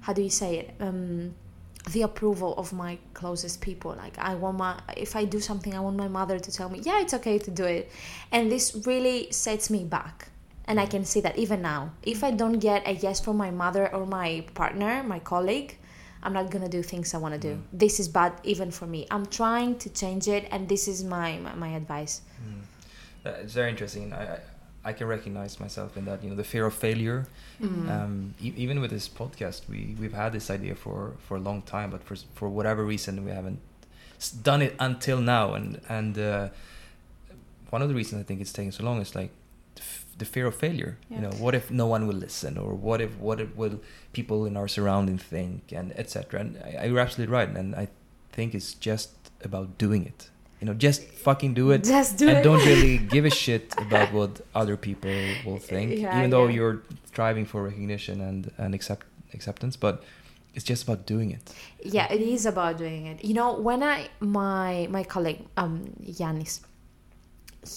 how 0.00 0.12
do 0.12 0.20
you 0.22 0.30
say 0.30 0.58
it? 0.58 0.74
Um 0.80 1.34
the 1.90 2.02
approval 2.02 2.54
of 2.56 2.72
my 2.72 2.98
closest 3.14 3.60
people. 3.60 3.94
Like 3.96 4.18
i 4.18 4.34
want 4.34 4.58
my 4.58 4.78
if 4.96 5.16
i 5.16 5.24
do 5.24 5.40
something 5.40 5.74
i 5.74 5.80
want 5.80 5.96
my 5.96 6.08
mother 6.08 6.38
to 6.38 6.52
tell 6.52 6.68
me 6.68 6.80
yeah 6.82 7.00
it's 7.00 7.14
okay 7.14 7.38
to 7.38 7.50
do 7.50 7.64
it. 7.64 7.90
And 8.30 8.50
this 8.50 8.86
really 8.86 9.30
sets 9.32 9.70
me 9.70 9.84
back. 9.84 10.28
And 10.66 10.78
i 10.78 10.86
can 10.86 11.04
see 11.04 11.20
that 11.20 11.36
even 11.38 11.62
now. 11.62 11.92
If 12.02 12.22
i 12.22 12.30
don't 12.30 12.58
get 12.58 12.86
a 12.86 12.92
yes 12.92 13.20
from 13.20 13.36
my 13.36 13.50
mother 13.50 13.92
or 13.94 14.06
my 14.06 14.44
partner 14.54 15.02
my 15.02 15.18
colleague 15.18 15.76
i'm 16.22 16.32
not 16.32 16.50
gonna 16.50 16.68
do 16.68 16.82
things 16.84 17.14
i 17.14 17.18
want 17.18 17.34
to 17.34 17.40
do 17.40 17.60
this 17.72 17.98
is 17.98 18.08
bad 18.08 18.32
even 18.44 18.70
for 18.70 18.86
me. 18.86 19.06
I'm 19.10 19.26
trying 19.26 19.78
to 19.78 19.90
change 19.90 20.28
it 20.28 20.46
and 20.50 20.68
this 20.68 20.86
is 20.86 21.02
my 21.02 21.38
my, 21.38 21.54
my 21.54 21.68
advice. 21.70 22.20
Uh, 23.24 23.30
it's 23.42 23.52
very 23.52 23.70
interesting. 23.70 24.12
I, 24.12 24.38
I 24.84 24.92
can 24.92 25.06
recognize 25.06 25.60
myself 25.60 25.96
in 25.96 26.04
that. 26.06 26.22
You 26.22 26.30
know, 26.30 26.36
the 26.36 26.44
fear 26.44 26.66
of 26.66 26.74
failure. 26.74 27.26
Mm. 27.60 27.90
Um, 27.90 28.34
e- 28.40 28.54
even 28.56 28.80
with 28.80 28.90
this 28.90 29.08
podcast, 29.08 29.68
we 29.68 29.96
we've 30.00 30.12
had 30.12 30.32
this 30.32 30.50
idea 30.50 30.74
for 30.74 31.12
for 31.18 31.36
a 31.36 31.40
long 31.40 31.62
time, 31.62 31.90
but 31.90 32.02
for 32.02 32.16
for 32.34 32.48
whatever 32.48 32.84
reason, 32.84 33.24
we 33.24 33.30
haven't 33.30 33.60
done 34.42 34.62
it 34.62 34.74
until 34.78 35.20
now. 35.20 35.54
And 35.54 35.80
and 35.88 36.18
uh, 36.18 36.48
one 37.70 37.82
of 37.82 37.88
the 37.88 37.94
reasons 37.94 38.20
I 38.20 38.24
think 38.24 38.40
it's 38.40 38.52
taking 38.52 38.72
so 38.72 38.84
long 38.84 39.00
is 39.00 39.14
like 39.14 39.30
the, 39.76 39.82
f- 39.82 40.06
the 40.18 40.24
fear 40.24 40.46
of 40.46 40.54
failure. 40.54 40.98
Yeah. 41.08 41.16
You 41.16 41.22
know, 41.22 41.30
what 41.38 41.54
if 41.54 41.70
no 41.70 41.86
one 41.86 42.06
will 42.06 42.16
listen, 42.16 42.58
or 42.58 42.74
what 42.74 43.00
if 43.00 43.16
what 43.18 43.40
if 43.40 43.54
will 43.56 43.80
people 44.12 44.46
in 44.46 44.56
our 44.56 44.68
surrounding 44.68 45.18
think, 45.18 45.72
and 45.72 45.92
etc. 45.98 46.40
And 46.40 46.58
I, 46.80 46.86
you're 46.86 46.98
absolutely 46.98 47.32
right. 47.32 47.48
And 47.48 47.74
I 47.74 47.88
think 48.32 48.54
it's 48.54 48.74
just 48.74 49.10
about 49.44 49.78
doing 49.78 50.06
it. 50.06 50.28
You 50.62 50.66
know, 50.68 50.74
just 50.74 51.02
fucking 51.26 51.54
do 51.54 51.72
it 51.72 51.82
just 51.82 52.18
do 52.18 52.28
and 52.28 52.38
it. 52.38 52.42
don't 52.44 52.64
really 52.70 52.96
give 53.14 53.24
a 53.24 53.30
shit 53.30 53.74
about 53.78 54.12
what 54.12 54.40
other 54.54 54.76
people 54.76 55.10
will 55.44 55.58
think 55.58 55.98
Yeah, 55.98 56.16
even 56.18 56.30
though 56.30 56.46
yeah. 56.46 56.54
you're 56.56 56.82
striving 57.12 57.44
for 57.50 57.58
recognition 57.64 58.20
and 58.28 58.40
and 58.62 58.70
accept 58.78 59.04
acceptance 59.34 59.74
but 59.76 59.94
it's 60.54 60.64
just 60.72 60.84
about 60.86 61.00
doing 61.04 61.28
it. 61.36 61.42
Yeah 61.96 62.06
it 62.16 62.20
is 62.20 62.46
about 62.46 62.78
doing 62.78 63.06
it. 63.10 63.16
You 63.28 63.34
know 63.34 63.50
when 63.68 63.82
i 63.82 64.08
my 64.20 64.86
my 64.96 65.02
colleague 65.14 65.42
um 65.56 65.74
yanis 66.20 66.60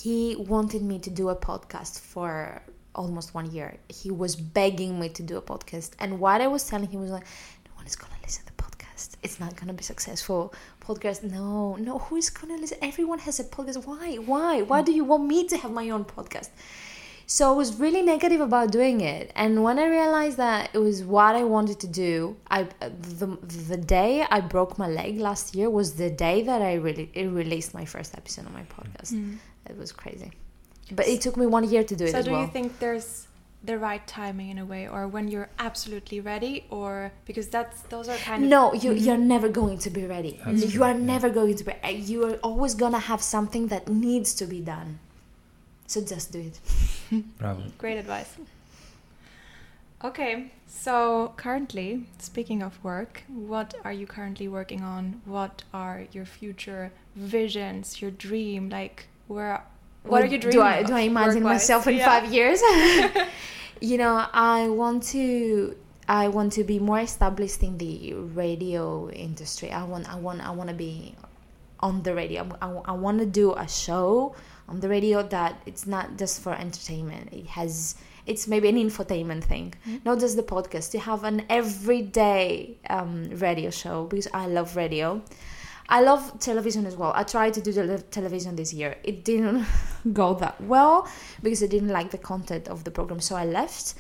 he 0.02 0.36
wanted 0.54 0.82
me 0.91 1.00
to 1.00 1.10
do 1.10 1.30
a 1.30 1.36
podcast 1.36 2.00
for 2.12 2.62
almost 3.02 3.34
one 3.34 3.48
year. 3.58 3.78
He 3.89 4.10
was 4.12 4.36
begging 4.36 5.00
me 5.02 5.08
to 5.17 5.24
do 5.24 5.36
a 5.38 5.41
podcast 5.52 5.89
and 6.00 6.19
what 6.24 6.39
i 6.45 6.48
was 6.56 6.63
telling 6.71 6.89
him 6.93 7.02
was 7.02 7.12
like 7.17 7.28
no 7.67 7.71
one 7.80 7.88
is 7.91 7.95
gonna 7.95 8.19
listen 8.26 8.43
to 8.45 8.54
podcast 8.95 9.10
it's 9.23 9.39
not 9.39 9.55
gonna 9.55 9.73
be 9.73 9.84
successful. 9.84 10.53
Podcast 10.81 11.23
no 11.23 11.75
no 11.75 11.99
who 11.99 12.15
is 12.15 12.29
gonna 12.29 12.58
listen? 12.58 12.77
Everyone 12.81 13.19
has 13.19 13.39
a 13.39 13.43
podcast. 13.43 13.86
Why 13.86 14.15
why 14.15 14.62
why 14.62 14.81
do 14.81 14.91
you 14.91 15.03
want 15.03 15.25
me 15.25 15.47
to 15.47 15.58
have 15.58 15.71
my 15.71 15.89
own 15.89 16.05
podcast? 16.05 16.49
So 17.27 17.51
I 17.51 17.55
was 17.55 17.79
really 17.79 18.03
negative 18.03 18.39
about 18.39 18.71
doing 18.71 19.01
it, 19.01 19.31
and 19.36 19.63
when 19.63 19.79
I 19.79 19.88
realized 19.88 20.38
that 20.38 20.69
it 20.73 20.77
was 20.77 21.03
what 21.03 21.36
I 21.36 21.43
wanted 21.43 21.79
to 21.79 21.88
do, 21.88 22.38
I 22.51 22.67
the, 23.19 23.38
the 23.67 23.77
day 23.77 24.25
I 24.29 24.41
broke 24.41 24.77
my 24.77 24.88
leg 24.88 25.17
last 25.19 25.55
year 25.55 25.69
was 25.69 25.93
the 25.93 26.12
day 26.12 26.43
that 26.43 26.62
I 26.62 26.75
really 26.75 27.10
it 27.15 27.25
released 27.25 27.73
my 27.73 27.86
first 27.86 28.15
episode 28.15 28.45
on 28.45 28.53
my 28.53 28.63
podcast. 28.63 29.13
Mm. 29.13 29.38
It 29.67 29.75
was 29.77 29.91
crazy, 29.91 30.31
but 30.91 31.08
it 31.08 31.21
took 31.21 31.36
me 31.36 31.47
one 31.47 31.63
year 31.67 31.84
to 31.84 31.95
do 31.95 32.05
it 32.05 32.12
So 32.12 32.21
do 32.21 32.31
well. 32.31 32.41
you 32.41 32.47
think 32.47 32.77
there's 32.77 33.25
the 33.65 33.78
right 33.78 34.06
timing 34.08 34.49
in 34.49 34.58
a 34.60 34.65
way, 34.65 34.88
or 34.88 35.08
when 35.08 35.28
you're 35.28 35.49
absolutely 35.60 36.19
ready, 36.19 36.65
or 36.69 37.12
because 37.25 37.47
that's 37.47 37.82
those 37.84 38.08
are 38.10 38.17
kind 38.17 38.43
of 38.43 38.49
no, 38.49 38.73
you 38.73 38.93
you're 38.93 39.17
never 39.17 39.49
going 39.49 39.78
to 39.80 39.89
be 39.89 40.06
ready. 40.06 40.39
That's 40.45 40.63
you 40.63 40.69
true, 40.71 40.84
are 40.84 40.91
yeah. 40.93 40.97
never 41.13 41.30
going 41.30 41.56
to 41.56 41.63
be. 41.63 41.71
uh, 41.84 41.89
You 41.89 42.25
are 42.25 42.36
always 42.43 42.75
gonna 42.75 42.99
have 42.99 43.21
something 43.21 43.67
that 43.67 43.88
needs 43.88 44.34
to 44.36 44.45
be 44.45 44.60
done. 44.62 44.99
So 45.88 46.01
just 46.01 46.32
do 46.32 46.39
it. 46.39 46.60
bravo 47.39 47.63
Great 47.78 47.97
advice. 47.97 48.36
Okay, 50.04 50.51
so 50.67 51.34
currently, 51.38 52.06
speaking 52.19 52.62
of 52.62 52.84
work, 52.84 53.23
what 53.28 53.73
are 53.84 53.93
you 53.93 54.06
currently 54.06 54.47
working 54.47 54.84
on? 54.84 55.21
What 55.25 55.63
are 55.73 56.04
your 56.12 56.25
future 56.25 56.91
visions, 57.15 58.01
your 58.01 58.12
dream? 58.12 58.69
Like, 58.69 59.08
where, 59.28 59.63
what 60.08 60.22
are 60.24 60.26
you 60.26 60.38
dreaming? 60.38 60.60
Do 60.60 60.62
I 60.62 60.76
of 60.78 60.88
do 60.88 60.94
I 60.94 61.02
imagine 61.02 61.44
myself 61.44 61.88
in 61.88 61.96
Yeah. 61.98 62.06
five 62.06 62.32
years? 62.34 62.62
you 63.82 63.98
know, 63.98 64.26
I 64.34 64.68
want 64.70 65.04
to 65.15 65.76
I 66.08 66.28
want 66.28 66.54
to 66.54 66.63
be 66.63 66.80
more 66.80 67.00
established 67.00 67.63
in 67.63 67.78
the 67.78 68.13
radio 68.13 69.10
industry. 69.10 69.72
I 69.72 69.84
want 69.84 70.08
I 70.12 70.15
want 70.15 70.41
I 70.41 70.52
want 70.52 70.70
to 70.70 70.76
be 70.76 71.15
on 71.80 72.04
the 72.04 72.13
radio. 72.15 72.48
I, 72.62 72.70
I 72.86 72.91
want 72.94 73.20
to 73.20 73.26
do 73.26 73.54
a 73.54 73.68
show 73.68 74.36
on 74.68 74.80
the 74.80 74.89
radio 74.89 75.22
that 75.24 75.62
it's 75.65 75.86
not 75.86 76.18
just 76.18 76.41
for 76.41 76.54
entertainment. 76.54 77.34
It 77.34 77.48
has 77.48 77.96
it's 78.26 78.48
maybe 78.48 78.68
an 78.70 78.76
infotainment 78.78 79.44
thing, 79.44 79.74
not 80.04 80.20
just 80.20 80.36
the 80.36 80.44
podcast. 80.44 80.91
To 80.91 81.00
have 81.00 81.24
an 81.24 81.46
everyday 81.50 82.78
um, 82.90 83.29
radio 83.29 83.69
show 83.69 84.06
because 84.06 84.27
I 84.34 84.48
love 84.48 84.75
radio. 84.75 85.21
I 85.88 86.02
love 86.02 86.40
television 86.40 86.86
as 86.86 86.96
well. 86.96 87.12
I 87.15 87.23
tried 87.23 87.54
to 87.56 87.62
do 87.62 87.71
the 87.71 88.00
television 88.10 88.56
this 88.56 88.73
year. 88.73 88.98
It 89.04 89.23
didn't 89.23 89.65
go 90.13 90.33
that 90.36 90.60
well 90.62 91.08
because 91.44 91.62
I 91.62 91.67
didn't 91.67 91.90
like 91.90 92.12
the 92.12 92.17
content 92.17 92.67
of 92.67 92.83
the 92.83 92.92
program, 92.92 93.19
so 93.19 93.36
I 93.36 93.46
left. 93.46 93.94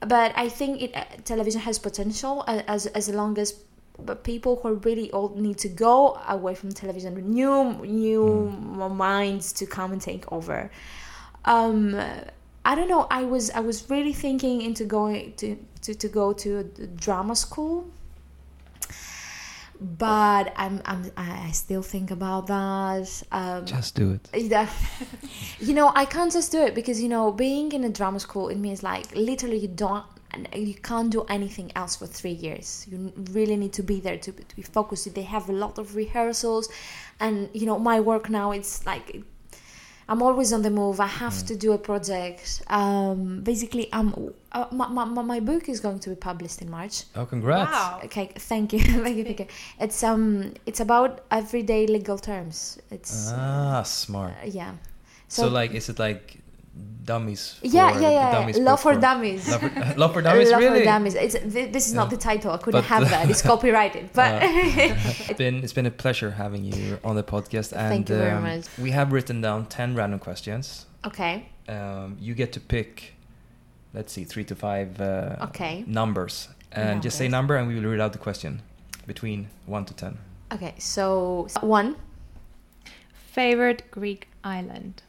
But 0.00 0.32
I 0.36 0.48
think 0.48 0.82
it 0.82 0.96
uh, 0.96 1.04
television 1.24 1.60
has 1.62 1.78
potential 1.78 2.44
uh, 2.46 2.62
as 2.66 2.86
as 2.86 3.08
long 3.08 3.38
as 3.38 3.54
but 3.98 4.24
people 4.24 4.56
who 4.56 4.68
are 4.68 4.74
really 4.74 5.10
old 5.10 5.38
need 5.38 5.58
to 5.58 5.68
go 5.68 6.18
away 6.28 6.54
from 6.54 6.72
television, 6.72 7.14
new 7.14 7.74
new 7.84 8.48
minds 8.90 9.52
to 9.54 9.66
come 9.66 9.92
and 9.92 10.00
take 10.00 10.30
over. 10.32 10.70
Um, 11.44 12.00
I 12.64 12.74
don't 12.74 12.88
know. 12.88 13.06
I 13.10 13.24
was 13.24 13.50
I 13.50 13.60
was 13.60 13.90
really 13.90 14.12
thinking 14.12 14.62
into 14.62 14.84
going 14.84 15.34
to 15.36 15.56
to, 15.82 15.94
to 15.94 16.08
go 16.08 16.32
to 16.32 16.58
a 16.58 16.64
drama 16.86 17.34
school 17.36 17.90
but 19.80 20.52
I'm, 20.56 20.82
I'm 20.84 21.10
I 21.16 21.50
still 21.52 21.82
think 21.82 22.10
about 22.10 22.46
that. 22.48 23.22
Um, 23.32 23.64
Just 23.64 23.94
do 23.94 24.12
it. 24.12 24.28
yeah. 24.34 24.68
you 25.58 25.72
know, 25.72 25.90
I 25.94 26.04
can't 26.04 26.30
just 26.30 26.52
do 26.52 26.60
it 26.60 26.74
because 26.74 27.00
you 27.02 27.08
know, 27.08 27.32
being 27.32 27.72
in 27.72 27.84
a 27.84 27.88
drama 27.88 28.20
school 28.20 28.48
it 28.48 28.58
means 28.58 28.82
like 28.82 29.14
literally 29.14 29.56
you 29.56 29.68
don't 29.68 30.04
you 30.54 30.74
can't 30.74 31.10
do 31.10 31.24
anything 31.28 31.72
else 31.74 31.96
for 31.96 32.06
three 32.06 32.32
years. 32.32 32.86
You 32.90 33.12
really 33.32 33.56
need 33.56 33.72
to 33.74 33.82
be 33.82 34.00
there 34.00 34.18
to, 34.18 34.32
to 34.32 34.56
be 34.56 34.62
focused. 34.62 35.12
They 35.14 35.22
have 35.22 35.48
a 35.48 35.52
lot 35.52 35.78
of 35.78 35.96
rehearsals, 35.96 36.68
and 37.18 37.48
you 37.52 37.66
know, 37.66 37.78
my 37.78 38.00
work 38.00 38.28
now 38.28 38.52
it's 38.52 38.84
like 38.86 39.22
I'm 40.10 40.22
always 40.22 40.52
on 40.52 40.62
the 40.62 40.70
move. 40.70 40.98
I 40.98 41.06
have 41.06 41.34
Mm. 41.34 41.46
to 41.46 41.54
do 41.56 41.72
a 41.72 41.78
project. 41.78 42.62
Um, 42.66 43.42
basically, 43.44 43.86
um, 43.92 44.08
uh, 44.50 44.66
my, 44.72 44.88
my, 44.88 45.22
my 45.22 45.38
book 45.40 45.68
is 45.68 45.78
going 45.78 46.00
to 46.00 46.10
be 46.10 46.16
published 46.16 46.60
in 46.62 46.68
March. 46.68 47.04
Oh, 47.14 47.24
congrats. 47.26 47.70
Wow. 47.70 48.00
Okay, 48.06 48.32
thank 48.36 48.72
you, 48.72 48.80
thank 49.04 49.16
you, 49.16 49.24
thank 49.24 49.38
you. 49.40 49.46
It's 49.78 50.02
um, 50.02 50.52
it's 50.66 50.80
about 50.80 51.20
everyday 51.30 51.86
legal 51.86 52.18
terms. 52.18 52.78
It's 52.90 53.30
Ah, 53.32 53.82
smart. 53.84 54.34
uh, 54.42 54.46
yeah. 54.46 54.72
So, 55.28 55.46
like, 55.46 55.70
is 55.74 55.88
it 55.88 56.00
like 56.00 56.39
dummies? 57.04 57.54
For 57.60 57.66
yeah, 57.66 57.98
yeah, 58.00 58.10
yeah. 58.10 58.32
Dummies 58.32 58.58
Law 58.58 58.76
for 58.76 58.94
dummies. 58.94 59.48
Love 59.48 59.60
for, 59.60 59.94
love 59.96 60.12
for 60.14 60.22
dummies, 60.22 60.50
Love 60.52 60.60
really? 60.60 60.78
for 60.80 60.84
dummies. 60.84 61.14
It's, 61.14 61.34
th- 61.34 61.72
this 61.72 61.88
is 61.88 61.94
not 61.94 62.10
the 62.10 62.16
title. 62.16 62.52
I 62.52 62.58
couldn't 62.58 62.80
But- 62.82 62.84
have 62.88 63.10
that. 63.10 63.28
It's 63.30 63.42
copyrighted. 63.52 64.10
But 64.12 64.42
It's 64.42 65.32
been 65.38 65.62
it's 65.64 65.72
been 65.72 65.86
a 65.86 65.90
pleasure 65.90 66.30
having 66.32 66.64
you 66.64 66.98
on 67.04 67.16
the 67.16 67.22
podcast. 67.24 67.72
And 67.72 67.88
Thank 67.88 68.08
you 68.08 68.16
very 68.16 68.30
um, 68.32 68.42
much. 68.42 68.66
We 68.78 68.90
have 68.92 69.12
written 69.12 69.40
down 69.40 69.66
ten 69.66 69.94
random 69.94 70.18
questions. 70.20 70.86
okay, 71.04 71.46
Um, 71.68 72.16
you 72.20 72.34
get 72.34 72.52
to 72.52 72.60
pick, 72.60 73.14
let's 73.94 74.12
see, 74.12 74.24
three 74.24 74.44
to 74.44 74.54
five 74.54 75.00
uh, 75.00 75.46
Okay. 75.48 75.84
numbers, 75.86 76.48
and 76.72 77.02
just 77.02 77.16
say 77.16 77.26
number, 77.28 77.56
and 77.56 77.66
we 77.68 77.74
will 77.74 77.90
read 77.90 78.00
out 78.00 78.12
the 78.12 78.18
question 78.28 78.62
between 79.06 79.48
one 79.66 79.84
to 79.86 79.94
ten. 79.94 80.18
okay. 80.52 80.74
So 80.78 81.46
one, 81.62 81.96
Favorite 83.32 83.82
Greek 83.90 84.28
island? 84.44 85.02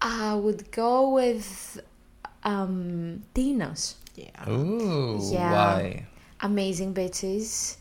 I 0.00 0.34
would 0.34 0.70
go 0.70 1.10
with 1.10 1.80
um, 2.44 3.22
Tinos. 3.34 3.94
Yeah. 4.14 4.48
Ooh, 4.50 5.20
Yeah. 5.32 5.52
why? 5.52 6.06
Amazing 6.40 6.94
bitches. 6.94 7.76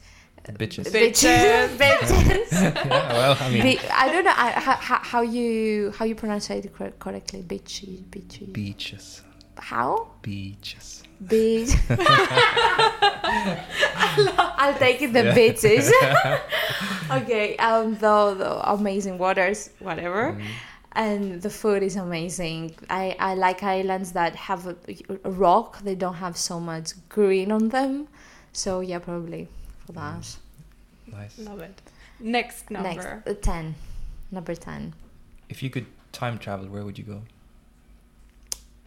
Bitches. 0.45 0.86
Bitches. 0.91 1.68
bitches. 1.78 2.51
yeah, 2.86 3.13
well, 3.13 3.38
I 3.39 3.49
mean, 3.49 3.63
Bi- 3.63 3.89
I 3.91 4.11
don't 4.11 4.24
know 4.24 4.34
I, 4.36 4.51
how, 4.51 4.76
how 4.76 4.97
how 4.99 5.22
you 5.24 5.91
how 5.97 6.05
you 6.05 6.13
pronounce 6.13 6.49
it 6.51 6.72
correctly. 6.74 7.41
Bitchy, 7.41 8.03
bitchy. 8.03 8.53
beaches, 8.53 9.24
how? 9.57 10.07
beaches. 10.22 11.01
Beach. 11.28 11.72
I'll 14.57 14.78
take 14.78 15.01
it 15.01 15.13
the 15.13 15.24
bitches. 15.34 15.89
okay, 17.22 17.55
um, 17.57 17.93
the, 17.95 18.36
the 18.38 18.70
amazing 18.72 19.18
waters, 19.18 19.70
whatever. 19.80 20.34
Mm. 20.34 20.43
And 20.95 21.41
the 21.41 21.49
food 21.49 21.83
is 21.83 21.97
amazing. 21.97 22.75
I, 22.89 23.15
I 23.19 23.35
like 23.35 23.63
islands 23.63 24.13
that 24.13 24.35
have 24.35 24.65
a, 24.67 24.75
a 25.25 25.29
rock. 25.29 25.81
They 25.81 25.95
don't 25.95 26.15
have 26.15 26.37
so 26.37 26.59
much 26.59 26.93
green 27.09 27.51
on 27.51 27.69
them. 27.69 28.07
So 28.53 28.79
yeah, 28.79 28.99
probably 28.99 29.49
for 29.85 29.91
that. 29.93 30.37
Nice. 31.11 31.37
Love 31.37 31.59
it. 31.59 31.81
Next 32.19 32.71
number. 32.71 32.89
Next, 32.89 33.05
uh, 33.27 33.33
ten, 33.41 33.75
number 34.31 34.55
ten. 34.55 34.93
If 35.49 35.61
you 35.61 35.69
could 35.69 35.85
time 36.13 36.39
travel, 36.39 36.67
where 36.67 36.85
would 36.85 36.97
you 36.97 37.03
go? 37.03 37.21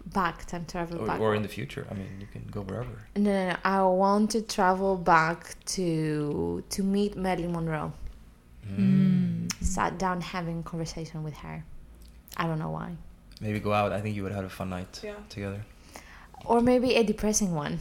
Back 0.07 0.47
time 0.47 0.65
travel 0.65 1.03
Or, 1.03 1.07
back. 1.07 1.21
or 1.21 1.35
in 1.35 1.43
the 1.43 1.49
future? 1.49 1.87
I 1.91 1.95
mean, 1.95 2.09
you 2.19 2.27
can 2.27 2.47
go 2.51 2.63
wherever. 2.63 2.89
No, 3.17 3.31
no, 3.31 3.51
no. 3.51 3.57
I 3.65 3.83
want 3.83 4.31
to 4.31 4.41
travel 4.41 4.97
back 4.97 5.55
to 5.77 6.65
to 6.71 6.83
meet 6.83 7.17
Marilyn 7.17 7.53
Monroe. 7.53 7.93
Mm. 8.67 9.53
Sat 9.63 9.99
down 9.99 10.23
having 10.23 10.63
conversation 10.63 11.23
with 11.23 11.37
her. 11.37 11.63
I 12.37 12.47
don't 12.47 12.59
know 12.59 12.71
why. 12.71 12.97
Maybe 13.41 13.61
go 13.61 13.73
out. 13.73 13.93
I 13.93 14.01
think 14.01 14.17
you 14.17 14.23
would 14.23 14.33
have 14.33 14.43
had 14.43 14.53
a 14.53 14.55
fun 14.55 14.71
night 14.71 15.01
Yeah. 15.03 15.15
together. 15.29 15.65
Or 16.45 16.61
maybe 16.61 16.95
a 16.95 17.03
depressing 17.03 17.55
one. 17.55 17.79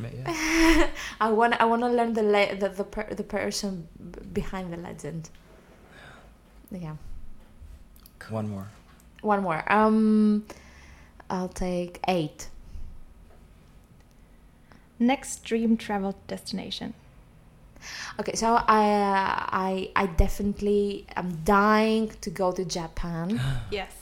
Yeah. 0.00 0.88
I 1.20 1.30
want 1.30 1.60
I 1.60 1.64
want 1.64 1.82
to 1.82 1.88
learn 1.88 2.12
the 2.12 2.22
le- 2.22 2.54
the 2.56 2.68
the, 2.68 2.84
per- 2.84 3.14
the 3.14 3.22
person 3.24 3.88
b- 3.98 4.20
behind 4.32 4.72
the 4.72 4.76
legend. 4.76 5.30
Yeah. 6.70 6.96
One 8.28 8.48
more. 8.50 8.68
One 9.22 9.42
more. 9.42 9.64
Um, 9.72 10.44
I'll 11.30 11.48
take 11.48 12.00
eight. 12.08 12.48
Next 14.98 15.44
dream 15.44 15.76
travel 15.76 16.14
destination. 16.26 16.94
Okay, 18.20 18.34
so 18.34 18.48
I 18.56 18.82
uh, 18.90 19.58
I 19.66 19.90
I 20.02 20.06
definitely 20.06 21.06
am 21.16 21.28
dying 21.44 22.10
to 22.24 22.30
go 22.30 22.52
to 22.52 22.64
Japan. 22.64 23.40
Yes. 23.70 23.92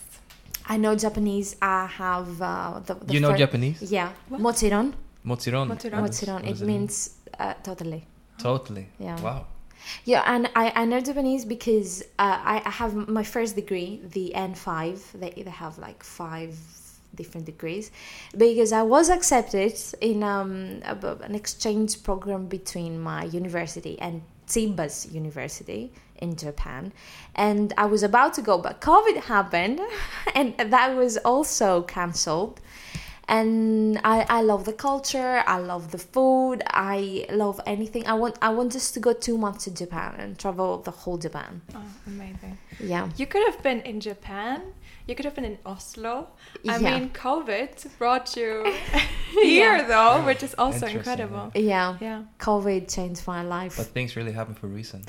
I 0.67 0.77
know 0.79 0.95
Japanese. 0.97 1.57
I 1.61 1.87
have 1.87 2.41
uh, 2.41 2.81
the, 2.87 2.95
the 2.95 3.13
you 3.15 3.21
know 3.21 3.33
fir- 3.33 3.37
Japanese? 3.45 3.83
Yeah, 3.83 4.09
What? 4.31 4.41
mochiron. 4.41 4.95
Mochiron. 5.27 5.67
Mochiron. 5.69 6.01
What 6.01 6.11
does- 6.11 6.23
Mochiron. 6.23 6.43
It 6.51 6.61
means 6.61 6.95
uh, 7.39 7.53
totally. 7.63 8.03
Totally. 8.39 8.87
Yeah. 8.99 9.21
Wow. 9.21 9.47
Yeah, 10.07 10.23
and 10.27 10.49
I, 10.57 10.73
I 10.75 10.85
know 10.87 11.01
Japanese 11.01 11.45
because 11.45 12.03
uh, 12.19 12.39
I, 12.55 12.63
I 12.65 12.71
have 12.71 12.95
my 13.19 13.23
first 13.25 13.55
degree, 13.55 14.01
the 14.17 14.33
N5. 14.35 15.13
They, 15.21 15.31
they 15.43 15.51
have 15.51 15.77
like 15.79 16.03
five 16.03 16.57
different 17.15 17.47
degrees 17.47 17.91
because 18.37 18.73
I 18.73 18.83
was 18.83 19.09
accepted 19.11 19.75
in 20.01 20.23
um, 20.23 20.81
a, 20.85 20.95
an 21.23 21.35
exchange 21.35 22.03
program 22.03 22.47
between 22.47 23.01
my 23.01 23.25
university 23.25 23.99
and 24.01 24.23
Chiba's 24.47 25.07
University 25.13 25.93
in 26.19 26.37
Japan. 26.37 26.93
And 27.35 27.73
I 27.79 27.87
was 27.87 28.03
about 28.03 28.35
to 28.35 28.43
go, 28.43 28.59
but 28.59 28.81
COVID 28.81 29.17
happened 29.25 29.81
and 30.35 30.55
that 30.59 30.95
was 30.97 31.17
also 31.19 31.83
cancelled 31.83 32.61
and 33.27 33.99
I, 34.05 34.27
I 34.29 34.43
love 34.43 34.67
the 34.67 34.75
culture 34.75 35.43
i 35.47 35.57
love 35.59 35.91
the 35.93 35.99
food 35.99 36.63
i 36.67 37.25
love 37.31 37.59
anything 37.67 38.07
i 38.07 38.13
want 38.13 38.37
i 38.43 38.51
want 38.51 38.73
just 38.73 38.93
to 38.95 39.01
go 39.01 39.15
two 39.15 39.39
months 39.39 39.65
to 39.65 39.71
japan 39.71 40.15
and 40.19 40.39
travel 40.39 40.79
the 40.83 40.91
whole 40.91 41.17
japan 41.17 41.63
Oh, 41.75 41.81
amazing. 42.07 42.59
yeah 42.81 43.09
You 43.17 43.27
could 43.27 43.43
have 43.47 43.63
been 43.63 43.81
in 43.81 44.01
Japan. 44.01 44.61
You 45.07 45.15
could 45.15 45.27
have 45.27 45.35
been 45.35 45.45
in 45.45 45.59
Oslo. 45.67 46.29
I 46.69 46.79
Yeah. 46.79 46.99
mean, 46.99 47.11
COVID 47.11 47.73
brought 47.99 48.37
you 48.37 48.65
here, 49.43 49.83
though, 49.87 50.25
which 50.25 50.43
is 50.43 50.55
also 50.57 50.87
incredible. 50.87 51.51
yeah 51.55 51.97
Yeah. 52.01 52.23
covid 52.39 52.83
changed 52.97 53.27
my 53.27 53.43
life 53.43 53.77
But 53.77 53.87
things 53.97 54.17
really 54.17 54.33
happen 54.33 54.55
for 54.55 54.67
a 54.67 54.75
reason. 54.81 55.01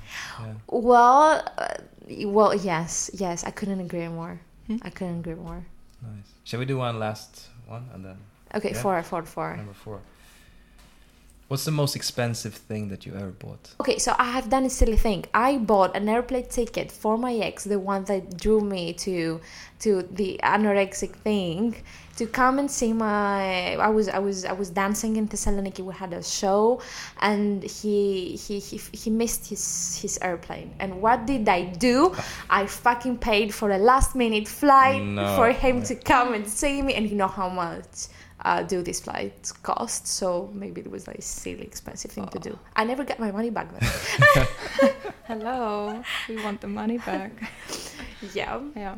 Yeah. 0.42 0.54
well 0.68 1.44
uh, 1.58 1.76
well 2.38 2.54
yes 2.72 3.10
yes 3.14 3.44
i 3.50 3.52
couldn't 3.58 3.80
agree 3.88 4.08
more 4.08 4.36
i 4.88 4.90
couldn't 4.96 5.20
agree 5.24 5.36
more 5.50 5.62
Nice. 6.02 6.30
Shall 6.44 6.60
we 6.60 6.66
do 6.66 6.78
one 6.78 7.00
last 7.00 7.32
one 7.76 7.84
and 7.94 8.02
then 8.06 8.18
okay 8.58 8.72
Yeah. 8.74 8.82
four 8.84 9.04
four 9.04 9.24
four 9.36 9.50
number 9.58 9.74
four? 9.86 9.98
What's 11.48 11.64
the 11.66 11.72
most 11.72 11.96
expensive 11.96 12.56
thing 12.56 12.88
that 12.90 13.06
you 13.06 13.14
ever 13.14 13.30
bought? 13.30 13.76
Okay, 13.80 14.00
so 14.00 14.16
I 14.18 14.32
have 14.32 14.50
done 14.50 14.64
a 14.66 14.70
silly 14.70 14.98
thing. 14.98 15.26
I 15.32 15.58
bought 15.58 15.96
an 15.96 16.10
airplane 16.10 16.48
ticket 16.48 16.92
for 16.92 17.20
my 17.20 17.36
ex, 17.36 17.66
the 17.66 17.78
one 17.80 18.04
that 18.06 18.36
drew 18.36 18.62
me 18.62 18.94
to 18.94 19.40
to 19.82 20.02
the 20.12 20.40
anorexic 20.42 21.14
thing, 21.18 21.76
to 22.18 22.26
come 22.26 22.58
and 22.58 22.70
see 22.72 22.94
my. 22.94 23.76
I 23.76 23.90
was 23.90 24.10
I 24.10 24.18
was 24.18 24.44
I 24.44 24.54
was 24.54 24.72
dancing 24.72 25.18
in 25.18 25.28
Thessaloniki. 25.28 25.82
We 25.86 25.94
had 25.94 26.14
a 26.14 26.24
show, 26.24 26.82
and 27.22 27.62
he 27.64 28.36
he 28.38 28.58
he, 28.58 28.78
he 28.94 29.12
missed 29.12 29.48
his 29.48 30.00
his 30.02 30.18
airplane. 30.24 30.74
And 30.80 31.00
what 31.00 31.28
did 31.28 31.48
I 31.48 31.66
do? 31.66 32.16
I 32.50 32.66
fucking 32.66 33.20
paid 33.20 33.54
for 33.54 33.70
a 33.70 33.78
last 33.78 34.16
minute 34.16 34.48
flight 34.48 35.04
No. 35.04 35.36
for 35.36 35.52
him 35.52 35.84
to 35.84 35.94
come 35.94 36.34
and 36.34 36.48
see 36.48 36.82
me, 36.82 36.96
and 36.96 37.08
you 37.08 37.16
know 37.16 37.28
how 37.28 37.50
much. 37.50 38.08
Uh, 38.46 38.62
do 38.62 38.84
these 38.84 39.00
flights 39.00 39.52
cost? 39.52 40.08
So 40.08 40.52
maybe 40.54 40.80
it 40.82 40.92
was 40.92 41.08
like 41.08 41.18
a 41.18 41.22
silly 41.24 41.64
expensive 41.64 42.12
thing 42.12 42.28
to 42.28 42.38
do. 42.38 42.54
I 42.76 42.84
never 42.84 43.04
got 43.04 43.18
my 43.20 43.32
money 43.32 43.50
back 43.50 43.68
then. 43.74 44.48
Hello. 45.28 46.04
We 46.30 46.36
want 46.44 46.62
the 46.62 46.68
money 46.68 47.00
back. 47.00 47.32
yeah. 48.36 48.62
Yeah. 48.76 48.96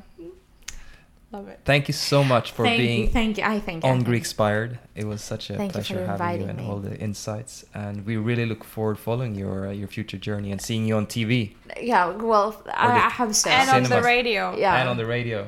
Love 1.31 1.47
it. 1.47 1.59
Thank 1.63 1.87
you 1.87 1.93
so 1.93 2.23
much 2.23 2.51
for 2.51 2.63
thank 2.65 2.77
being 2.77 3.01
you, 3.03 3.07
thank 3.07 3.37
you. 3.37 3.43
I 3.45 3.59
thank 3.61 3.83
you. 3.83 3.89
On 3.89 3.99
Greek 3.99 4.23
you. 4.23 4.27
Inspired. 4.27 4.79
It 4.95 5.05
was 5.05 5.21
such 5.21 5.49
a 5.49 5.55
Thank 5.55 5.75
you 5.75 5.81
pleasure 5.81 6.05
having 6.05 6.41
you 6.41 6.47
and 6.47 6.59
me. 6.59 6.65
all 6.65 6.79
the 6.79 6.97
insights. 6.99 7.65
And 7.73 8.05
we 8.05 8.17
really 8.17 8.45
look 8.45 8.63
forward 8.63 8.97
following 8.97 9.35
your 9.35 9.67
uh, 9.67 9.71
your 9.71 9.87
future 9.87 10.17
journey 10.17 10.51
and 10.51 10.61
seeing 10.61 10.85
you 10.87 10.95
on 10.95 11.05
TV 11.05 11.55
Yeah, 11.81 12.11
well, 12.11 12.61
I, 12.73 12.87
the- 12.87 13.05
I 13.05 13.09
have 13.09 13.35
so. 13.35 13.49
And 13.49 13.69
on 13.69 13.83
the 13.83 14.01
radio. 14.01 14.55
yeah. 14.57 14.79
and 14.79 14.89
on 14.89 14.97
the 14.97 15.05
radio. 15.05 15.47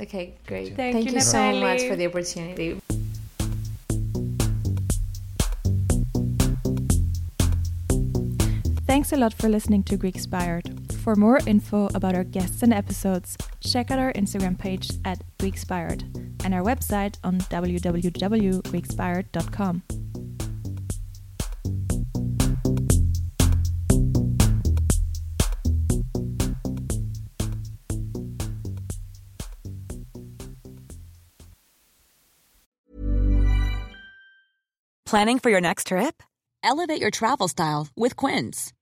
Okay, 0.00 0.34
great. 0.46 0.76
Thank 0.76 0.94
Thank 0.94 1.06
you, 1.08 1.14
you 1.14 1.20
so 1.20 1.52
much 1.60 1.82
for 1.88 1.96
the 1.96 2.06
opportunity. 2.06 2.80
Thanks 9.00 9.12
a 9.12 9.16
lot 9.16 9.32
for 9.32 9.48
listening 9.48 9.82
to 9.84 9.96
Greekspired. 9.96 10.92
For 11.00 11.16
more 11.16 11.40
info 11.46 11.88
about 11.94 12.14
our 12.14 12.22
guests 12.22 12.62
and 12.62 12.74
episodes, 12.74 13.38
check 13.60 13.90
out 13.90 13.98
our 13.98 14.12
Instagram 14.12 14.58
page 14.58 14.90
at 15.06 15.24
Greekspired 15.38 16.02
and 16.44 16.52
our 16.52 16.60
website 16.60 17.16
on 17.24 17.38
www.greekspired.com. 17.38 19.82
Planning 35.06 35.38
for 35.38 35.48
your 35.48 35.62
next 35.62 35.86
trip? 35.86 36.22
Elevate 36.62 37.00
your 37.00 37.10
travel 37.10 37.48
style 37.48 37.88
with 37.96 38.16
Quince. 38.16 38.74